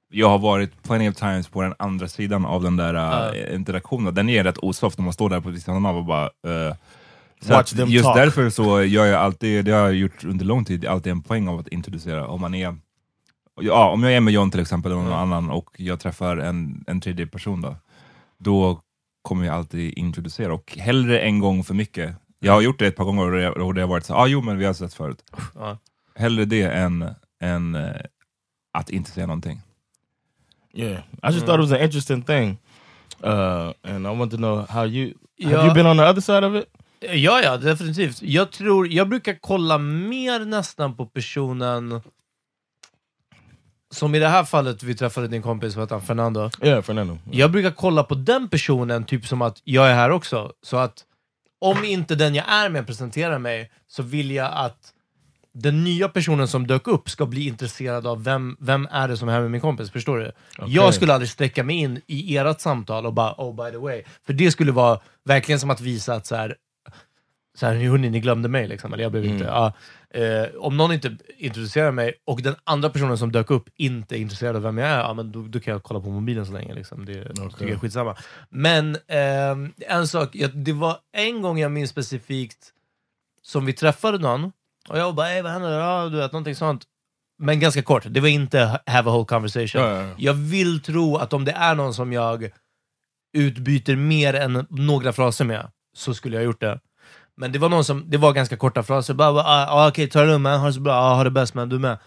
jag 0.10 0.30
har 0.30 0.40
varit 0.40 0.84
plenty 0.84 1.10
of 1.10 1.16
times 1.16 1.48
på 1.48 1.62
den 1.62 1.74
andra 1.80 2.08
sidan 2.08 2.46
av 2.46 2.64
den 2.64 2.78
där 2.78 2.94
uh, 2.96 3.56
interaktionen. 3.56 4.14
Den 4.16 4.30
är 4.30 4.44
rätt 4.44 4.58
osoft 4.58 4.98
när 4.98 5.04
man 5.04 5.14
står 5.14 5.30
där 5.30 5.42
på 5.42 5.54
sidan 5.54 5.86
av 5.86 5.98
och 5.98 6.06
bara... 6.06 6.26
Uh, 6.26 6.74
Watch 7.46 7.74
them 7.74 7.90
just 7.90 8.06
talk. 8.06 8.16
därför 8.16 8.50
så 8.50 8.84
gör 8.84 9.06
jag 9.06 9.22
alltid, 9.22 9.66
det 9.66 9.72
har 9.72 9.80
jag 9.80 9.94
gjort 9.94 10.24
under 10.24 10.46
lång 10.46 10.66
tid, 10.66 10.86
alltid 10.86 11.12
en 11.12 11.22
poäng 11.22 11.48
av 11.48 11.60
att 11.60 11.68
introducera. 11.68 12.28
Om 12.28 12.42
man 12.42 12.54
är, 12.54 12.76
ja, 13.62 13.90
om 13.90 14.04
jag 14.04 14.14
är 14.14 14.20
med 14.20 14.34
John 14.34 14.52
till 14.52 14.60
exempel, 14.60 14.92
eller 14.92 15.02
någon 15.02 15.14
annan, 15.14 15.50
och 15.50 15.70
jag 15.78 16.00
träffar 16.00 16.38
en, 16.38 16.84
en 16.88 17.02
tredje 17.02 17.28
person 17.28 17.62
då, 17.62 17.76
då 18.38 18.82
kommer 19.22 19.46
jag 19.46 19.56
alltid 19.56 19.94
introducera, 19.98 20.54
och 20.54 20.78
hellre 20.78 21.20
en 21.20 21.40
gång 21.40 21.64
för 21.64 21.74
mycket. 21.74 22.16
Jag 22.40 22.54
har 22.54 22.62
gjort 22.62 22.80
det 22.80 22.88
ett 22.88 22.96
par 22.96 23.04
gånger 23.06 23.24
och 23.32 23.32
det, 23.32 23.50
och 23.50 23.74
det 23.74 23.82
har 23.82 23.88
varit 23.88 24.06
så 24.06 24.14
ah, 24.16 24.28
jo 24.28 24.42
men 24.42 24.58
vi 24.58 24.66
har 24.66 24.74
sett 24.74 24.94
förut. 24.94 25.24
Ja. 25.56 25.78
Hellre 26.16 26.46
det 26.46 26.62
än, 26.64 27.10
än 27.42 27.76
eh, 27.76 27.92
att 28.74 28.90
inte 28.90 29.12
säga 29.12 29.28
någonting. 29.28 29.62
Yeah, 30.74 31.00
I 31.24 31.32
just 31.32 31.46
thought 31.46 31.64
it 31.64 31.70
was 31.70 31.72
an 31.72 31.86
interesting 31.86 32.22
thing, 32.24 32.58
uh, 33.24 33.72
and 33.84 34.08
I 34.08 34.16
want 34.16 34.32
to 34.32 34.38
know 34.38 34.66
how 34.70 34.86
you 34.86 35.14
have 35.44 35.56
Ja. 35.56 35.66
you 35.66 35.74
been 35.74 35.86
on 35.88 35.98
the 35.98 36.04
other 36.04 36.22
side 36.22 36.44
of 36.44 36.56
it? 36.56 36.66
Ja, 37.00 37.42
ja, 37.42 37.58
definitivt. 37.58 38.22
Jag 38.22 38.52
tror, 38.52 38.88
jag 38.88 39.10
brukar 39.10 39.38
kolla 39.42 39.78
mer 39.78 40.46
nästan 40.46 40.96
på 40.96 41.06
personen 41.06 42.02
som 43.92 44.16
i 44.16 44.20
det 44.20 44.28
här 44.28 44.44
fallet, 44.44 44.84
vi 44.84 44.96
träffade 44.96 45.28
din 45.28 45.42
kompis, 45.42 45.76
vad 45.76 45.84
heter 45.84 45.96
han, 45.96 46.06
Fernando. 46.06 46.50
Yeah, 46.62 46.82
Fernando. 46.82 47.18
Jag 47.32 47.52
brukar 47.52 47.72
kolla 47.72 48.04
på 48.04 48.16
den 48.16 48.50
personen 48.50 49.04
typ 49.04 49.28
som 49.28 49.42
att 49.42 49.62
jag 49.64 49.90
är 49.90 49.94
här 49.96 50.10
också. 50.10 50.52
Så 50.62 50.78
att 50.78 51.06
om 51.60 51.84
inte 51.84 52.16
den 52.16 52.36
jag 52.36 52.46
är 52.50 52.70
med 52.70 52.88
presenterar 52.88 53.40
mig, 53.40 53.72
så 53.88 54.04
vill 54.04 54.32
jag 54.32 54.52
att 54.54 54.94
den 55.54 55.84
nya 55.84 56.10
personen 56.10 56.48
som 56.48 56.68
dök 56.68 56.88
upp 56.88 57.10
ska 57.10 57.26
bli 57.26 57.48
intresserad 57.48 58.08
av 58.08 58.24
vem, 58.24 58.58
vem 58.60 58.88
är 58.92 59.08
det 59.08 59.18
som 59.18 59.30
är 59.30 59.34
här 59.34 59.42
med 59.42 59.52
min 59.52 59.62
kompis, 59.62 59.92
förstår 59.92 60.18
du? 60.18 60.32
Jag 60.68 60.94
skulle 60.94 61.14
aldrig 61.14 61.30
sträcka 61.30 61.64
mig 61.64 61.76
in 61.76 62.02
i 62.08 62.38
ert 62.38 62.62
samtal 62.62 63.06
och 63.06 63.14
bara 63.14 63.36
oh 63.38 63.66
by 63.66 63.72
the 63.72 63.78
way, 63.78 64.04
för 64.26 64.34
det 64.34 64.52
skulle 64.52 64.72
vara 64.72 65.00
verkligen 65.26 65.60
som 65.60 65.70
att 65.70 65.82
visa 65.82 66.14
att 66.14 66.26
så 66.26 66.36
här, 66.36 66.56
så 67.58 67.66
här, 67.66 67.76
hörni, 67.76 68.10
ni 68.10 68.20
glömde 68.20 68.50
mig 68.50 68.68
liksom, 68.68 68.94
eller 68.94 69.04
jag 69.04 69.12
blev 69.12 69.26
inte... 69.26 69.44
Ja, 69.46 69.74
eh, 70.10 70.46
om 70.60 70.78
någon 70.78 70.92
inte 70.92 71.18
introducerar 71.38 71.92
mig 71.92 72.14
och 72.26 72.42
den 72.42 72.56
andra 72.64 72.90
personen 72.90 73.18
som 73.18 73.32
dök 73.32 73.52
upp 73.52 73.70
inte 73.76 74.18
är 74.18 74.20
intresserad 74.20 74.56
av 74.56 74.62
vem 74.62 74.78
jag 74.78 74.90
är, 74.90 75.00
ja, 75.00 75.14
men 75.14 75.32
då, 75.32 75.42
då 75.42 75.60
kan 75.60 75.72
jag 75.72 75.84
kolla 75.84 76.00
på 76.00 76.10
mobilen 76.10 76.46
så 76.46 76.54
länge. 76.54 76.74
Liksom. 76.74 77.06
Det 77.06 77.14
tycker 77.24 77.46
jag 77.60 77.70
är 77.70 77.78
skitsamma. 77.78 78.16
Men 78.50 78.98
ehm, 79.08 79.74
en 79.78 80.08
sak, 80.08 80.30
jag, 80.36 80.58
det 80.58 80.74
var 80.74 80.98
en 81.14 81.42
gång 81.42 81.60
jag 81.60 81.72
minns 81.72 81.90
specifikt 81.90 82.74
som 83.42 83.66
vi 83.66 83.74
träffade 83.74 84.18
någon 84.18 84.52
och 84.90 84.98
jag 85.00 85.16
bara, 85.16 85.30
"Ey, 85.30 85.42
vad 85.42 85.52
händer? 85.52 85.80
Ja, 85.80 86.10
du 86.10 86.18
vet, 86.18 86.32
någonting 86.32 86.56
sånt. 86.56 86.84
Men 87.40 87.60
ganska 87.60 87.82
kort, 87.82 88.04
det 88.10 88.20
var 88.20 88.28
inte 88.28 88.60
have 88.86 89.10
a 89.10 89.14
whole 89.14 89.26
conversation. 89.26 89.82
Ja, 89.82 90.04
ja. 90.04 90.10
Jag 90.18 90.34
vill 90.34 90.82
tro 90.82 91.18
att 91.18 91.34
om 91.34 91.46
det 91.46 91.52
är 91.52 91.76
någon 91.76 91.94
som 91.94 92.14
jag 92.14 92.50
utbyter 93.34 93.96
mer 93.96 94.34
än 94.34 94.66
några 94.70 95.14
fraser 95.14 95.46
med, 95.46 95.72
så 95.96 96.14
skulle 96.14 96.36
jag 96.36 96.42
ha 96.42 96.46
gjort 96.46 96.62
det. 96.62 96.80
Men 97.38 97.52
det 97.52 97.60
var 97.60 97.70
någon 97.70 97.84
som, 97.84 98.10
det 98.10 98.18
var 98.18 98.34
ganska 98.34 98.58
korta 98.58 98.84
fraser, 98.84 99.14
bara, 99.14 99.34
bara 99.34 99.44
ah, 99.44 99.66
ah, 99.70 99.88
okej 99.88 100.10
ta 100.10 100.22
det 100.22 100.28
lugnt 100.28 100.42
man, 100.42 100.60
ha 100.60 100.68
det 100.68 100.74
så 100.74 100.80
bra, 100.80 100.94
ah, 100.94 101.16
ha 101.16 101.24
det 101.24 101.32
bäst 101.32 101.54
men 101.54 101.70
du 101.70 101.80
med. 101.80 101.98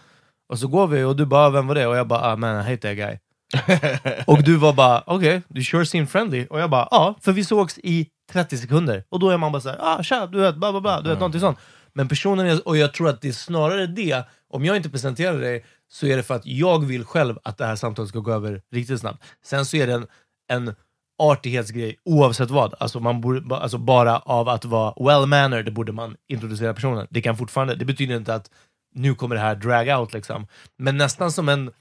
Och 0.49 0.59
så 0.59 0.67
går 0.67 0.87
vi 0.87 1.03
och 1.03 1.15
du 1.15 1.25
bara, 1.25 1.49
vem 1.49 1.67
var 1.67 1.75
det? 1.75 1.87
Och 1.87 1.97
jag 1.97 2.07
bara, 2.07 2.19
ah, 2.31 2.35
man 2.35 2.55
I 2.55 2.63
hate 2.63 2.77
that 2.77 2.95
guy. 2.95 3.17
och 4.27 4.43
du 4.43 4.55
var 4.55 4.73
bara, 4.73 5.03
okej, 5.05 5.37
okay, 5.37 5.41
du 5.47 5.63
sure 5.63 5.85
seem 5.85 6.07
friendly. 6.07 6.45
Och 6.49 6.59
jag 6.59 6.69
bara, 6.69 6.87
ja, 6.91 7.15
för 7.21 7.31
vi 7.31 7.43
sågs 7.43 7.77
i 7.77 8.07
30 8.31 8.57
sekunder. 8.57 9.03
Och 9.09 9.19
då 9.19 9.29
är 9.29 9.37
man 9.37 9.51
bara 9.51 9.61
såhär, 9.61 9.77
ah 9.81 10.03
tja, 10.03 10.27
du 10.27 10.39
vet, 10.39 10.55
bla 10.55 10.71
bla 10.71 10.81
bla, 10.81 11.01
du 11.01 11.09
vet, 11.09 11.19
någonting 11.19 11.41
sånt. 11.41 11.57
Men 11.93 12.07
personen, 12.07 12.45
är, 12.45 12.67
och 12.67 12.77
jag 12.77 12.93
tror 12.93 13.09
att 13.09 13.21
det 13.21 13.27
är 13.27 13.33
snarare 13.33 13.87
det, 13.87 14.23
om 14.49 14.65
jag 14.65 14.75
inte 14.75 14.89
presenterar 14.89 15.39
dig, 15.39 15.65
så 15.91 16.07
är 16.07 16.17
det 16.17 16.23
för 16.23 16.35
att 16.35 16.45
jag 16.45 16.85
vill 16.85 17.05
själv 17.05 17.39
att 17.43 17.57
det 17.57 17.65
här 17.65 17.75
samtalet 17.75 18.09
ska 18.09 18.19
gå 18.19 18.31
över 18.31 18.61
riktigt 18.71 18.99
snabbt. 18.99 19.23
Sen 19.45 19.65
så 19.65 19.77
är 19.77 19.87
det 19.87 19.93
en, 19.93 20.07
en 20.49 20.75
artighetsgrej 21.21 21.95
oavsett 22.03 22.49
vad. 22.49 22.73
Alltså, 22.79 22.99
man 22.99 23.21
borde, 23.21 23.55
alltså 23.55 23.77
bara 23.77 24.19
av 24.19 24.49
att 24.49 24.65
vara 24.65 24.93
well-mannered 24.93 25.73
borde 25.73 25.91
man 25.91 26.15
introducera 26.27 26.73
personen. 26.73 27.07
Det 27.09 27.21
kan 27.21 27.37
fortfarande, 27.37 27.75
det 27.75 27.85
betyder 27.85 28.15
inte 28.15 28.35
att 28.35 28.49
nu 28.93 29.15
kommer 29.15 29.35
det 29.35 29.41
här 29.41 29.55
drag 29.55 29.99
out 29.99 30.13
liksom. 30.13 30.47
Men 30.77 30.97
nästan 30.97 31.31
som 31.31 31.49
en, 31.49 31.71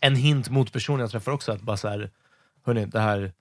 en 0.00 0.16
hint 0.16 0.50
mot 0.50 0.72
personen 0.72 1.00
jag 1.00 1.10
träffar 1.10 1.32
också, 1.32 1.52
att 1.52 1.60
bara 1.60 1.76
så 1.76 1.88
här, 1.88 2.10
hörni, 2.66 2.86
det 2.86 3.00
här, 3.00 3.32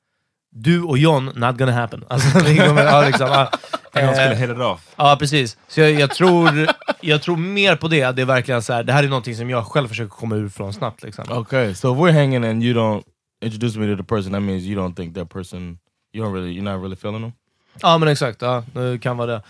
du 0.49 0.83
och 0.83 0.97
John, 0.97 1.25
not 1.25 1.57
gonna 1.57 1.71
happen. 1.71 2.05
Alltså, 2.07 2.39
det 2.45 2.67
kommer, 2.67 2.85
ja, 2.85 3.01
liksom, 3.01 3.27
ja, 3.27 3.51
Tänk 3.93 4.09
om 4.09 4.15
de 4.15 4.35
skulle 4.35 4.63
eh. 4.63 4.77
Ja, 4.95 5.15
precis. 5.19 5.57
Så 5.67 5.81
jag, 5.81 5.91
jag, 5.91 6.09
tror, 6.09 6.67
jag 7.01 7.21
tror 7.21 7.37
mer 7.37 7.75
på 7.75 7.87
det. 7.87 8.11
Det 8.11 8.21
är 8.21 8.25
verkligen 8.25 8.61
så 8.61 8.73
här, 8.73 8.83
det 8.83 8.93
här 8.93 9.03
är 9.03 9.07
någonting 9.07 9.35
som 9.35 9.49
jag 9.49 9.65
själv 9.65 9.87
försöker 9.87 10.09
komma 10.09 10.35
ur 10.35 10.49
från 10.49 10.73
snabbt. 10.73 11.03
Liksom. 11.03 11.31
Okay, 11.31 11.73
so 11.73 11.95
we're 11.95 12.13
hanging 12.13 12.45
and 12.45 12.63
you 12.63 12.73
don't 12.73 13.03
introduce 13.41 13.79
me 13.79 13.87
to 13.87 13.95
the 13.95 14.03
person, 14.03 14.31
that 14.31 14.41
means 14.41 14.63
you 14.63 14.75
don't 14.75 14.95
think 14.95 15.15
that 15.15 15.29
person, 15.29 15.79
you 16.13 16.23
don't 16.23 16.33
really, 16.33 16.51
you're 16.51 16.63
not 16.63 16.81
really 16.81 16.95
feeling 16.95 17.21
them. 17.21 17.33
Ja, 17.81 17.97
men 17.97 18.09
exakt. 18.09 18.41
Ja, 18.41 18.63
det 18.73 19.01
kan 19.01 19.17
vara 19.17 19.31
det. 19.31 19.41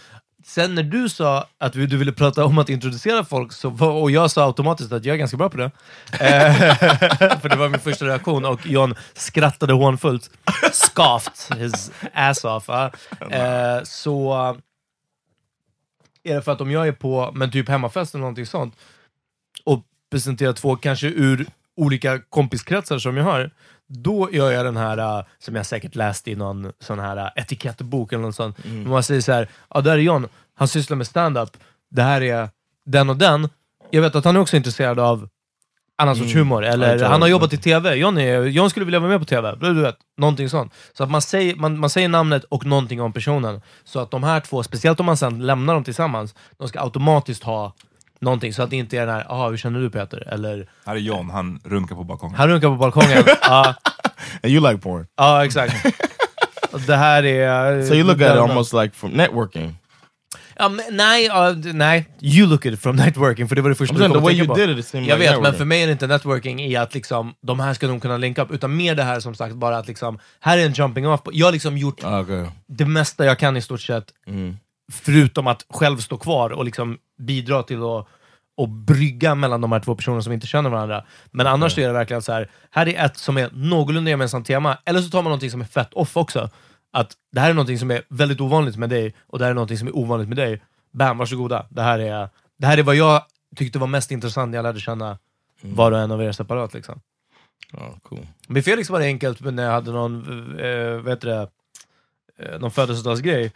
Sen 0.44 0.76
när 0.76 0.84
du 0.84 1.10
sa 1.10 1.48
att 1.58 1.74
du 1.74 1.98
ville 1.98 2.12
prata 2.12 2.46
om 2.46 2.58
att 2.58 2.70
introducera 2.70 3.24
folk, 3.24 3.52
så, 3.52 3.70
och 3.86 4.12
jag 4.12 4.32
sa 4.32 4.46
automatiskt 4.46 4.92
att 4.92 5.06
jag 5.06 5.14
är 5.14 5.18
ganska 5.18 5.38
bra 5.38 5.50
på 5.50 5.58
det. 5.58 5.72
Eh, 6.12 6.56
för 7.42 7.50
det 7.50 7.56
var 7.56 7.70
min 7.70 7.80
första 7.80 8.06
reaktion, 8.06 8.46
och 8.46 8.68
John 8.68 8.96
skrattade 9.14 9.74
hånfullt. 9.74 10.30
Scoffed 10.72 11.58
his 11.58 11.92
ass 12.14 12.46
off. 12.46 12.70
Eh, 12.70 13.84
så 13.84 14.34
är 16.24 16.36
det 16.36 16.42
för 16.42 16.52
att 16.52 16.62
om 16.62 16.72
jag 16.72 16.88
är 16.88 16.92
på 16.92 17.32
men 17.34 17.52
typ 17.52 17.70
hemmafest 17.70 18.14
eller 18.14 18.22
någonting 18.22 18.46
sånt, 18.46 18.76
och 19.64 19.84
presenterar 20.12 20.54
två, 20.54 20.76
kanske 20.76 21.08
ur 21.08 21.46
olika 21.76 22.20
kompiskretsar 22.20 23.00
som 23.00 23.18
jag 23.18 23.24
har, 23.24 23.52
då 23.92 24.30
gör 24.32 24.52
jag 24.52 24.66
den 24.66 24.78
här, 24.78 25.18
uh, 25.20 25.26
som 25.40 25.56
jag 25.56 25.66
säkert 25.66 25.96
läst 25.96 26.28
i 26.28 26.36
någon 26.36 26.72
sån 26.80 27.00
här 27.00 27.18
uh, 27.18 27.30
etikettbok 27.36 28.14
eller 28.14 28.24
något 28.24 28.36
sånt. 28.36 28.66
Mm. 28.66 28.90
Man 28.90 29.04
säger 29.04 29.22
så 29.22 29.32
här, 29.32 29.50
ja 29.70 29.82
där 29.82 29.92
är 29.92 29.98
John, 29.98 30.28
han 30.56 30.68
sysslar 30.68 30.98
med 30.98 31.08
stand-up, 31.08 31.50
det 31.90 32.02
här 32.02 32.22
är 32.22 32.50
den 32.86 33.10
och 33.10 33.18
den. 33.18 33.50
Jag 33.90 34.02
vet 34.02 34.16
att 34.16 34.26
han 34.26 34.36
är 34.36 34.40
också 34.40 34.58
intresserad 34.58 35.00
av 35.00 35.30
annan 36.02 36.16
sorts 36.16 36.36
humor, 36.36 36.64
Ja, 36.64 36.72
eller 36.72 36.98
tror 36.98 37.10
han 37.10 37.22
har 37.22 37.30
jobbat 37.30 37.54
i 37.54 37.58
TV, 37.58 37.96
John, 37.96 38.18
är, 38.18 38.44
John 38.44 38.70
skulle 38.70 38.86
vilja 38.86 39.00
vara 39.00 39.10
med 39.10 39.20
på 39.20 39.26
TV, 39.26 39.56
du 39.56 39.82
vet, 39.82 39.98
någonting 40.18 40.50
sånt. 40.50 40.74
Så 40.94 41.04
att 41.04 41.12
man 41.12 41.22
säger, 41.22 41.56
man, 41.56 41.80
man 41.80 41.90
säger 41.90 42.08
namnet 42.08 42.44
och 42.44 42.66
någonting 42.66 43.02
om 43.02 43.14
personen, 43.14 43.62
så 43.84 44.00
att 44.00 44.12
de 44.12 44.24
här 44.24 44.40
två, 44.40 44.64
speciellt 44.64 45.00
om 45.00 45.06
man 45.06 45.18
sen 45.18 45.46
lämnar 45.46 45.74
dem 45.74 45.84
tillsammans, 45.84 46.36
de 46.58 46.68
ska 46.68 46.82
automatiskt 46.82 47.44
ha 47.44 47.74
någonting, 48.22 48.54
så 48.54 48.64
att 48.64 48.70
det 48.70 48.76
inte 48.76 48.98
är 48.98 49.06
den 49.06 49.16
här, 49.16 49.26
jaha 49.30 49.50
hur 49.50 49.58
känner 49.58 49.80
du 49.80 49.90
Peter? 49.90 50.28
Eller, 50.34 50.70
Här 50.86 50.96
är 50.96 51.00
John, 51.00 51.30
han 51.30 51.60
runkar 51.64 51.96
på 51.96 52.04
balkongen. 52.04 52.36
han 52.38 52.48
runkar 52.50 52.68
på 52.68 52.76
balkongen. 52.76 53.24
Ja, 53.42 53.76
And 54.44 54.52
you 54.54 54.70
like 54.72 54.82
porn. 54.82 55.08
ja 55.18 55.46
exakt. 55.46 55.86
Det 56.88 56.96
här 56.96 57.24
är... 57.26 57.84
So 57.88 57.94
you 57.94 58.04
look 58.04 58.22
at 58.22 58.36
it 58.36 58.42
almost 58.42 58.74
like 58.74 58.96
from 58.96 59.12
networking. 59.12 59.76
Ja, 60.56 60.70
men, 60.70 60.86
nej, 60.92 61.26
ja, 61.26 61.52
d- 61.52 61.72
nej, 61.74 62.06
you 62.22 62.48
look 62.48 62.66
at 62.66 62.74
it 62.74 62.80
from 62.82 62.96
networking, 62.96 63.48
för 63.48 63.56
det 63.56 63.62
var 63.62 63.70
det 63.70 63.76
första 63.76 63.96
I'm 63.96 63.98
du 63.98 64.00
saying 64.04 64.14
kom 64.14 64.14
the 64.14 64.18
att 64.20 64.24
way 64.24 64.38
tänka 64.48 64.60
you 64.62 64.68
på. 64.68 64.72
did 64.72 64.80
it, 64.80 64.86
it 64.86 64.88
seemed 64.92 65.10
Jag 65.10 65.20
like 65.20 65.30
vet, 65.32 65.36
men 65.36 65.42
networking. 65.44 65.58
för 65.58 65.66
mig 65.66 65.82
är 65.82 65.86
det 65.88 65.92
inte 65.92 66.08
networking 66.08 66.62
i 66.62 66.76
att 66.76 66.94
liksom, 66.94 67.34
de 67.42 67.60
här 67.60 67.74
ska 67.74 67.88
nog 67.88 68.02
kunna 68.02 68.18
linka 68.18 68.42
upp, 68.42 68.52
utan 68.52 68.76
mer 68.78 68.96
det 68.96 69.04
här 69.04 69.20
som 69.20 69.36
sagt, 69.36 69.56
bara 69.56 69.78
att 69.78 69.88
liksom, 69.88 70.20
här 70.40 70.58
är 70.58 70.66
en 70.66 70.74
jumping 70.74 71.08
off. 71.08 71.20
Jag 71.32 71.48
har 71.48 71.52
liksom 71.52 71.78
gjort 71.78 72.04
Ah, 72.04 72.20
Okay. 72.20 72.46
det 72.68 72.86
mesta 72.86 73.26
jag 73.26 73.40
kan 73.40 73.58
i 73.58 73.62
stort 73.62 73.82
sett, 73.82 74.06
Mm. 74.28 74.58
förutom 74.92 75.48
att 75.48 75.66
själv 75.70 75.98
stå 75.98 76.18
kvar 76.18 76.50
och 76.50 76.66
liksom 76.66 76.98
bidra 77.22 77.64
till 77.64 77.84
att 77.84 78.08
och 78.62 78.70
brygga 78.70 79.36
mellan 79.36 79.62
de 79.62 79.72
här 79.72 79.80
två 79.80 79.96
personerna 79.96 80.22
som 80.22 80.34
inte 80.34 80.48
känner 80.48 80.70
varandra. 80.70 81.06
Men 81.32 81.48
annars 81.48 81.76
så 81.76 81.82
är 81.82 81.88
det 81.88 81.94
verkligen 81.94 82.22
så 82.22 82.32
här, 82.32 82.50
här 82.72 82.88
är 82.88 83.06
ett 83.06 83.18
som 83.18 83.38
är 83.38 83.50
någorlunda 83.54 84.10
gemensamt 84.10 84.48
tema, 84.48 84.78
eller 84.86 85.02
så 85.02 85.10
tar 85.10 85.22
man 85.22 85.30
någonting 85.30 85.52
som 85.52 85.62
är 85.62 85.66
fett 85.66 85.94
off 85.94 86.18
också. 86.18 86.50
att 86.94 87.14
det 87.32 87.40
här 87.40 87.50
är 87.50 87.54
någonting 87.54 87.80
som 87.80 87.92
är 87.92 88.02
väldigt 88.10 88.42
ovanligt 88.42 88.78
med 88.78 88.90
dig, 88.90 89.16
och 89.28 89.40
det 89.40 89.46
här 89.46 89.52
är 89.52 89.56
någonting 89.56 89.78
som 89.78 89.88
är 89.88 89.96
ovanligt 89.96 90.28
med 90.28 90.38
dig. 90.38 90.62
Bam, 90.94 91.18
varsågoda. 91.18 91.66
Det 91.70 91.82
här 91.82 92.00
är, 92.00 92.30
det 92.58 92.68
här 92.68 92.78
är 92.78 92.84
vad 92.84 92.96
jag 92.96 93.24
tyckte 93.56 93.80
var 93.80 93.88
mest 93.88 94.12
intressant 94.12 94.52
när 94.52 94.58
jag 94.58 94.64
lärde 94.64 94.80
känna 94.80 95.18
var 95.62 95.92
och 95.92 96.00
en 96.00 96.12
av 96.12 96.24
er 96.24 96.32
separat. 96.32 96.74
Liksom. 96.74 97.02
Oh, 97.74 98.00
cool. 98.04 98.28
Med 98.48 98.66
Felix 98.66 98.90
var 98.90 99.00
det 99.00 99.06
enkelt 99.06 99.42
men 99.42 99.56
när 99.56 99.64
jag 99.64 99.72
hade 99.72 99.92
någon, 99.92 100.20
eh, 100.60 101.02
vad 101.02 101.10
heter 101.10 101.28
det, 101.28 101.50
eh, 102.40 102.60
någon 102.60 102.72
födelsedagsgrej 102.72 103.52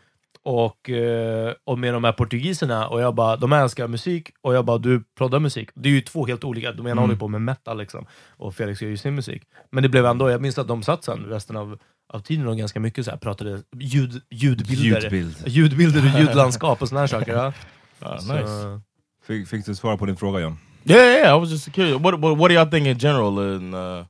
och, 0.46 0.90
eh, 0.90 1.54
och 1.64 1.80
med 1.80 1.94
de 1.94 2.04
här 2.04 2.12
portugiserna 2.12 2.88
och 2.88 3.02
jag 3.02 3.16
bara, 3.16 3.36
de 3.36 3.54
älskar 3.54 3.88
musik 3.88 4.30
och 4.42 4.56
jag 4.56 4.66
bara, 4.66 4.78
du 4.78 5.04
proddar 5.18 5.40
musik. 5.40 5.70
Det 5.74 5.90
är 5.90 5.94
ju 5.94 6.02
två 6.02 6.26
helt 6.26 6.44
olika, 6.44 6.72
de 6.72 6.80
ena 6.88 6.92
Mm. 6.92 7.02
håller 7.04 7.16
på 7.16 7.28
med 7.28 7.42
metal 7.42 7.78
liksom 7.78 8.06
och 8.38 8.56
Felix 8.56 8.82
gör 8.82 8.90
ju 8.90 8.98
sin 8.98 9.16
musik. 9.16 9.44
Men 9.72 9.84
det 9.84 9.90
blev 9.90 10.06
ändå, 10.06 10.30
jag 10.30 10.42
minns 10.42 10.58
att 10.58 10.68
de 10.68 10.84
satt 10.84 11.04
sen 11.04 11.26
resten 11.30 11.58
av, 11.58 11.78
av 12.14 12.20
tiden 12.20 12.48
och 12.48 12.58
ganska 12.58 12.80
mycket 12.80 13.06
så 13.06 13.12
här, 13.12 13.18
pratade 13.18 13.62
ljud, 13.80 14.22
ljudbilder, 14.30 15.02
Ljudbild. 15.02 15.36
ljudbilder 15.48 16.14
och 16.14 16.20
ljudlandskap 16.22 16.82
och 16.82 16.90
såna 16.90 17.00
här 17.02 17.08
saker. 17.08 17.34
Ja. 17.34 17.54
Ah, 18.00 18.18
Så- 18.18 18.34
nice. 18.34 18.82
Fick, 19.28 19.48
fick 19.48 19.66
du 19.66 19.76
svara 19.76 19.98
på 19.98 20.06
din 20.06 20.16
fråga 20.18 20.40
John? 20.40 20.58
Yeah, 20.86 21.02
yeah, 21.06 21.18
yeah. 21.20 21.38
I 21.38 21.40
was 21.40 21.50
just 21.50 21.72
curious. 21.74 22.02
What 22.02 22.20
what, 22.20 22.38
what 22.38 22.50
do 22.50 22.56
y'all 22.56 22.70
think 22.72 22.88
in 22.88 22.98
general? 23.00 23.56
In 23.56 23.74
uh, 23.74 24.06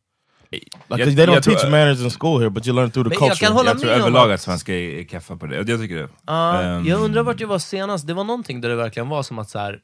like 0.60 0.70
Jag- 0.88 0.98
they 0.98 1.26
don't 1.26 1.34
jag 1.34 1.44
tror- 1.44 1.54
teach 1.56 1.72
manners 1.72 2.02
in 2.02 2.10
school 2.10 2.40
here, 2.42 2.50
but 2.50 2.68
you 2.68 2.76
learn 2.76 2.92
through 2.92 3.10
the 3.10 3.16
Men 3.20 3.28
jag 3.28 3.30
culture. 3.38 3.48
kan 3.48 3.56
hålla 3.56 3.70
Jag 3.70 3.80
tror 3.80 3.90
med 3.92 4.00
överlag 4.00 4.32
att- 4.32 4.42
svenskar 4.42 4.74
är, 4.74 5.04
keffa 5.04 5.36
på 5.36 5.46
det. 5.46 5.56
Jag 5.56 5.80
tycker 5.82 5.96
det. 5.96 6.10
Ja, 6.26 6.62
Ehm, 6.62 6.86
jag 6.86 7.02
undrar 7.02 7.24
vart 7.24 7.40
jag 7.40 7.48
var 7.48 7.60
senast. 7.60 8.08
Det 8.08 8.14
var 8.14 8.24
någonting 8.24 8.62
där 8.62 8.70
det 8.70 8.76
verkligen 8.76 9.10
var 9.10 9.24
som 9.24 9.40
att 9.40 9.50
så 9.50 9.60
här, 9.60 9.80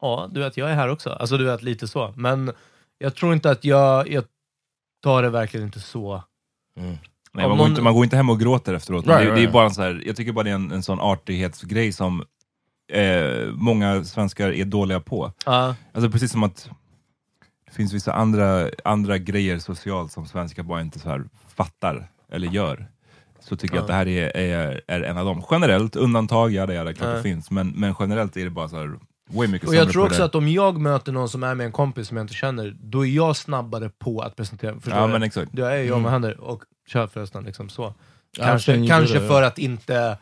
ja, 0.00 0.28
du 0.32 0.40
vet, 0.40 0.56
jag 0.56 0.70
är 0.70 0.74
här 0.74 0.88
också. 0.88 1.10
Alltså 1.10 1.36
du 1.36 1.44
vet, 1.44 1.62
lite 1.62 1.88
så. 1.88 2.14
Men 2.16 2.52
jag 2.98 3.14
tror 3.14 3.32
inte 3.32 3.50
att 3.50 3.64
jag, 3.64 4.10
jag 4.10 4.24
tar 5.04 5.22
det 5.22 5.30
verkligen 5.30 5.66
inte 5.66 5.80
så. 5.80 6.22
Mm. 6.80 6.90
Nej, 6.90 6.98
man, 7.34 7.48
går 7.48 7.56
någon- 7.56 7.70
inte, 7.70 7.82
man 7.82 7.94
går 7.94 8.04
inte 8.04 8.16
hem 8.16 8.30
och 8.30 8.40
gråter 8.40 8.74
efteråt. 8.74 9.06
Right, 9.06 9.28
det, 9.28 9.34
det 9.34 9.42
är 9.44 9.50
bara 9.52 9.64
en 9.64 9.74
så 9.74 9.82
här, 9.82 10.02
jag 10.06 10.16
tycker 10.16 10.32
bara 10.32 10.42
det 10.42 10.50
är 10.50 10.54
en, 10.54 10.72
en 10.72 10.82
sån 10.82 11.00
artighetsgrej 11.00 11.92
som 11.92 12.24
eh, 12.92 13.46
många 13.54 14.04
svenskar 14.04 14.52
är 14.52 14.64
dåliga 14.64 15.00
på. 15.00 15.32
Ja. 15.46 15.74
Alltså 15.94 16.10
precis 16.10 16.32
som 16.32 16.42
att 16.42 16.70
det 17.72 17.76
finns 17.76 17.92
vissa 17.92 18.12
andra, 18.12 18.68
andra 18.84 19.18
grejer 19.18 19.58
socialt 19.58 20.12
som 20.12 20.26
svenskar 20.26 20.62
bara 20.62 20.80
inte 20.80 20.98
så 20.98 21.08
här 21.08 21.24
fattar 21.56 22.10
eller 22.32 22.48
gör. 22.48 22.86
Så 23.40 23.56
tycker 23.56 23.74
jag 23.74 23.80
att 23.82 23.86
det 23.88 23.94
här 23.94 24.08
är, 24.08 24.36
är, 24.36 24.80
är 24.86 25.00
en 25.02 25.18
av 25.18 25.24
dem. 25.26 25.42
Generellt, 25.50 25.96
undantag, 25.96 26.52
ja 26.52 26.66
det 26.66 26.74
är 26.76 26.84
det 26.84 26.94
klart 26.94 27.08
Ja. 27.10 27.16
det 27.16 27.22
finns, 27.22 27.50
men, 27.50 27.68
men 27.68 27.94
generellt 28.00 28.36
är 28.36 28.44
det 28.44 28.50
bara 28.50 28.68
så 28.68 28.76
här, 28.76 28.98
way 29.30 29.48
mycket 29.48 29.68
Och 29.68 29.74
jag 29.74 29.90
tror 29.92 30.04
också 30.04 30.18
det. 30.18 30.24
att 30.24 30.34
om 30.34 30.48
jag 30.48 30.80
möter 30.80 31.12
någon 31.12 31.28
som 31.28 31.42
är 31.42 31.54
med 31.54 31.66
en 31.66 31.72
kompis 31.72 32.08
som 32.08 32.16
jag 32.16 32.24
inte 32.24 32.34
känner, 32.34 32.76
då 32.80 33.06
är 33.06 33.10
jag 33.10 33.36
snabbare 33.36 33.88
på 33.98 34.20
att 34.20 34.36
presentera. 34.36 34.74
Förstår 34.74 34.94
Ja 34.94 35.06
du? 35.06 35.12
men 35.12 35.22
exakt. 35.22 35.52
Då 35.52 35.64
är 35.64 35.76
jag 35.82 36.00
med 36.00 36.10
händer 36.12 36.40
och 36.40 36.62
kör 36.88 37.06
förresten. 37.06 37.44
Liksom 37.44 37.68
så. 37.68 37.94
Ja, 38.36 38.44
Kanske, 38.44 38.72
sen 38.72 38.88
kanske 38.88 39.18
det, 39.18 39.28
för 39.28 39.42
att 39.42 39.58
inte 39.58 40.18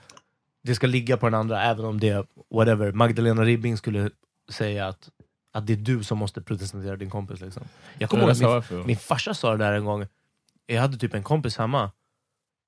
det 0.64 0.74
ska 0.74 0.86
ligga 0.86 1.16
på 1.16 1.26
den 1.26 1.34
andra, 1.34 1.62
även 1.62 1.84
om 1.84 2.01
det, 2.01 2.26
whatever, 2.55 2.92
Magdalena 2.92 3.44
Ribbing 3.44 3.76
skulle 3.76 4.11
säga 4.53 4.86
att, 4.88 5.09
att 5.53 5.66
det 5.66 5.72
är 5.72 5.76
du 5.76 6.05
som 6.05 6.18
måste 6.18 6.42
presentera 6.42 6.96
din 6.96 7.11
kompis. 7.11 7.40
Liksom. 7.40 7.62
Jag 7.98 8.11
kommer 8.11 8.22
ihåg 8.22 8.57
att 8.59 8.70
min, 8.70 8.86
min 8.86 8.96
farsa 8.96 9.34
sa 9.34 9.51
det 9.51 9.64
där 9.64 9.72
en 9.72 9.84
gång, 9.84 10.07
jag 10.66 10.80
hade 10.80 10.96
typ 10.96 11.14
en 11.14 11.22
kompis 11.22 11.57
hemma, 11.57 11.90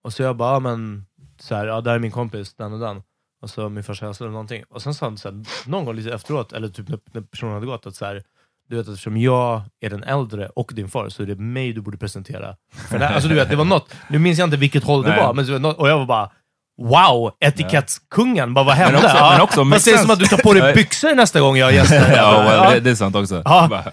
och 0.04 0.12
så 0.12 0.22
jag 0.22 0.36
bara, 0.36 0.52
ja, 0.52 0.60
men, 0.60 1.06
så 1.38 1.54
här, 1.54 1.66
ja, 1.66 1.80
där 1.80 1.94
är 1.94 1.98
min 1.98 2.10
kompis, 2.10 2.54
den 2.54 2.72
och 2.72 2.80
den. 2.80 3.02
Och 3.42 3.50
så 3.50 3.68
min 3.68 3.84
farsa 3.84 4.06
hälsade 4.06 4.28
eller 4.28 4.32
någonting. 4.32 4.64
Och 4.68 4.82
sen 4.82 4.94
sa 4.94 5.06
han 5.06 5.18
så 5.18 5.30
här, 5.30 5.44
någon 5.66 5.84
gång 5.84 5.96
lite 5.96 6.14
efteråt, 6.14 6.52
eller 6.52 6.68
typ 6.68 6.88
när, 6.88 7.20
personen 7.20 7.54
hade 7.54 7.66
gått, 7.66 7.86
att 7.86 7.94
så 7.94 8.04
här, 8.04 8.22
du 8.68 8.76
vet 8.76 8.88
eftersom 8.88 9.16
jag 9.16 9.62
är 9.80 9.90
den 9.90 10.02
äldre 10.02 10.48
och 10.48 10.72
din 10.74 10.88
far 10.88 11.08
så 11.08 11.22
är 11.22 11.26
det 11.26 11.36
mig 11.36 11.72
du 11.72 11.80
borde 11.80 11.98
presentera. 11.98 12.56
För 12.72 12.98
det, 12.98 13.04
här, 13.04 13.14
alltså, 13.14 13.28
du 13.28 13.34
vet, 13.34 13.50
det 13.50 13.56
var 13.56 13.64
något, 13.64 13.94
nu 14.08 14.18
minns 14.18 14.38
jag 14.38 14.46
inte 14.46 14.56
vilket 14.56 14.84
håll 14.84 15.02
det 15.02 15.08
Nej. 15.08 15.18
var, 15.18 15.34
men 15.34 15.64
och 15.64 15.88
jag 15.88 15.98
var 15.98 16.06
bara 16.06 16.30
Wow! 16.78 17.32
Etikettkungen, 17.40 18.54
bara 18.54 18.64
vad 18.64 18.74
hände? 18.74 18.98
också- 18.98 19.16
ja, 19.16 19.30
men 19.32 19.40
också 19.40 19.64
man 19.64 19.80
säger 19.80 19.96
makes 19.96 20.02
som 20.06 20.10
att 20.12 20.18
du 20.18 20.24
tar 20.36 20.42
på 20.42 20.52
dig 20.52 20.74
byxor 20.74 21.14
nästa 21.14 21.40
gång 21.40 21.56
jag 21.56 21.66
har 21.66 21.72
gäster. 21.72 22.12
ja, 22.16 22.42
well, 22.42 22.72
det, 22.74 22.80
det 22.80 22.90
är 22.90 22.94
sant 22.94 23.16
också. 23.16 23.42
Ja. 23.44 23.68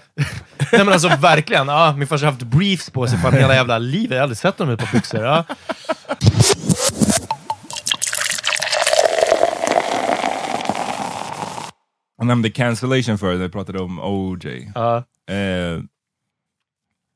Nej 0.72 0.84
men 0.84 0.88
alltså 0.88 1.08
verkligen, 1.08 1.68
ja, 1.68 1.92
min 1.96 2.08
farsa 2.08 2.26
har 2.26 2.32
haft 2.32 2.42
briefs 2.44 2.90
på 2.90 3.06
sig 3.06 3.18
för 3.18 3.32
hela 3.32 3.54
jävla 3.54 3.78
livet, 3.78 4.10
jag 4.10 4.16
har 4.18 4.22
aldrig 4.22 4.38
sett 4.38 4.58
honom 4.58 4.74
med 4.74 4.82
ett 4.82 4.86
par 4.90 4.92
byxor. 4.98 5.24
Ja. 5.24 5.44
Jag 12.18 12.26
nämnde 12.26 12.50
cancellation 12.50 13.18
förut 13.18 13.38
när 13.38 13.46
vi 13.46 13.52
pratade 13.52 13.80
om 13.80 14.00
OJ. 14.02 14.72
Ja. 14.74 14.96
Eh, 15.30 15.82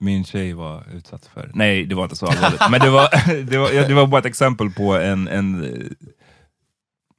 min 0.05 0.25
tjej 0.25 0.53
var 0.53 0.85
utsatt 0.95 1.27
för, 1.35 1.51
nej 1.55 1.87
det 1.87 1.95
var 1.95 2.03
inte 2.05 2.17
så 2.17 2.27
allvarligt, 2.27 2.61
men 2.71 2.81
det 2.81 2.91
var, 2.91 3.09
det 3.51 3.59
var, 3.59 3.71
ja, 3.71 3.89
det 3.89 3.95
var 3.95 4.07
bara 4.07 4.19
ett 4.19 4.27
exempel 4.27 4.71
på 4.71 4.95
en, 4.97 5.29
en 5.29 5.65
eh, 5.65 5.71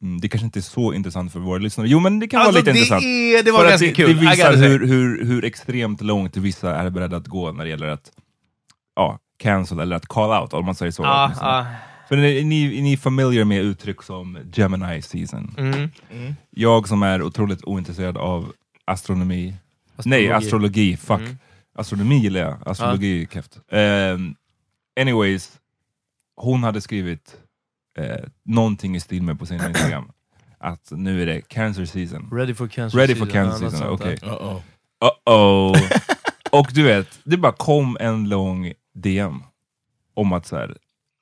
mm, 0.02 0.22
det 0.22 0.30
kanske 0.30 0.46
inte 0.46 0.60
är 0.60 0.62
så 0.62 0.94
intressant 0.94 1.32
för 1.34 1.40
våra 1.40 1.58
lyssnare, 1.58 1.88
jo 1.88 2.00
men 2.00 2.20
det 2.20 2.28
kan 2.28 2.40
Alltså, 2.42 2.52
vara 2.52 2.60
lite 2.60 2.72
det 2.72 2.78
intressant. 2.80 3.04
är- 3.04 3.44
det 3.44 3.52
var 3.52 3.60
För 3.60 3.70
ganska 3.70 3.88
det, 3.88 3.94
kul, 3.94 4.08
Det 4.08 4.30
visar 4.30 4.54
hur, 4.56 4.88
hur, 4.88 5.26
hur 5.26 5.46
extremt 5.46 6.02
långt 6.02 6.38
vissa 6.38 6.76
är 6.76 6.90
beredda 6.90 7.18
att 7.18 7.28
gå 7.28 7.52
när 7.52 7.64
det 7.64 7.70
gäller 7.70 7.88
att 7.88 8.12
ja, 8.96 9.20
cancel 9.40 9.80
eller 9.80 9.96
att 9.96 10.06
call 10.08 10.42
out, 10.42 10.54
om 10.54 10.66
man 10.66 10.76
säger 10.76 10.92
så. 10.92 11.04
Åtminstone. 11.04 11.50
ja. 11.50 11.66
För 12.10 12.18
är 12.18 12.44
ni, 12.44 12.78
är 12.78 12.82
ni 12.82 12.98
familiar 12.98 13.44
med 13.46 13.62
uttryck 13.62 14.02
som 14.04 14.38
Gemini 14.54 15.02
season? 15.02 15.56
Mm. 15.58 15.90
Jag 16.50 16.88
som 16.88 17.04
är 17.04 17.22
otroligt 17.22 17.64
ointresserad 17.64 18.18
av 18.18 18.52
astronomi, 18.86 19.54
nej 20.06 20.32
astrologi, 20.32 20.98
fuck. 20.98 21.20
Mm. 21.20 21.38
Astronomi 21.76 22.16
gillar 22.18 22.40
jag, 22.42 22.58
astrologi 22.66 23.22
är 23.22 23.26
keft. 23.28 23.60
Ehm, 23.72 24.36
anyways, 25.00 25.60
hon 26.36 26.64
hade 26.64 26.82
skrivit 26.82 27.38
eh, 27.98 28.26
någonting 28.46 28.96
i 28.96 29.00
stil 29.00 29.24
med 29.24 29.40
på 29.40 29.46
sin 29.46 29.62
Instagram, 29.68 30.12
att 30.60 30.92
nu 30.92 31.22
är 31.22 31.26
det 31.26 31.42
cancer 31.42 31.86
season. 31.86 32.30
Ready 32.32 32.54
for 32.54 32.68
cancer 32.68 32.98
Ready 33.00 33.16
for 33.16 33.26
season. 33.26 33.44
cancer 33.50 33.66
Ja, 33.66 33.70
något 33.72 33.72
season, 33.72 33.88
sånt 33.98 34.02
okej. 34.02 34.18
där. 34.22 34.28
Uh-oh. 34.28 34.62
Uh-oh. 35.26 36.02
Och 36.52 36.68
du 36.74 36.84
vet, 36.84 37.20
det 37.24 37.38
bara 37.38 37.52
kom 37.52 37.98
en 38.00 38.30
lång 38.30 38.74
DM 38.94 39.44
om 40.14 40.34
att 40.34 40.46
så 40.46 40.56
här, 40.56 40.78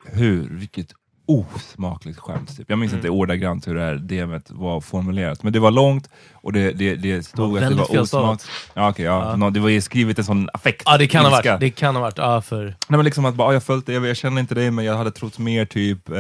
hur, 0.05 0.49
vilket 0.49 0.93
osmakligt 1.25 2.19
skämt. 2.19 2.57
Typ. 2.57 2.69
Jag 2.69 2.79
minns 2.79 2.91
Mm. 2.91 2.99
inte 2.99 3.09
ordagrant 3.09 3.67
hur 3.67 3.75
det 3.75 3.81
här 3.81 3.95
DMet 3.95 4.51
var 4.51 4.81
formulerat, 4.81 5.43
men 5.43 5.53
det 5.53 5.59
var 5.59 5.71
långt 5.71 6.09
och 6.33 6.53
det, 6.53 6.71
det, 6.71 6.95
det 6.95 7.23
stod 7.23 7.55
Det 7.61 7.63
att 7.65 7.69
det 7.69 7.75
var 7.95 8.01
osmakligt. 8.01 8.49
Ja, 8.73 8.89
okay, 8.89 9.05
ja. 9.05 9.37
Ja. 9.39 9.49
Det 9.49 9.59
var 9.59 9.79
skrivet 9.79 10.17
en 10.19 10.25
sån 10.25 10.49
affekt. 10.53 10.83
Ja 10.85 10.97
det 10.97 11.07
kan 11.07 11.25
ha 11.25 11.31
ilska. 11.37 11.51
varit, 11.51 11.59
det 11.59 11.69
kan 11.69 11.95
ha 11.95 12.01
varit, 12.01 12.17
ja 12.17 12.41
för... 12.41 12.63
Nej, 12.65 12.73
men 12.87 13.05
liksom 13.05 13.25
att 13.25 13.35
bara, 13.35 13.47
"Ah, 13.47 13.53
jag 13.53 13.63
följt 13.63 13.87
jag, 13.87 14.05
jag 14.05 14.17
känner 14.17 14.41
inte 14.41 14.55
dig 14.55 14.71
men 14.71 14.85
jag 14.85 14.97
hade 14.97 15.11
trott 15.11 15.39
mer 15.39 15.65
typ. 15.65 16.09
Eh, 16.09 16.15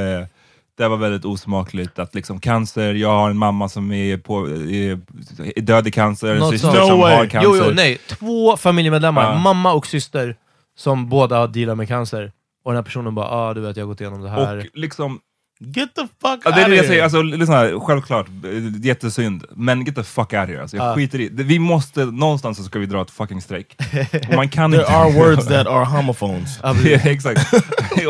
det 0.77 0.87
var 0.87 0.97
väldigt 0.97 1.25
osmakligt 1.25 1.99
att 1.99 2.15
liksom 2.15 2.39
cancer, 2.39 2.93
jag 2.93 3.09
har 3.09 3.29
en 3.29 3.37
mamma 3.37 3.69
som 3.69 3.91
är, 3.91 4.17
på, 4.17 4.47
är, 4.49 5.61
död 5.61 5.87
i 5.87 5.91
cancer, 5.91 6.27
en 6.33 6.37
Något 6.37 6.51
syster 6.51 6.71
som 6.87 6.99
way. 6.99 7.15
har 7.15 7.25
cancer. 7.25 7.49
Jo, 7.57 7.63
jo, 7.67 7.71
nej. 7.73 7.97
Två 8.09 8.57
familjemedlemmar, 8.57 9.23
Ja. 9.31 9.37
mamma 9.37 9.73
och 9.73 9.87
syster, 9.87 10.35
som 10.77 11.09
båda 11.09 11.37
har 11.37 11.47
dealat 11.47 11.77
med 11.77 11.87
cancer. 11.87 12.31
Och 12.63 12.71
den 12.71 12.75
här 12.77 12.83
personen 12.83 13.15
bara, 13.15 13.27
ah, 13.27 13.53
du 13.53 13.61
vet 13.61 13.77
jag 13.77 13.83
har 13.83 13.87
gått 13.87 14.01
igenom 14.01 14.21
det 14.21 14.29
här. 14.29 14.57
Och 14.57 14.65
liksom, 14.73 15.19
Get 15.59 15.95
the 15.95 16.01
fuck 16.01 16.11
ja, 16.21 16.31
out 16.33 16.43
det 16.43 16.49
är 16.49 16.63
of 16.63 16.69
det 16.69 16.75
jag 16.75 16.83
here. 16.83 16.87
säger, 16.87 17.03
alltså, 17.03 17.21
lyssna, 17.21 17.55
här, 17.55 17.79
självklart, 17.79 18.27
eh, 18.27 18.85
jättesynd, 18.85 19.45
men 19.55 19.85
get 19.85 19.95
the 19.95 20.03
fuck 20.03 20.33
out 20.33 20.43
of 20.43 20.49
here. 20.49 20.61
Alltså, 20.61 20.77
jag 20.77 20.91
Ja. 20.91 20.95
skiter 20.95 21.19
i. 21.21 21.29
Vi 21.31 21.59
måste, 21.59 22.05
någonstans 22.05 22.57
så 22.57 22.63
ska 22.63 22.79
vi 22.79 22.85
dra 22.85 23.01
ett 23.01 23.11
fucking 23.11 23.41
streck. 23.41 23.75
Man 24.35 24.49
kan 24.49 24.71
There 24.71 24.81
inte... 24.81 24.93
are 24.93 25.11
words 25.13 25.47
that 25.47 25.67
are 25.67 25.85
homophones. 25.85 26.59
Ja, 26.63 26.75
exakt. 27.03 27.53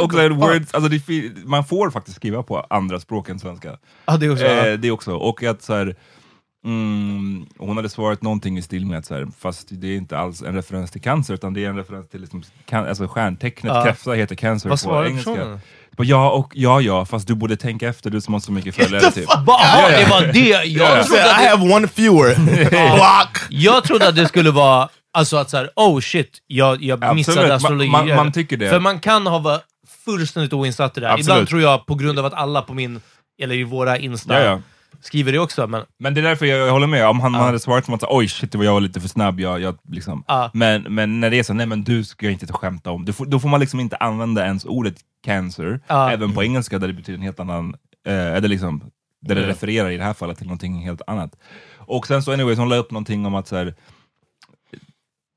och 0.01 0.13
här, 0.13 0.29
words, 0.29 0.73
alltså, 0.73 0.89
det, 0.89 1.31
man 1.45 1.65
får 1.65 1.89
faktiskt 1.89 2.17
skriva 2.17 2.43
på 2.43 2.59
andra 2.69 2.99
språk 2.99 3.29
än 3.29 3.39
svenska. 3.39 3.77
Ja, 4.05 4.17
det 4.17 4.25
är 4.25 4.31
också, 4.31 4.45
Eh, 4.45 4.73
det 4.79 4.91
också. 4.91 5.15
Och 5.15 5.43
att 5.43 5.61
så 5.61 5.73
här, 5.73 5.95
mm, 6.65 7.45
hon 7.57 7.77
hade 7.77 7.89
svarat 7.89 8.21
någonting 8.21 8.57
i 8.57 8.61
stil 8.61 8.85
med 8.85 8.97
att 8.99 9.05
så 9.05 9.13
här, 9.13 9.27
fast 9.39 9.67
det 9.71 9.87
är 9.87 9.97
inte 9.97 10.17
alls 10.17 10.41
en 10.41 10.55
referens 10.55 10.91
till 10.91 11.01
cancer, 11.01 11.33
utan 11.33 11.53
det 11.53 11.65
är 11.65 11.69
en 11.69 11.75
referens 11.77 12.09
till 12.09 12.21
liksom, 12.21 12.43
can, 12.65 12.87
alltså 12.87 13.07
stjärntecknet 13.07 13.73
Ja. 13.75 13.83
kräfta 13.83 14.11
heter 14.11 14.35
cancer 14.35 14.69
Vad 14.69 14.83
på 14.83 15.05
engelska. 15.05 15.31
personen? 15.35 15.59
Bara, 15.97 16.03
ja, 16.07 16.29
och 16.31 16.51
ja, 16.55 16.81
ja, 16.81 17.05
fast 17.05 17.27
du 17.27 17.35
borde 17.35 17.55
tänka 17.57 17.87
efter, 17.87 18.09
du 18.09 18.21
som 18.21 18.33
har 18.33 18.41
så 18.41 18.51
mycket 18.51 18.75
följare. 18.75 19.11
Typ. 19.11 19.27
Bara, 19.45 19.57
aha, 19.57 19.89
det 19.89 20.05
var 20.09 20.21
det! 20.33 20.39
Jag, 20.49 20.65
Ja. 20.67 21.03
trodde 21.03 21.23
att 21.35 21.41
I 21.41 21.43
det, 21.43 21.49
have 21.49 21.73
one 21.75 21.87
fewer. 21.87 22.35
Block. 22.95 23.37
jag 23.49 23.83
trodde 23.83 24.07
att 24.07 24.15
det 24.15 24.27
skulle 24.27 24.51
vara, 24.51 24.89
alltså 25.13 25.37
att 25.37 25.49
såhär, 25.49 25.69
oh 25.75 25.99
shit, 25.99 26.37
jag, 26.47 26.83
jag 26.83 27.03
Absolut, 27.03 27.15
missade 27.15 27.41
man- 27.47 27.51
astrologi. 27.55 27.89
man- 27.89 28.07
man 28.15 28.31
tycker 28.31 28.57
det. 28.57 28.69
För 28.69 28.79
man 28.79 28.99
kan 28.99 29.27
ha 29.27 29.39
varit 29.39 29.61
fullständigt 30.05 30.53
oinsatt 30.53 30.97
i 30.97 30.99
det 30.99 31.07
här. 31.07 31.13
Absolut. 31.13 31.27
Ibland 31.29 31.47
tror 31.47 31.61
jag, 31.61 31.85
på 31.85 31.95
grund 31.95 32.19
av 32.19 32.25
att 32.25 32.33
alla 32.33 32.61
på 32.61 32.73
min, 32.73 33.01
eller 33.41 33.55
i 33.55 33.63
våra 33.63 33.97
Insta, 33.97 34.33
Ja, 34.33 34.45
ja. 34.45 34.61
Skriver 35.03 35.31
det 35.31 35.39
också. 35.39 35.67
Men, 35.67 35.83
Men 35.99 36.13
det 36.13 36.21
är 36.21 36.23
därför 36.23 36.45
jag, 36.45 36.59
jag 36.67 36.71
håller 36.71 36.87
med, 36.87 37.07
om 37.07 37.19
han, 37.19 37.33
han 37.33 37.45
hade 37.45 37.59
svarat 37.59 37.85
som 37.85 37.93
att 37.93 38.03
oj 38.03 38.27
shit, 38.27 38.51
det 38.51 38.57
var 38.57 38.65
jag 38.65 38.73
var 38.73 38.81
lite 38.81 39.01
för 39.01 39.07
snabb, 39.07 39.39
jag, 39.39 39.61
jag, 39.61 39.77
liksom. 39.89 40.23
Ja. 40.27 40.51
men, 40.53 40.81
men 40.83 41.19
när 41.19 41.29
det 41.29 41.39
är 41.39 41.43
så, 41.43 41.53
nej 41.53 41.65
men 41.65 41.83
du 41.83 42.03
ska 42.03 42.29
inte 42.29 42.53
skämta 42.53 42.91
om, 42.91 43.05
du 43.05 43.13
får, 43.13 43.25
då 43.25 43.39
får 43.39 43.49
man 43.49 43.59
liksom 43.59 43.79
inte 43.79 43.95
använda 43.97 44.45
ens 44.45 44.65
ordet 44.65 44.95
cancer, 45.25 45.79
Ja. 45.87 46.11
även 46.11 46.33
på 46.33 46.43
engelska 46.43 46.79
där 46.79 46.87
det 46.87 46.93
betyder 46.93 47.17
en 47.17 47.23
helt 47.23 47.39
annan, 47.39 47.75
eh, 48.07 48.13
eller 48.33 48.47
liksom, 48.47 48.83
där 49.21 49.35
det 49.35 49.41
Ja. 49.41 49.47
refererar 49.47 49.89
i 49.89 49.97
det 49.97 50.03
här 50.03 50.13
fallet 50.13 50.37
till 50.37 50.47
någonting 50.47 50.75
helt 50.85 51.01
annat. 51.07 51.35
Och 51.77 52.07
sen 52.07 52.23
så 52.23 52.33
anyways, 52.33 52.59
hon 52.59 52.69
la 52.69 52.75
upp 52.75 52.91
någonting 52.91 53.25
om 53.25 53.35
att 53.35 53.47
så 53.47 53.55
här, 53.55 53.73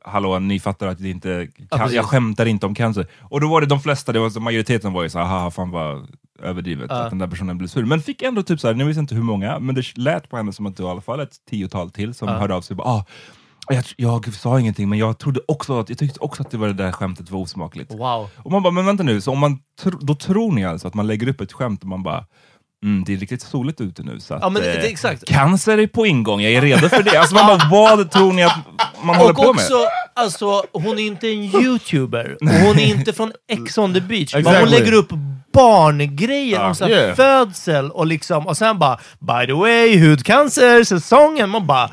Hallå, 0.08 0.38
ni 0.38 0.60
fattar 0.60 0.86
att 0.86 0.98
det 0.98 1.08
inte 1.10 1.28
Ja, 1.28 1.66
kan, 1.70 1.78
precis. 1.78 1.96
jag 1.96 2.04
skämtar 2.04 2.46
inte 2.46 2.66
om 2.66 2.74
cancer. 2.74 3.06
Och 3.20 3.40
då 3.40 3.48
var 3.48 3.60
det 3.60 3.66
de 3.66 3.80
flesta, 3.80 4.12
det 4.12 4.18
var 4.18 4.40
majoriteten 4.40 4.92
var 4.92 5.02
ju 5.02 5.08
så 5.08 5.18
här, 5.18 5.26
haha 5.26 5.50
fan 5.50 5.70
vad 5.70 6.08
överdrivet 6.42 6.86
Ja. 6.90 6.96
att 6.96 7.10
den 7.10 7.18
där 7.18 7.26
personen 7.26 7.58
blir 7.58 7.68
sur. 7.68 7.84
Men 7.84 8.00
fick 8.02 8.22
ändå 8.22 8.42
typ 8.42 8.60
såhär, 8.60 8.74
nu 8.74 8.84
vet 8.84 8.96
jag 8.96 9.02
inte 9.02 9.14
hur 9.14 9.22
många, 9.22 9.58
men 9.58 9.74
det 9.74 9.96
lät 9.98 10.28
på 10.28 10.36
henne 10.36 10.52
som 10.52 10.66
att 10.66 10.76
det 10.76 10.82
var 10.82 10.90
i 10.90 10.92
alla 10.92 11.00
fall 11.00 11.20
ett 11.20 11.36
tiotal 11.50 11.90
till 11.90 12.14
som 12.14 12.28
Ja. 12.28 12.34
hörde 12.34 12.54
av 12.54 12.60
sig 12.60 12.74
och 12.74 12.78
bara 12.78 12.88
ah, 12.88 13.04
jag, 13.68 13.84
jag 13.96 14.34
sa 14.34 14.60
ingenting 14.60 14.88
men 14.88 14.98
jag 14.98 15.18
trodde 15.18 15.40
också 15.48 15.80
att, 15.80 15.88
jag 15.88 15.98
tyckte 15.98 16.20
också 16.20 16.42
att 16.42 16.50
det 16.50 16.56
var 16.58 16.66
det 16.66 16.72
där 16.74 16.92
skämtet 16.92 17.30
var 17.30 17.40
osmakligt. 17.40 17.94
Wow. 17.94 18.28
Och 18.36 18.50
man 18.52 18.62
bara, 18.62 18.70
men 18.72 18.86
vänta 18.86 19.02
nu, 19.02 19.20
så 19.20 19.32
om 19.32 19.38
man 19.38 19.58
tr- 19.82 19.98
då 20.00 20.14
tror 20.14 20.52
ni 20.52 20.64
alltså 20.64 20.88
att 20.88 20.94
man 20.94 21.06
lägger 21.06 21.28
upp 21.28 21.40
ett 21.40 21.52
skämt 21.52 21.82
och 21.82 21.88
man 21.88 22.02
bara 22.02 22.24
Mm, 22.84 23.04
det 23.04 23.12
är 23.12 23.16
riktigt 23.16 23.42
soligt 23.42 23.80
ute 23.80 24.02
nu 24.02 24.20
så 24.20 24.34
att, 24.34 24.42
Ja, 24.42 24.48
men 24.48 24.62
det- 24.62 24.76
eh, 24.78 24.84
exakt. 24.84 25.24
cancer 25.28 25.78
är 25.78 25.86
på 25.86 26.06
ingång, 26.06 26.40
jag 26.40 26.52
är 26.52 26.60
redo 26.60 26.88
för 26.88 27.02
det. 27.02 27.16
Alltså 27.20 27.34
man 27.34 27.46
bara, 27.46 27.68
vad 27.70 28.10
tror 28.10 28.32
ni 28.32 28.42
att 28.42 28.58
man 29.04 29.16
håller 29.16 29.30
Och 29.30 29.36
på 29.36 29.42
också, 29.48 29.74
med? 29.74 29.88
Alltså, 30.16 30.62
hon 30.72 30.98
är 30.98 31.02
inte 31.06 31.28
en 31.28 31.42
youtuber, 31.44 32.36
och 32.40 32.48
hon 32.48 32.78
är 32.78 32.86
inte 32.86 33.12
från 33.12 33.32
Ex 33.48 33.78
on 33.78 33.94
the 33.94 34.00
beach. 34.00 34.34
Men 34.34 34.44
Hon 34.44 34.54
Exactly. 34.54 34.78
lägger 34.78 34.92
upp 34.92 35.08
barngrejer 35.52 36.56
Ja. 36.60 36.66
om 36.68 36.74
så 36.74 36.88
Yeah. 36.88 37.16
födsel 37.16 37.90
och 37.90 38.06
liksom, 38.06 38.46
och 38.46 38.56
sen 38.56 38.78
bara 38.78 38.98
by 39.18 39.46
the 39.46 39.52
way, 39.52 39.98
hudcancer, 40.08 40.84
säsongen. 40.84 41.50
Man 41.50 41.66
bara, 41.66 41.90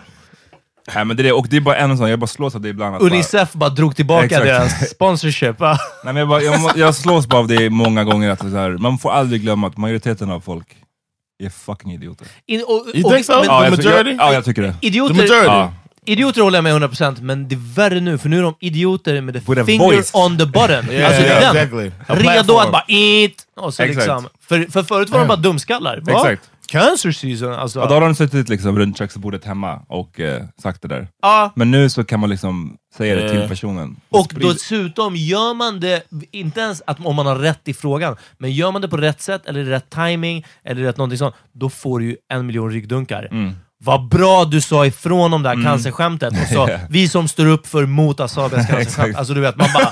Nej, 0.96 1.06
men 1.06 1.18
det 1.18 1.22
är, 1.22 1.24
det. 1.24 1.32
och 1.32 1.48
det 1.50 1.58
är 1.58 1.62
bara 1.62 1.76
en 1.78 1.98
sån, 1.98 2.10
jag 2.10 2.20
bara 2.20 2.28
slås 2.28 2.56
av 2.56 2.62
det 2.62 2.70
ibland. 2.70 2.96
Att 2.96 3.02
bara, 3.02 3.08
Unicef 3.12 3.54
bara 3.54 3.70
drog 3.70 3.96
tillbaka 3.96 4.26
Exakt. 4.26 4.46
deras 4.46 4.90
sponsorship. 4.90 5.60
va? 5.60 5.78
nej, 6.04 6.14
men 6.14 6.16
jag, 6.18 6.28
bara, 6.28 6.42
jag, 6.42 6.72
jag 6.76 6.96
slås 6.96 7.28
bara 7.28 7.40
av 7.40 7.48
det 7.48 7.70
många 7.70 8.04
gånger, 8.04 8.30
att 8.30 8.40
så 8.40 8.48
här, 8.48 8.70
man 8.78 8.98
får 8.98 9.12
aldrig 9.12 9.42
glömma 9.42 9.68
att 9.68 9.78
majoriteten 9.78 10.32
av 10.32 10.40
folk 10.40 10.68
är 11.44 11.50
fucking 11.50 11.92
idioter. 11.94 12.28
In, 12.46 12.62
och, 12.68 12.72
You 12.96 13.04
och, 13.06 13.12
think 13.14 13.26
so? 13.26 13.34
men- 13.36 13.46
Ja, 13.46 13.76
The 13.76 13.82
jag, 13.90 14.08
jag, 14.08 14.16
ja, 14.16 14.34
jag 14.34 14.46
tycker 14.46 14.62
det. 14.62 14.76
Idioter, 14.82 15.14
The 15.16 15.22
majority. 15.22 15.46
Ja. 15.48 15.74
Idioter 16.06 16.42
håller 16.42 16.58
jag 16.58 16.64
med 16.64 16.90
100% 16.92 17.22
men 17.22 17.48
det 17.48 17.56
är 17.56 17.76
värre 17.76 18.00
nu, 18.00 18.18
för 18.18 18.30
nu 18.30 18.38
är 18.38 18.42
de 18.42 18.56
idioter 18.60 19.22
med 19.22 19.34
the 19.34 19.66
finger 19.66 19.86
voice. 19.86 20.12
on 20.14 20.38
the 20.38 20.46
button. 20.46 20.90
Yeah, 20.92 21.08
alltså 21.08 21.22
yeah, 21.24 21.54
den. 21.54 21.56
exactly. 21.56 21.92
Redo 22.08 22.58
att 22.58 22.72
bara 22.72 22.84
eat! 22.88 23.32
Och 23.56 23.74
så 23.74 23.84
Exakt. 23.84 23.98
liksom, 24.08 24.28
för, 24.42 24.72
för 24.72 24.84
förut 24.84 25.10
var 25.10 25.20
de 25.20 25.28
bara 25.28 25.38
dumskallar. 25.38 26.00
Va? 26.02 26.12
Exakt. 26.12 26.50
Cancer 26.68 27.12
season, 27.12 27.54
alltså. 27.54 27.80
Ja, 27.80 27.86
då 27.88 27.94
har 27.94 28.02
de 28.02 28.16
suttit 28.16 28.50
liksom 28.50 28.80
runt 28.80 28.98
köksbordet 28.98 29.46
hemma 29.46 29.80
och 29.88 30.20
eh, 30.20 30.44
sagt 30.62 30.82
det 30.82 30.88
där. 30.88 31.08
Ja. 31.22 31.52
Men 31.56 31.72
nu 31.72 31.90
så 31.90 32.04
kan 32.04 32.20
man 32.20 32.30
liksom 32.30 32.78
säga 32.98 33.16
det 33.16 33.30
till 33.30 33.42
Eh. 33.42 33.48
personen. 33.48 33.96
Och 34.10 34.26
sprida- 34.26 34.54
dessutom, 34.54 35.16
gör 35.16 35.54
man 35.54 35.80
det, 35.80 36.04
inte 36.32 36.60
ens 36.62 36.82
att 36.88 37.06
om 37.06 37.16
man 37.16 37.26
har 37.26 37.36
rätt 37.36 37.68
i 37.68 37.74
frågan, 37.74 38.16
men 38.38 38.52
gör 38.52 38.72
man 38.72 38.82
det 38.82 38.88
på 38.88 38.98
rätt 38.98 39.22
sätt, 39.22 39.42
eller 39.46 39.64
rätt 39.64 39.90
timing 39.90 40.46
eller 40.64 40.82
rätt 40.82 40.98
någonting 40.98 41.18
sånt, 41.18 41.36
då 41.54 41.70
får 41.70 42.00
du 42.00 42.06
ju 42.06 42.16
en 42.34 42.46
miljon 42.46 42.72
ryggdunkar. 42.72 43.28
Mm. 43.32 43.56
Vad 43.84 44.08
bra 44.08 44.46
du 44.46 44.62
sa 44.62 44.86
ifrån 44.86 45.34
om 45.34 45.44
det 45.44 45.50
här 45.50 45.64
cancerskämtet, 45.64 46.34
och 46.42 46.48
så, 46.54 46.70
vi 46.90 47.08
som 47.10 47.28
står 47.28 47.46
upp 47.46 47.68
för 47.68 47.86
mot 47.86 48.20
Asabias 48.20 48.68
cancerskämt. 48.70 49.16
Alltså 49.18 49.34
du 49.34 49.42
vet, 49.42 49.56
man 49.56 49.68
bara... 49.74 49.92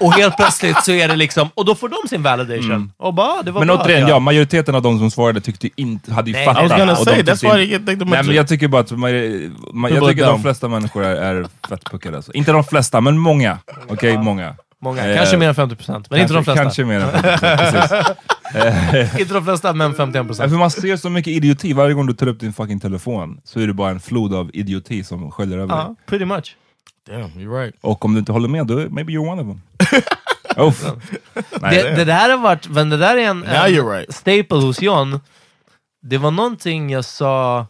Och 0.00 0.12
helt 0.14 0.36
plötsligt 0.36 0.84
så 0.84 0.92
är 0.92 1.08
det 1.08 1.16
liksom, 1.16 1.50
och 1.54 1.64
då 1.64 1.74
får 1.74 1.88
de 1.88 2.08
sin 2.08 2.22
validation. 2.22 2.92
Och 2.98 3.14
bara, 3.14 3.42
det 3.42 3.50
var 3.50 3.60
Men 3.60 3.68
bra. 3.68 3.76
återigen, 3.84 4.00
ja, 4.02 4.08
jag- 4.08 4.22
majoriteten 4.22 4.74
av 4.74 4.82
de 4.82 4.98
som 4.98 5.10
svarade 5.10 5.40
tyckte 5.40 5.68
inte, 5.76 6.12
hade 6.12 6.30
ju 6.30 6.36
Nej, 6.36 6.44
fattat. 6.44 6.64
I 6.64 6.68
was 6.68 6.78
gonna 6.78 6.96
say, 6.96 7.22
that's 7.22 7.54
why 7.56 7.78
Nej 8.04 8.22
men 8.24 8.34
jag 8.34 8.48
tycker 8.48 8.68
bara 8.68 8.80
att 8.80 8.90
maj- 8.90 9.50
ma- 9.74 9.94
jag 9.94 10.08
tycker 10.08 10.26
de 10.26 10.42
flesta 10.42 10.68
människor 10.68 11.04
är, 11.04 11.16
är 11.16 11.46
fett 11.68 11.84
puckade. 11.90 12.16
Alltså. 12.16 12.32
Inte 12.32 12.52
de 12.52 12.64
flesta, 12.64 13.00
men 13.00 13.18
många. 13.18 13.58
Okej, 13.88 14.18
många. 14.18 14.54
Många, 14.82 15.06
Eh, 15.06 15.16
kanske 15.16 15.36
mer 15.36 15.48
än 15.48 15.54
50%, 15.54 16.04
men 16.10 16.20
inte 16.20 16.34
de 16.34 16.44
flesta. 16.44 16.62
Kanske 16.62 16.84
mer 16.84 17.00
än 17.00 17.10
50%, 17.10 17.56
precis. 17.72 18.16
Inte 19.18 19.34
de 19.34 19.44
flesta, 19.44 19.72
men 19.72 19.94
Ja, 19.98 20.04
51%. 20.06 20.48
för 20.48 20.56
man 20.56 20.70
ser 20.70 20.96
så 20.96 21.10
mycket 21.10 21.30
idioti, 21.32 21.72
varje 21.72 21.94
gång 21.94 22.06
du 22.06 22.12
tar 22.12 22.26
upp 22.26 22.40
din 22.40 22.52
fucking 22.52 22.80
telefon 22.80 23.40
så 23.44 23.60
är 23.60 23.66
det 23.66 23.72
bara 23.72 23.90
en 23.90 24.00
flod 24.00 24.34
av 24.34 24.50
idioti 24.54 25.04
som 25.04 25.30
sköljer 25.30 25.58
över 25.58 25.74
dig. 25.76 25.84
Ja, 25.88 25.94
pretty 26.06 26.24
much. 26.24 26.56
Damn, 27.08 27.20
you're 27.30 27.60
right. 27.62 27.74
Och 27.80 28.04
om 28.04 28.12
du 28.12 28.18
inte 28.18 28.32
håller 28.32 28.48
med, 28.48 28.66
då 28.66 28.74
maybe 28.74 29.12
you're 29.12 29.28
one 29.32 29.42
of 29.42 29.48
them. 29.48 29.60
Uff. 30.66 30.84
Nej, 31.60 31.82
Det, 31.82 31.90
det 31.96 32.04
där 32.04 32.30
har 32.30 32.38
varit, 32.38 32.68
men 32.68 32.90
det 32.90 32.96
där 32.96 33.16
är 33.16 33.20
en, 33.28 33.38
Now 33.40 33.48
en 33.48 33.72
you're 33.74 33.90
right. 33.98 34.14
staple 34.14 34.58
hos 34.66 34.82
John. 34.82 35.20
Det 36.02 36.18
var 36.18 36.30
någonting 36.30 36.90
jag 36.90 37.04
sa 37.04 37.66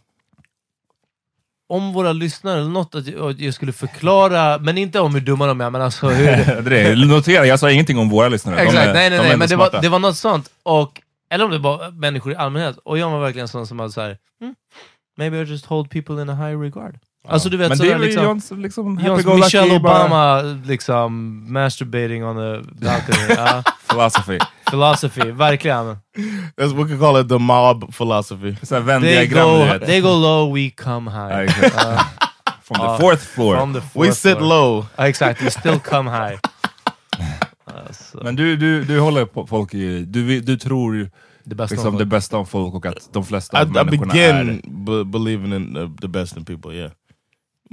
om 1.71 1.93
våra 1.93 2.13
lyssnare, 2.13 2.59
eller 2.59 2.69
något 2.69 2.95
att 2.95 3.07
jag, 3.07 3.29
att 3.29 3.39
jag 3.39 3.53
skulle 3.53 3.73
förklara, 3.73 4.57
men 4.57 4.77
inte 4.77 4.99
om 4.99 5.13
hur 5.13 5.21
dumma 5.21 5.47
de 5.47 5.61
är, 5.61 5.69
men 5.69 5.81
alltså 5.81 6.07
hur... 6.09 6.25
det 6.69 6.81
är 6.81 6.95
det. 6.95 7.05
Notera, 7.05 7.45
jag 7.45 7.59
sa 7.59 7.71
ingenting 7.71 7.97
om 7.97 8.09
våra 8.09 8.29
lyssnare. 8.29 8.55
De 8.55 8.61
Exakt, 8.61 8.87
är- 8.87 8.93
nej 8.93 9.09
nej 9.09 9.19
de 9.19 9.23
nej, 9.23 9.37
men 9.37 9.39
det 9.39 9.47
smarta. 9.47 9.77
var, 9.77 9.81
det 9.81 9.89
var 9.89 9.99
något 9.99 10.17
sånt. 10.17 10.49
Och, 10.63 11.01
eller 11.29 11.45
om 11.45 11.51
det 11.51 11.57
var 11.57 11.91
människor 11.91 12.31
i 12.31 12.35
allmänhet. 12.35 12.77
Och 12.77 12.97
jag 12.97 13.09
var 13.09 13.19
verkligen 13.19 13.47
sån 13.47 13.67
som 13.67 13.79
hade 13.79 13.91
såhär, 13.91 14.17
mm, 14.41 14.55
maybe 15.17 15.37
I 15.37 15.43
just 15.43 15.65
hold 15.65 15.89
people 15.89 16.21
in 16.21 16.29
a 16.29 16.35
high 16.35 16.61
regard. 16.61 16.99
Alltså 17.27 17.49
du 17.49 17.57
vet 17.57 17.69
Men 17.69 17.77
det 17.77 17.83
sådär 17.83 17.91
är 17.95 17.97
väl 17.99 18.07
liksom... 18.07 18.23
Johns 18.23 18.51
liksom, 18.51 18.99
Johns 18.99 19.01
happy-go-lucky 19.25 19.43
Michelle 19.43 19.79
bara- 19.79 20.05
Obama 20.05 20.41
liksom 20.65 21.43
masturbating 21.53 22.25
on 22.25 22.35
the 22.35 22.85
balcony. 22.85 23.25
ja. 23.37 23.63
Philosophy. 23.89 24.39
Philosophy, 24.69 25.31
verkligen. 25.31 25.97
That's 26.57 26.73
we 26.73 26.83
could 26.87 26.99
call 26.99 27.21
it 27.21 27.29
the 27.29 27.37
mob 27.37 27.93
philosophy. 27.93 28.55
Så 28.63 28.81
They 29.01 29.27
go, 29.27 29.65
they 29.85 30.01
go 30.01 30.07
low, 30.09 30.53
we 30.53 30.69
come 30.69 31.11
high. 31.11 31.53
Ja. 31.61 32.05
From 32.63 32.77
the 32.97 33.01
fourth 33.03 33.21
floor. 33.23 33.55
From 33.57 33.73
the 33.73 33.79
We 33.79 33.85
fourth 33.93 34.13
sit 34.13 34.37
floor. 34.37 34.49
low. 34.49 34.85
Ja, 34.97 35.07
exakt, 35.07 35.41
we 35.41 35.51
still 35.51 35.79
come 35.79 36.09
high. 36.11 36.39
Alltså, 37.87 38.19
Men 38.23 38.35
du, 38.35 38.55
du, 38.57 38.83
du 38.83 38.99
håller 38.99 39.25
på 39.25 39.47
folk 39.47 39.73
i... 39.73 40.05
Du, 40.05 40.41
du 40.41 40.57
tror 40.57 40.95
ju 40.95 41.09
det 41.43 41.55
bästa 41.55 41.73
liksom 41.73 41.87
om 41.87 41.93
det 41.93 41.99
folk. 42.03 42.09
bästa 42.09 42.37
om 42.37 42.45
folk 42.45 42.73
och 42.75 42.85
att 42.85 43.13
de 43.13 43.25
flesta 43.25 43.57
I, 43.57 43.61
av 43.61 43.67
I 43.67 43.71
människorna 43.71 44.13
begin 44.13 44.49
är... 44.87 45.03
believing 45.03 45.53
in 45.53 45.73
the, 45.73 46.01
the 46.01 46.07
best 46.07 46.37
in 46.37 46.45
people, 46.45 46.71
yeah. 46.73 46.91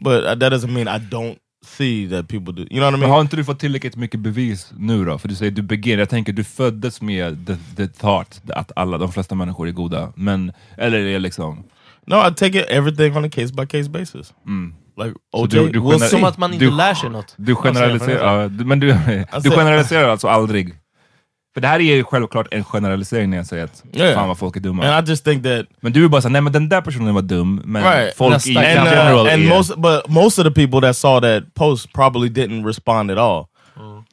But 0.05 0.41
that 0.41 0.53
doesn't 0.53 0.73
mean 0.73 0.89
I 0.89 0.99
don't 1.11 1.37
see 1.67 2.09
that 2.11 2.29
people 2.29 2.53
do. 2.55 2.63
You 2.63 2.69
know 2.69 2.81
what 2.85 2.89
I 2.89 2.93
Men 2.93 3.01
mean? 3.01 3.11
har 3.11 3.21
inte 3.21 3.37
du 3.37 3.45
fått 3.45 3.59
tillräckligt 3.61 3.97
mycket 3.97 4.21
bevis 4.21 4.73
nu 4.79 5.05
då? 5.05 5.19
För 5.19 5.29
du 5.29 5.35
säger 5.35 5.53
du 5.53 5.63
begin, 5.63 5.99
jag 5.99 6.09
tänker 6.09 6.33
du 6.33 6.45
föddes 6.45 7.01
med 7.03 7.47
the, 7.47 7.57
the 7.77 7.89
thought 7.89 8.41
att 8.49 8.73
alla, 8.77 8.99
de 8.99 9.13
flesta 9.13 9.35
människor 9.35 9.69
är 9.69 9.73
goda. 9.73 10.13
Men, 10.17 10.53
eller 10.77 10.99
är 10.99 11.19
liksom... 11.19 11.65
No, 12.07 12.15
I 12.29 12.35
take 12.35 12.59
it 12.61 12.67
everything 12.69 13.17
on 13.17 13.25
a 13.25 13.29
case 13.31 13.53
by 13.55 13.67
case 13.67 13.91
basis. 13.91 14.35
Mm. 14.47 14.75
Like 15.05 15.15
OJ, 15.33 15.49
du- 15.49 15.69
du 15.71 15.99
see. 15.99 16.09
Som 16.09 16.25
att 16.25 16.39
man 16.39 16.53
inte 16.53 16.65
Du- 16.65 16.71
lär 16.71 16.95
sig 16.95 17.11
något. 17.11 17.35
Du 17.37 17.55
generaliserar, 17.55 18.43
ja, 18.43 18.49
du- 18.49 18.65
men 18.65 18.81
du, 18.81 18.87
du 18.87 19.25
Alltså- 19.31 19.51
generaliserar 19.51 20.09
alltså 20.09 20.29
aldrig? 20.29 20.75
För 21.55 21.61
det 21.61 21.69
här 21.69 21.81
är 21.81 21.95
ju 21.95 22.05
självklart 22.05 22.47
en 22.51 22.65
generalisering 22.65 23.31
när 23.31 23.37
jag 23.37 23.47
säger 23.47 23.65
att 23.65 23.85
Yeah. 23.93 24.15
fan 24.15 24.29
vad 24.29 24.39
folk 24.39 24.57
är 24.57 24.61
dumma. 24.61 24.87
And 24.87 25.09
I 25.09 25.11
just 25.11 25.25
think 25.25 25.43
that 25.45 25.67
Men 25.81 25.93
du 25.93 26.05
är 26.05 26.09
bara 26.09 26.23
såhär, 26.23 26.33
nej 26.33 26.43
men 26.43 26.53
den 26.53 26.69
där 26.69 26.81
personen 26.81 27.15
var 27.15 27.23
dum, 27.23 27.63
men 27.65 27.83
Right. 27.83 28.17
folk 28.17 28.47
i 28.47 28.55
kan- 28.55 28.65
and, 28.65 28.89
general 28.89 29.27
uh, 29.27 29.33
and 29.35 29.43
är... 29.43 29.49
most 29.49 29.77
but 29.77 30.09
most 30.09 30.39
of 30.39 30.45
the 30.45 30.51
people 30.51 30.81
that 30.81 30.97
saw 30.97 31.21
that 31.29 31.55
post 31.55 31.93
probably 31.93 32.29
didn't 32.29 32.67
respond 32.67 33.11
at 33.11 33.19
all. 33.19 33.45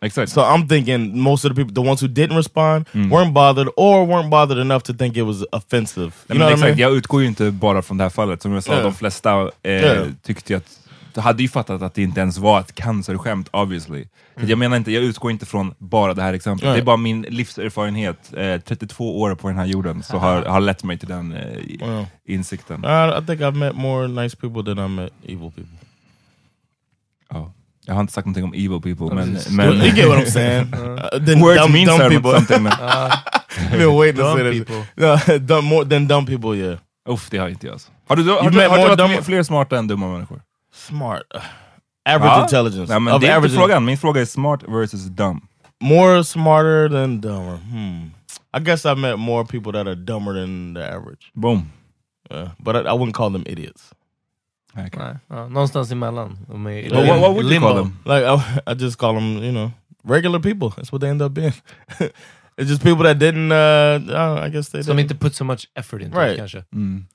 Exakt. 0.01 0.31
So 0.31 0.41
I'm 0.41 0.67
thinking 0.67 1.19
most 1.21 1.45
of 1.45 1.51
the 1.51 1.55
people, 1.55 1.83
the 1.83 1.89
ones 1.89 2.01
who 2.03 2.07
didn't 2.07 2.35
respond, 2.37 2.85
Mm. 2.93 3.09
weren't 3.13 3.33
bothered 3.33 3.67
or 3.77 4.05
weren't 4.07 4.29
bothered 4.29 4.59
enough 4.61 4.83
to 4.83 4.93
think 4.93 5.17
it 5.17 5.23
was 5.25 5.43
offensive. 5.51 6.01
You 6.03 6.11
Nej, 6.27 6.37
know 6.37 6.39
what 6.45 6.49
I 6.49 6.53
exakt, 6.53 6.67
mean? 6.77 6.77
jag 6.79 6.97
utgår 6.97 7.21
ju 7.21 7.27
inte 7.27 7.51
bara 7.51 7.81
från 7.81 7.97
det 7.97 8.03
här 8.03 8.09
fallet, 8.09 8.41
som 8.41 8.53
jag 8.53 8.63
sa, 8.63 8.71
Yeah. 8.71 8.83
de 8.83 8.93
flesta 8.93 9.41
eh, 9.41 9.71
Yeah. 9.71 10.07
tyckte 10.25 10.57
att 10.57 10.63
hade 11.21 11.43
ju 11.43 11.49
fattat 11.49 11.81
att 11.81 11.93
det 11.93 12.01
inte 12.01 12.19
ens 12.21 12.37
var 12.37 12.59
ett 12.59 12.75
cancerskämt 12.75 13.49
obviously. 13.51 14.05
Så 14.39 14.45
Jag 14.45 14.57
menar 14.59 14.77
inte, 14.77 14.91
jag 14.91 15.03
utgår 15.03 15.31
inte 15.31 15.45
från 15.45 15.73
bara 15.77 16.13
det 16.13 16.21
här 16.21 16.33
exemplet, 16.33 16.63
Mm. 16.65 16.73
Det 16.75 16.81
är 16.81 16.85
bara 16.85 16.97
min 16.97 17.21
livserfarenhet, 17.21 18.33
eh, 18.37 18.61
32 18.61 19.21
år 19.21 19.35
på 19.35 19.47
den 19.47 19.57
här 19.57 19.65
jorden, 19.65 20.03
så 20.03 20.17
har, 20.17 20.41
har 20.45 20.59
lett 20.59 20.83
mig 20.83 20.97
till 20.97 21.07
den 21.09 21.33
eh, 21.33 21.41
Yeah. 21.81 22.05
insikten. 22.25 22.85
I, 22.85 22.87
I 23.21 23.25
think 23.27 23.41
I've 23.41 23.55
met 23.55 23.75
more 23.75 24.07
nice 24.07 24.37
people 24.37 24.63
than 24.75 24.85
I 24.85 24.89
met 24.95 25.13
evil 25.23 25.51
people. 25.51 25.77
Ja. 27.29 27.51
Jag 27.85 27.93
har 27.93 28.01
inte 28.01 28.13
sagt 28.13 28.25
någonting 28.25 28.43
om 28.43 28.53
evil 28.53 28.81
people, 28.95 29.15
men... 29.15 29.37
men 29.51 29.73
you 29.73 29.95
get 29.95 30.07
what 30.07 30.17
I'm 30.17 30.25
saying? 30.31 30.67
Uh, 30.73 31.25
then 31.25 31.39
Words 31.41 31.61
dumb, 31.61 31.71
mean 31.73 31.85
dumb 31.85 32.09
people. 32.09 32.31
something, 32.35 32.63
men 32.63 32.71
I've 32.71 33.77
been 33.77 33.95
waiting 33.97 34.15
to 34.17 34.23
Dumb 34.23 34.37
say 34.37 34.51
this. 34.51 34.67
people. 34.67 34.85
No, 34.95 35.37
dumb, 35.39 35.65
more 35.65 35.85
than 35.89 36.07
dumb 36.07 36.25
people, 36.25 36.55
yeah. 36.57 36.77
uff, 37.09 37.29
det 37.29 37.37
har 37.37 37.49
inte 37.49 37.67
jag. 37.67 37.73
Alltså. 37.73 37.91
Har 38.07 38.15
du, 38.15 38.23
har, 38.23 38.29
du, 38.29 38.41
har 38.43 38.49
du 38.51 38.57
more 38.57 38.87
haft 38.89 38.99
dumb- 38.99 39.07
mer- 39.09 39.21
fler 39.21 39.43
smarta 39.43 39.77
än 39.77 39.87
dumma 39.87 40.07
människor? 40.13 40.41
Smart. 40.75 41.23
Average 42.09 42.31
Ja. 42.31 42.41
intelligence. 42.43 42.91
Nej, 42.93 42.99
men 42.99 43.13
Of 43.13 43.21
det 43.21 43.27
är 43.27 43.35
average 43.37 43.51
inte 43.53 43.59
frågan, 43.61 43.85
min 43.85 43.97
fråga 43.97 44.21
är 44.21 44.25
smart 44.25 44.63
versus 44.67 45.05
dumb. 45.05 45.41
More 45.81 46.23
smarter 46.23 46.89
than 46.89 47.21
dumber. 47.21 47.57
Hmm. 47.57 48.11
I 48.57 48.59
guess 48.59 48.85
I 48.85 48.95
met 48.95 49.19
more 49.19 49.45
people 49.45 49.71
that 49.71 49.87
are 49.87 49.95
dumber 49.95 50.33
than 50.33 50.73
the 50.73 50.81
average. 50.95 51.31
Boom. 51.33 51.71
Uh, 52.31 52.49
but 52.59 52.75
I, 52.75 52.79
I 52.79 52.93
wouldn't 52.93 53.13
call 53.13 53.31
them 53.31 53.43
idiots. 53.47 53.91
Okay. 54.77 54.99
Nej, 54.99 55.15
ja, 55.29 55.47
någonstans 55.47 55.91
emellan. 55.91 56.37
De 56.47 56.65
är 56.67 56.71
i 56.71 56.89
Well, 56.89 57.07
what, 57.07 57.19
what 57.19 57.29
would 57.33 57.43
you 57.45 57.49
limbo. 57.49 57.67
call 57.67 57.83
them? 57.83 57.97
Like 58.05 58.25
I, 58.25 58.59
I 58.71 58.73
just 58.75 58.97
call 58.97 59.13
them, 59.13 59.43
you 59.43 59.51
know, 59.51 59.71
regular 60.03 60.39
people. 60.39 60.69
That's 60.69 60.91
what 60.91 61.01
they 61.01 61.09
end 61.09 61.21
up 61.21 61.33
being. 61.33 61.53
it's 62.57 62.69
just 62.69 62.83
people 62.83 63.03
that 63.03 63.19
didn't. 63.19 63.51
Uh, 63.51 63.99
uh, 64.15 64.45
I 64.45 64.49
guess 64.49 64.69
they 64.69 64.81
Som 64.83 64.95
didn't. 64.95 64.97
need 64.97 65.09
to 65.09 65.15
put 65.15 65.33
so 65.35 65.45
much 65.45 65.67
effort 65.75 66.01
into 66.01 66.17
Right. 66.19 66.31
it 66.33 66.37
kanske. 66.37 66.63
Mm. 66.73 67.05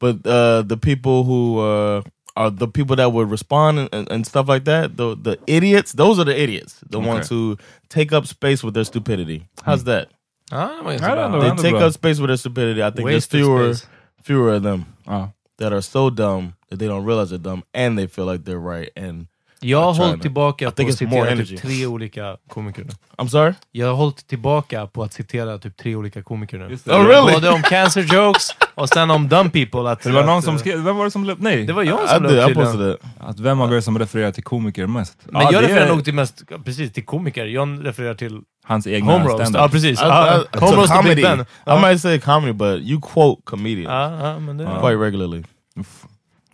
But 0.00 0.16
uh, 0.26 0.62
the 0.68 0.76
people 0.76 1.24
who 1.24 1.58
uh, 1.60 2.02
are 2.38 2.50
the 2.50 2.68
people 2.68 2.96
that 2.96 3.12
would 3.12 3.30
respond 3.30 3.78
and, 3.78 3.88
and, 3.92 4.12
and 4.12 4.26
stuff 4.26 4.48
like 4.48 4.64
that, 4.64 4.96
the 4.96 5.16
the 5.16 5.36
idiots, 5.46 5.92
those 5.92 6.18
are 6.20 6.24
the 6.26 6.36
idiots, 6.44 6.72
the 6.90 6.98
Okay. 6.98 7.08
ones 7.14 7.28
who 7.28 7.56
take 7.88 8.12
up 8.16 8.26
space 8.26 8.64
with 8.64 8.74
their 8.74 8.84
stupidity. 8.84 9.42
How's 9.66 9.84
that? 9.84 10.06
Ja, 10.50 10.68
det 10.78 10.82
var 10.84 10.92
inte 10.92 11.04
I 11.04 11.14
don't 11.14 11.30
know. 11.32 11.40
They 11.40 11.70
take 11.70 11.84
up 11.86 11.92
space 11.92 12.18
with 12.20 12.28
their 12.28 12.36
stupidity. 12.38 12.80
I 12.82 12.90
think 12.90 13.06
there's 13.08 13.28
Waste 13.30 13.34
of 13.34 13.40
fewer 13.40 13.74
space. 13.74 13.88
fewer 14.22 14.54
of 14.56 14.62
them 14.62 14.84
Ja. 15.06 15.28
that 15.58 15.72
are 15.72 15.82
so 15.82 16.10
dumb 16.10 16.52
that 16.70 16.78
they 16.78 16.86
don't 16.88 17.04
realize 17.04 17.28
they're 17.30 17.42
dumb 17.52 17.62
and 17.74 17.98
they 17.98 18.06
feel 18.06 18.24
like 18.32 18.44
they're 18.44 18.58
right 18.76 18.90
and 18.96 19.26
Jag 19.60 19.80
har 19.82 19.94
I 19.94 19.98
hållit 19.98 20.22
tillbaka 20.22 20.68
I 20.68 20.70
på 20.70 20.82
att 20.88 20.94
citera 20.94 21.36
typ 21.36 21.62
tre 21.62 21.86
olika 21.86 22.36
komiker 22.48 22.84
nu. 22.84 22.90
I'm 23.16 23.28
sorry? 23.28 23.52
Jag 23.72 23.86
har 23.86 23.94
hållit 23.94 24.26
tillbaka 24.28 24.86
på 24.86 25.02
att 25.02 25.12
citera 25.12 25.58
typ 25.58 25.76
tre 25.76 25.94
olika 25.96 26.22
komiker 26.22 26.58
nu. 26.58 26.64
Oh, 26.64 27.06
really? 27.06 27.32
Både 27.32 27.50
om 27.50 27.62
cancer 27.62 28.02
jokes 28.14 28.48
och 28.74 28.88
sen 28.88 29.10
om 29.10 29.28
dumb 29.28 29.52
people. 29.52 29.90
Att, 29.90 30.02
Det 30.02 30.10
var 30.12 30.24
någon 30.24 30.38
att, 30.38 30.44
som 30.44 30.54
eh, 30.54 30.60
skrev, 30.60 30.78
vem 30.84 30.96
var 30.96 31.04
det 31.04 31.10
som 31.10 31.28
upp? 31.30 31.38
Nej. 31.40 31.64
Det 31.66 31.72
var 31.72 31.82
jag 31.82 32.04
I 32.04 32.08
som 32.08 32.26
I 32.50 32.54
posted 32.54 32.90
it. 32.94 33.00
Att 33.18 33.40
vem 33.40 33.60
av 33.60 33.74
er 33.74 33.80
som 33.80 33.98
refererar 33.98 34.32
till 34.32 34.44
komiker 34.44 34.86
mest? 34.86 35.18
Men 35.24 35.42
Ja, 35.42 35.52
jag 35.52 35.62
refererar 35.62 35.86
är 35.86 35.88
nog 35.94 36.04
till 36.04 36.14
mest, 36.14 36.42
precis 36.64 36.92
till 36.92 37.04
komiker. 37.04 37.44
John 37.46 37.82
refererar 37.82 38.14
till 38.14 38.40
Hans 38.64 38.86
egna 38.86 39.12
Home 39.12 39.24
Roast. 39.24 39.54
Ja 39.54 39.68
precis. 39.68 40.02
I, 40.02 40.04
I, 40.04 40.06
I 40.06 40.10
Home 40.58 40.76
Roast 40.76 40.96
och 40.98 41.04
Big 41.04 41.14
comedy. 41.14 41.22
Ben. 41.22 41.40
I 41.40 41.44
Ja. 41.64 41.88
might 41.88 42.00
say 42.00 42.20
comedy, 42.20 42.52
but 42.52 42.82
you 42.82 43.00
quote 43.00 43.42
comedians 43.44 44.42
men 44.46 44.56
det 44.56 44.64
quite 44.64 44.96
regularly. 44.96 45.44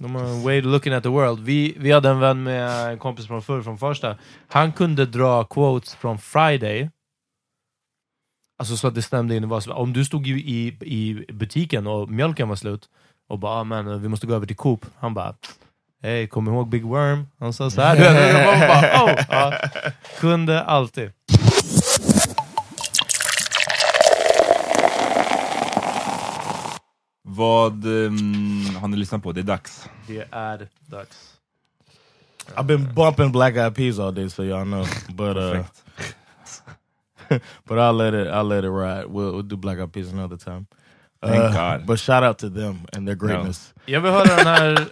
De 0.05 0.14
har 0.14 0.24
en 0.24 0.42
way 0.42 0.59
of 0.59 0.64
looking 0.64 0.92
at 0.92 1.02
the 1.02 1.09
world. 1.09 1.40
Vi, 1.40 1.74
vi 1.78 1.92
hade 1.92 2.09
en 2.09 2.20
vän 2.20 2.42
med 2.42 2.90
en 2.92 2.98
kompis 2.98 3.26
från 3.26 3.42
förr, 3.42 3.62
från 3.62 3.78
första. 3.78 4.16
Han 4.48 4.72
kunde 4.72 5.07
dra 5.07 5.44
quotes 5.44 5.94
från 5.94 6.18
Friday. 6.18 6.90
Alltså 8.59 8.76
så 8.76 8.88
att 8.88 8.94
det 8.94 9.02
stämde 9.02 9.36
in. 9.36 9.44
i 9.44 9.46
var 9.46 9.72
om 9.72 9.92
du 9.92 10.05
stod 10.05 10.26
i, 10.26 10.76
i, 10.80 11.24
butiken 11.32 11.86
och 11.86 12.11
mjölken 12.11 12.48
var 12.48 12.57
slut 12.57 12.88
och 13.28 13.38
bara 13.38 13.61
ah, 13.61 13.64
men, 13.64 14.02
vi 14.02 14.09
måste 14.09 14.26
gå 14.26 14.34
över 14.34 14.46
till 14.46 14.57
Coop. 14.57 14.86
Han 14.98 15.14
bara 15.14 15.34
Hej, 16.02 16.28
kom 16.28 16.48
ihåg 16.48 16.68
Big 16.68 16.84
Worm? 16.84 17.26
Han 17.38 17.52
sa 17.52 17.70
såhär. 17.70 17.96
Du 17.96 18.02
vet, 18.02 18.68
bara, 18.68 19.05
oh, 19.05 19.24
ja. 19.28 19.52
Kunde 20.20 20.62
alltid. 20.62 21.12
Vad 27.37 27.87
um, 27.87 28.76
har 28.80 28.89
ni 28.89 28.97
lyssnat 28.97 29.22
på? 29.22 29.32
Det 29.32 29.41
är 29.41 29.45
dags. 29.45 29.89
Det 30.07 30.24
är 30.30 30.68
dags. 30.87 31.30
I've 32.57 32.66
been 32.66 32.95
bumping 32.95 33.32
Black 33.32 33.57
Eyed 33.57 33.74
Peas 33.74 33.99
all 33.99 34.14
day, 34.14 34.30
so 34.30 34.43
y'all 34.43 34.64
know. 34.64 34.87
But 35.09 35.37
uh, 35.37 35.64
but 37.64 37.78
I'll 37.78 37.93
let 37.97 38.14
it 38.14 38.28
I'll 38.28 38.45
let 38.49 38.64
it 38.64 38.70
ride. 38.70 39.07
We'll, 39.07 39.32
we'll 39.32 39.43
do 39.49 39.57
Black 39.57 39.78
Eyed 39.78 39.93
Peas 39.93 40.12
another 40.12 40.37
time. 40.37 40.66
Thank 41.22 41.43
Uh, 41.43 41.53
God. 41.53 41.87
But 41.87 41.99
shout 41.99 42.22
out 42.22 42.39
to 42.39 42.51
them 42.51 42.87
and 42.93 43.07
their 43.09 43.16
greatness. 43.16 43.74
Jag 43.87 44.01
vill 44.01 44.12
höra 44.12 44.37
den 44.37 44.47
här 44.47 44.89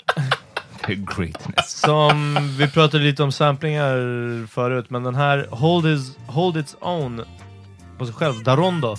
greatness. 1.17 1.71
Som 1.71 2.39
vi 2.59 2.69
pratade 2.71 3.05
lite 3.05 3.23
om 3.23 3.33
samplingar 3.33 4.47
förut, 4.47 4.91
men 4.91 5.03
den 5.03 5.15
här 5.15 5.47
Hold, 5.51 5.87
His, 5.87 6.17
Hold 6.27 6.57
Its 6.57 6.77
Own 6.81 7.25
på 7.99 8.07
sig 8.07 8.15
själv, 8.15 8.43
Darondo 8.43 8.97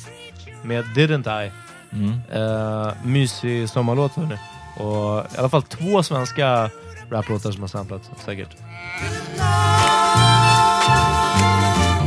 med 0.63 0.85
Didn't 0.85 1.45
I. 1.45 1.51
Mm. 1.93 2.21
Uh, 2.41 2.93
mysig 3.03 3.69
sommarlåt 3.69 4.15
hörni. 4.15 4.37
Och 4.77 5.35
i 5.35 5.37
alla 5.37 5.49
fall 5.49 5.63
två 5.63 6.03
svenska 6.03 6.69
raplåtar 7.09 7.51
som 7.51 7.61
har 7.61 7.67
samplats 7.67 8.09
säkert. 8.25 8.49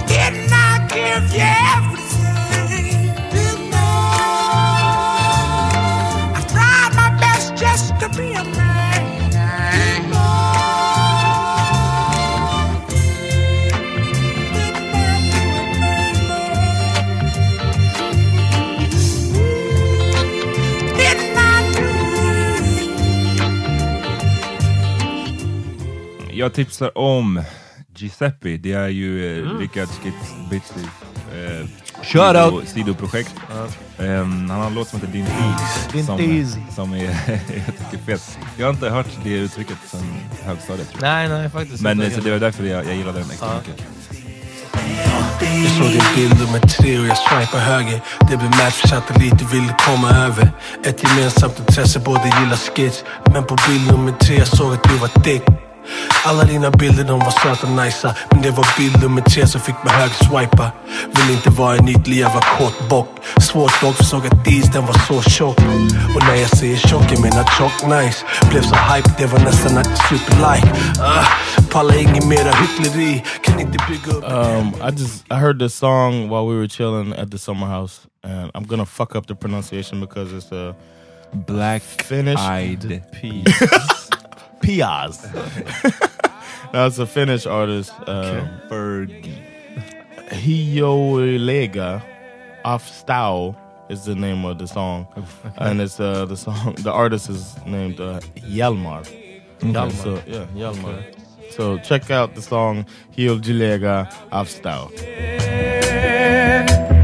Didn't 0.08 0.52
I 0.52 0.98
give 0.98 1.38
you 1.38 1.65
Jag 26.46 26.52
tipsar 26.52 26.98
om 26.98 27.42
Giuseppe. 27.96 28.56
Det 28.56 28.72
är 28.72 28.88
ju 28.88 29.38
eh, 29.46 29.58
Rickard 29.58 29.88
Skitz 29.88 30.72
eh, 30.76 31.66
Shout 32.02 32.22
sido- 32.36 32.50
out. 32.50 32.68
sidoprojekt. 32.68 33.34
Ehm, 33.98 34.50
han 34.50 34.60
har 34.60 34.66
en 34.66 34.74
låt 34.74 34.88
som 34.88 35.00
heter 35.00 35.12
Din. 35.12 35.26
Din 35.92 36.46
som, 36.46 36.62
som 36.74 36.92
är 36.92 37.04
jag 37.66 37.90
tycker 37.90 38.04
fet. 38.06 38.38
Jag 38.56 38.66
har 38.66 38.72
inte 38.72 38.88
hört 38.90 39.06
det 39.24 39.30
uttrycket 39.30 39.76
sedan 39.86 40.00
högstadiet 40.44 40.90
tror 40.90 41.04
jag. 41.04 41.10
Nej, 41.12 41.28
nej 41.28 41.50
faktiskt 41.50 41.82
Men 41.82 42.00
eh, 42.00 42.04
inte. 42.06 42.16
så 42.18 42.24
det 42.24 42.30
var 42.32 42.38
därför 42.38 42.64
jag, 42.64 42.86
jag 42.86 42.94
gillade 42.96 43.18
den 43.18 43.30
extra 43.30 43.54
mycket. 43.58 43.86
Jag 45.40 45.70
såg 45.72 45.86
din 45.92 46.02
bild 46.16 46.38
nummer 46.46 46.58
tre 46.58 46.98
och 46.98 47.06
jag 47.06 47.18
swipar 47.18 47.58
höger 47.58 48.00
Det 48.30 48.36
blev 48.36 48.50
match 48.50 48.74
för 48.74 48.88
satellit, 48.88 49.38
du 49.38 49.44
ville 49.46 49.74
komma 49.78 50.10
över 50.10 50.50
Ett 50.84 51.02
gemensamt 51.02 51.58
intresse, 51.58 51.98
båda 52.00 52.24
gillar 52.24 52.56
skits 52.76 53.04
Men 53.32 53.44
på 53.44 53.56
bild 53.68 53.92
nummer 53.92 54.12
tre 54.12 54.36
jag 54.38 54.46
såg 54.48 54.72
att 54.72 54.82
du 54.82 54.96
var 54.96 55.10
dick 55.24 55.42
alla 56.24 56.44
dina 56.44 56.70
bilder 56.70 57.04
de 57.04 57.18
var 57.18 57.30
söta 57.30 57.66
och 57.66 57.72
nicea 57.72 58.14
Men 58.30 58.42
det 58.42 58.50
var 58.50 58.66
bild 58.78 59.02
nummer 59.02 59.22
tre 59.22 59.46
som 59.46 59.60
fick 59.60 59.84
mig 59.84 59.92
högerswipa. 59.94 60.70
Vill 61.14 61.36
inte 61.36 61.50
vara 61.50 61.76
en 61.76 61.88
ytlig 61.88 62.16
jävla 62.16 62.40
kort 62.40 62.88
bock. 62.88 63.08
Svårt 63.40 63.80
dock, 63.80 63.94
för 63.96 64.04
såg 64.04 64.26
att 64.26 64.44
dis 64.44 64.72
den 64.72 64.86
var 64.86 64.98
så 65.08 65.30
tjock. 65.30 65.58
Och 66.14 66.22
när 66.26 66.34
jag 66.34 66.50
säger 66.50 66.76
tjock 66.76 67.04
jag 67.10 67.20
menar 67.20 67.44
tjock 67.58 67.82
nice. 67.82 68.24
Blev 68.50 68.62
så 68.62 68.74
hype, 68.74 69.10
det 69.18 69.26
var 69.26 69.38
nästan 69.38 69.78
att 69.78 69.98
superlike 70.08 70.68
uh, 71.00 71.28
Pallar 71.70 71.98
inget 71.98 72.26
mera 72.26 72.52
hyckleri. 72.52 73.22
Kan 73.44 73.60
inte 73.60 73.78
bygga 73.88 74.18
upp 74.18 74.24
Um, 74.36 74.74
I 74.82 74.90
just 74.90 75.24
I 75.30 75.34
heard 75.34 75.58
this 75.58 75.74
song 75.74 76.28
while 76.28 76.46
we 76.46 76.56
were 76.56 76.68
chilling 76.68 77.12
at 77.12 77.30
the 77.30 77.38
summer 77.38 77.66
house, 77.66 78.06
and 78.24 78.50
I'm 78.54 78.66
gonna 78.66 78.86
fuck 78.86 79.14
up 79.14 79.26
the 79.26 79.34
pronunciation 79.34 80.00
because 80.00 80.32
it's 80.32 80.52
a 80.52 80.74
Black 81.32 81.82
Finnish 81.82 82.40
Eyed 82.40 83.02
Peas. 83.12 84.05
Peas. 84.66 85.22
That's 86.72 86.98
a 86.98 87.06
Finnish 87.06 87.46
artist. 87.46 87.92
Um, 88.08 88.48
Fergie. 88.68 89.38
Hiolega 90.30 92.02
Afstau 92.64 93.54
is 93.88 94.06
the 94.06 94.16
name 94.16 94.44
of 94.44 94.58
the 94.58 94.66
song, 94.66 95.06
and 95.58 95.80
it's 95.80 96.00
uh, 96.00 96.24
the 96.24 96.36
song. 96.36 96.74
The 96.80 96.90
artist 96.90 97.30
is 97.30 97.54
named 97.64 98.00
uh, 98.00 98.18
Hjalmar. 98.34 99.06
Hjalmar. 99.60 99.92
So 99.92 100.20
yeah, 100.26 100.46
Hjalmar. 100.56 101.14
So 101.52 101.78
check 101.78 102.10
out 102.10 102.34
the 102.34 102.42
song 102.42 102.86
Hiolega 103.16 104.12
Afstau. 104.32 104.90
Är 104.98 106.95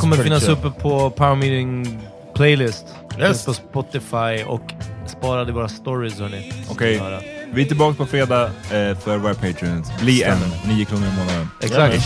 kommer 0.00 0.16
pretty 0.16 0.28
finnas 0.28 0.42
chill. 0.44 0.52
uppe 0.52 0.70
på 0.80 1.10
Power 1.10 1.36
Meeting 1.36 1.98
Playlist. 2.34 2.84
Yes. 3.20 3.44
På 3.44 3.54
Spotify 3.54 4.44
och 4.46 4.62
sparade 5.06 5.50
i 5.50 5.54
våra 5.54 5.68
stories 5.68 6.20
hörni. 6.20 6.52
Okej, 6.70 6.98
Höra. 6.98 7.20
vi 7.52 7.62
är 7.62 7.66
tillbaka 7.66 7.96
på 7.96 8.06
fredag 8.06 8.44
eh, 8.44 8.98
för 8.98 9.16
våra 9.18 9.34
patreons. 9.34 9.88
Bli 10.00 10.22
en, 10.22 10.38
9 10.66 10.84
kronor 10.84 11.06
i 11.06 11.18
månaden. 11.18 11.48
Exakt. 11.62 12.02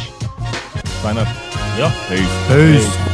Sign 1.02 1.18
up. 1.18 1.28
Ja. 1.78 1.92
Peace. 2.08 2.48
Peace. 2.48 2.98
Hey, 2.98 3.13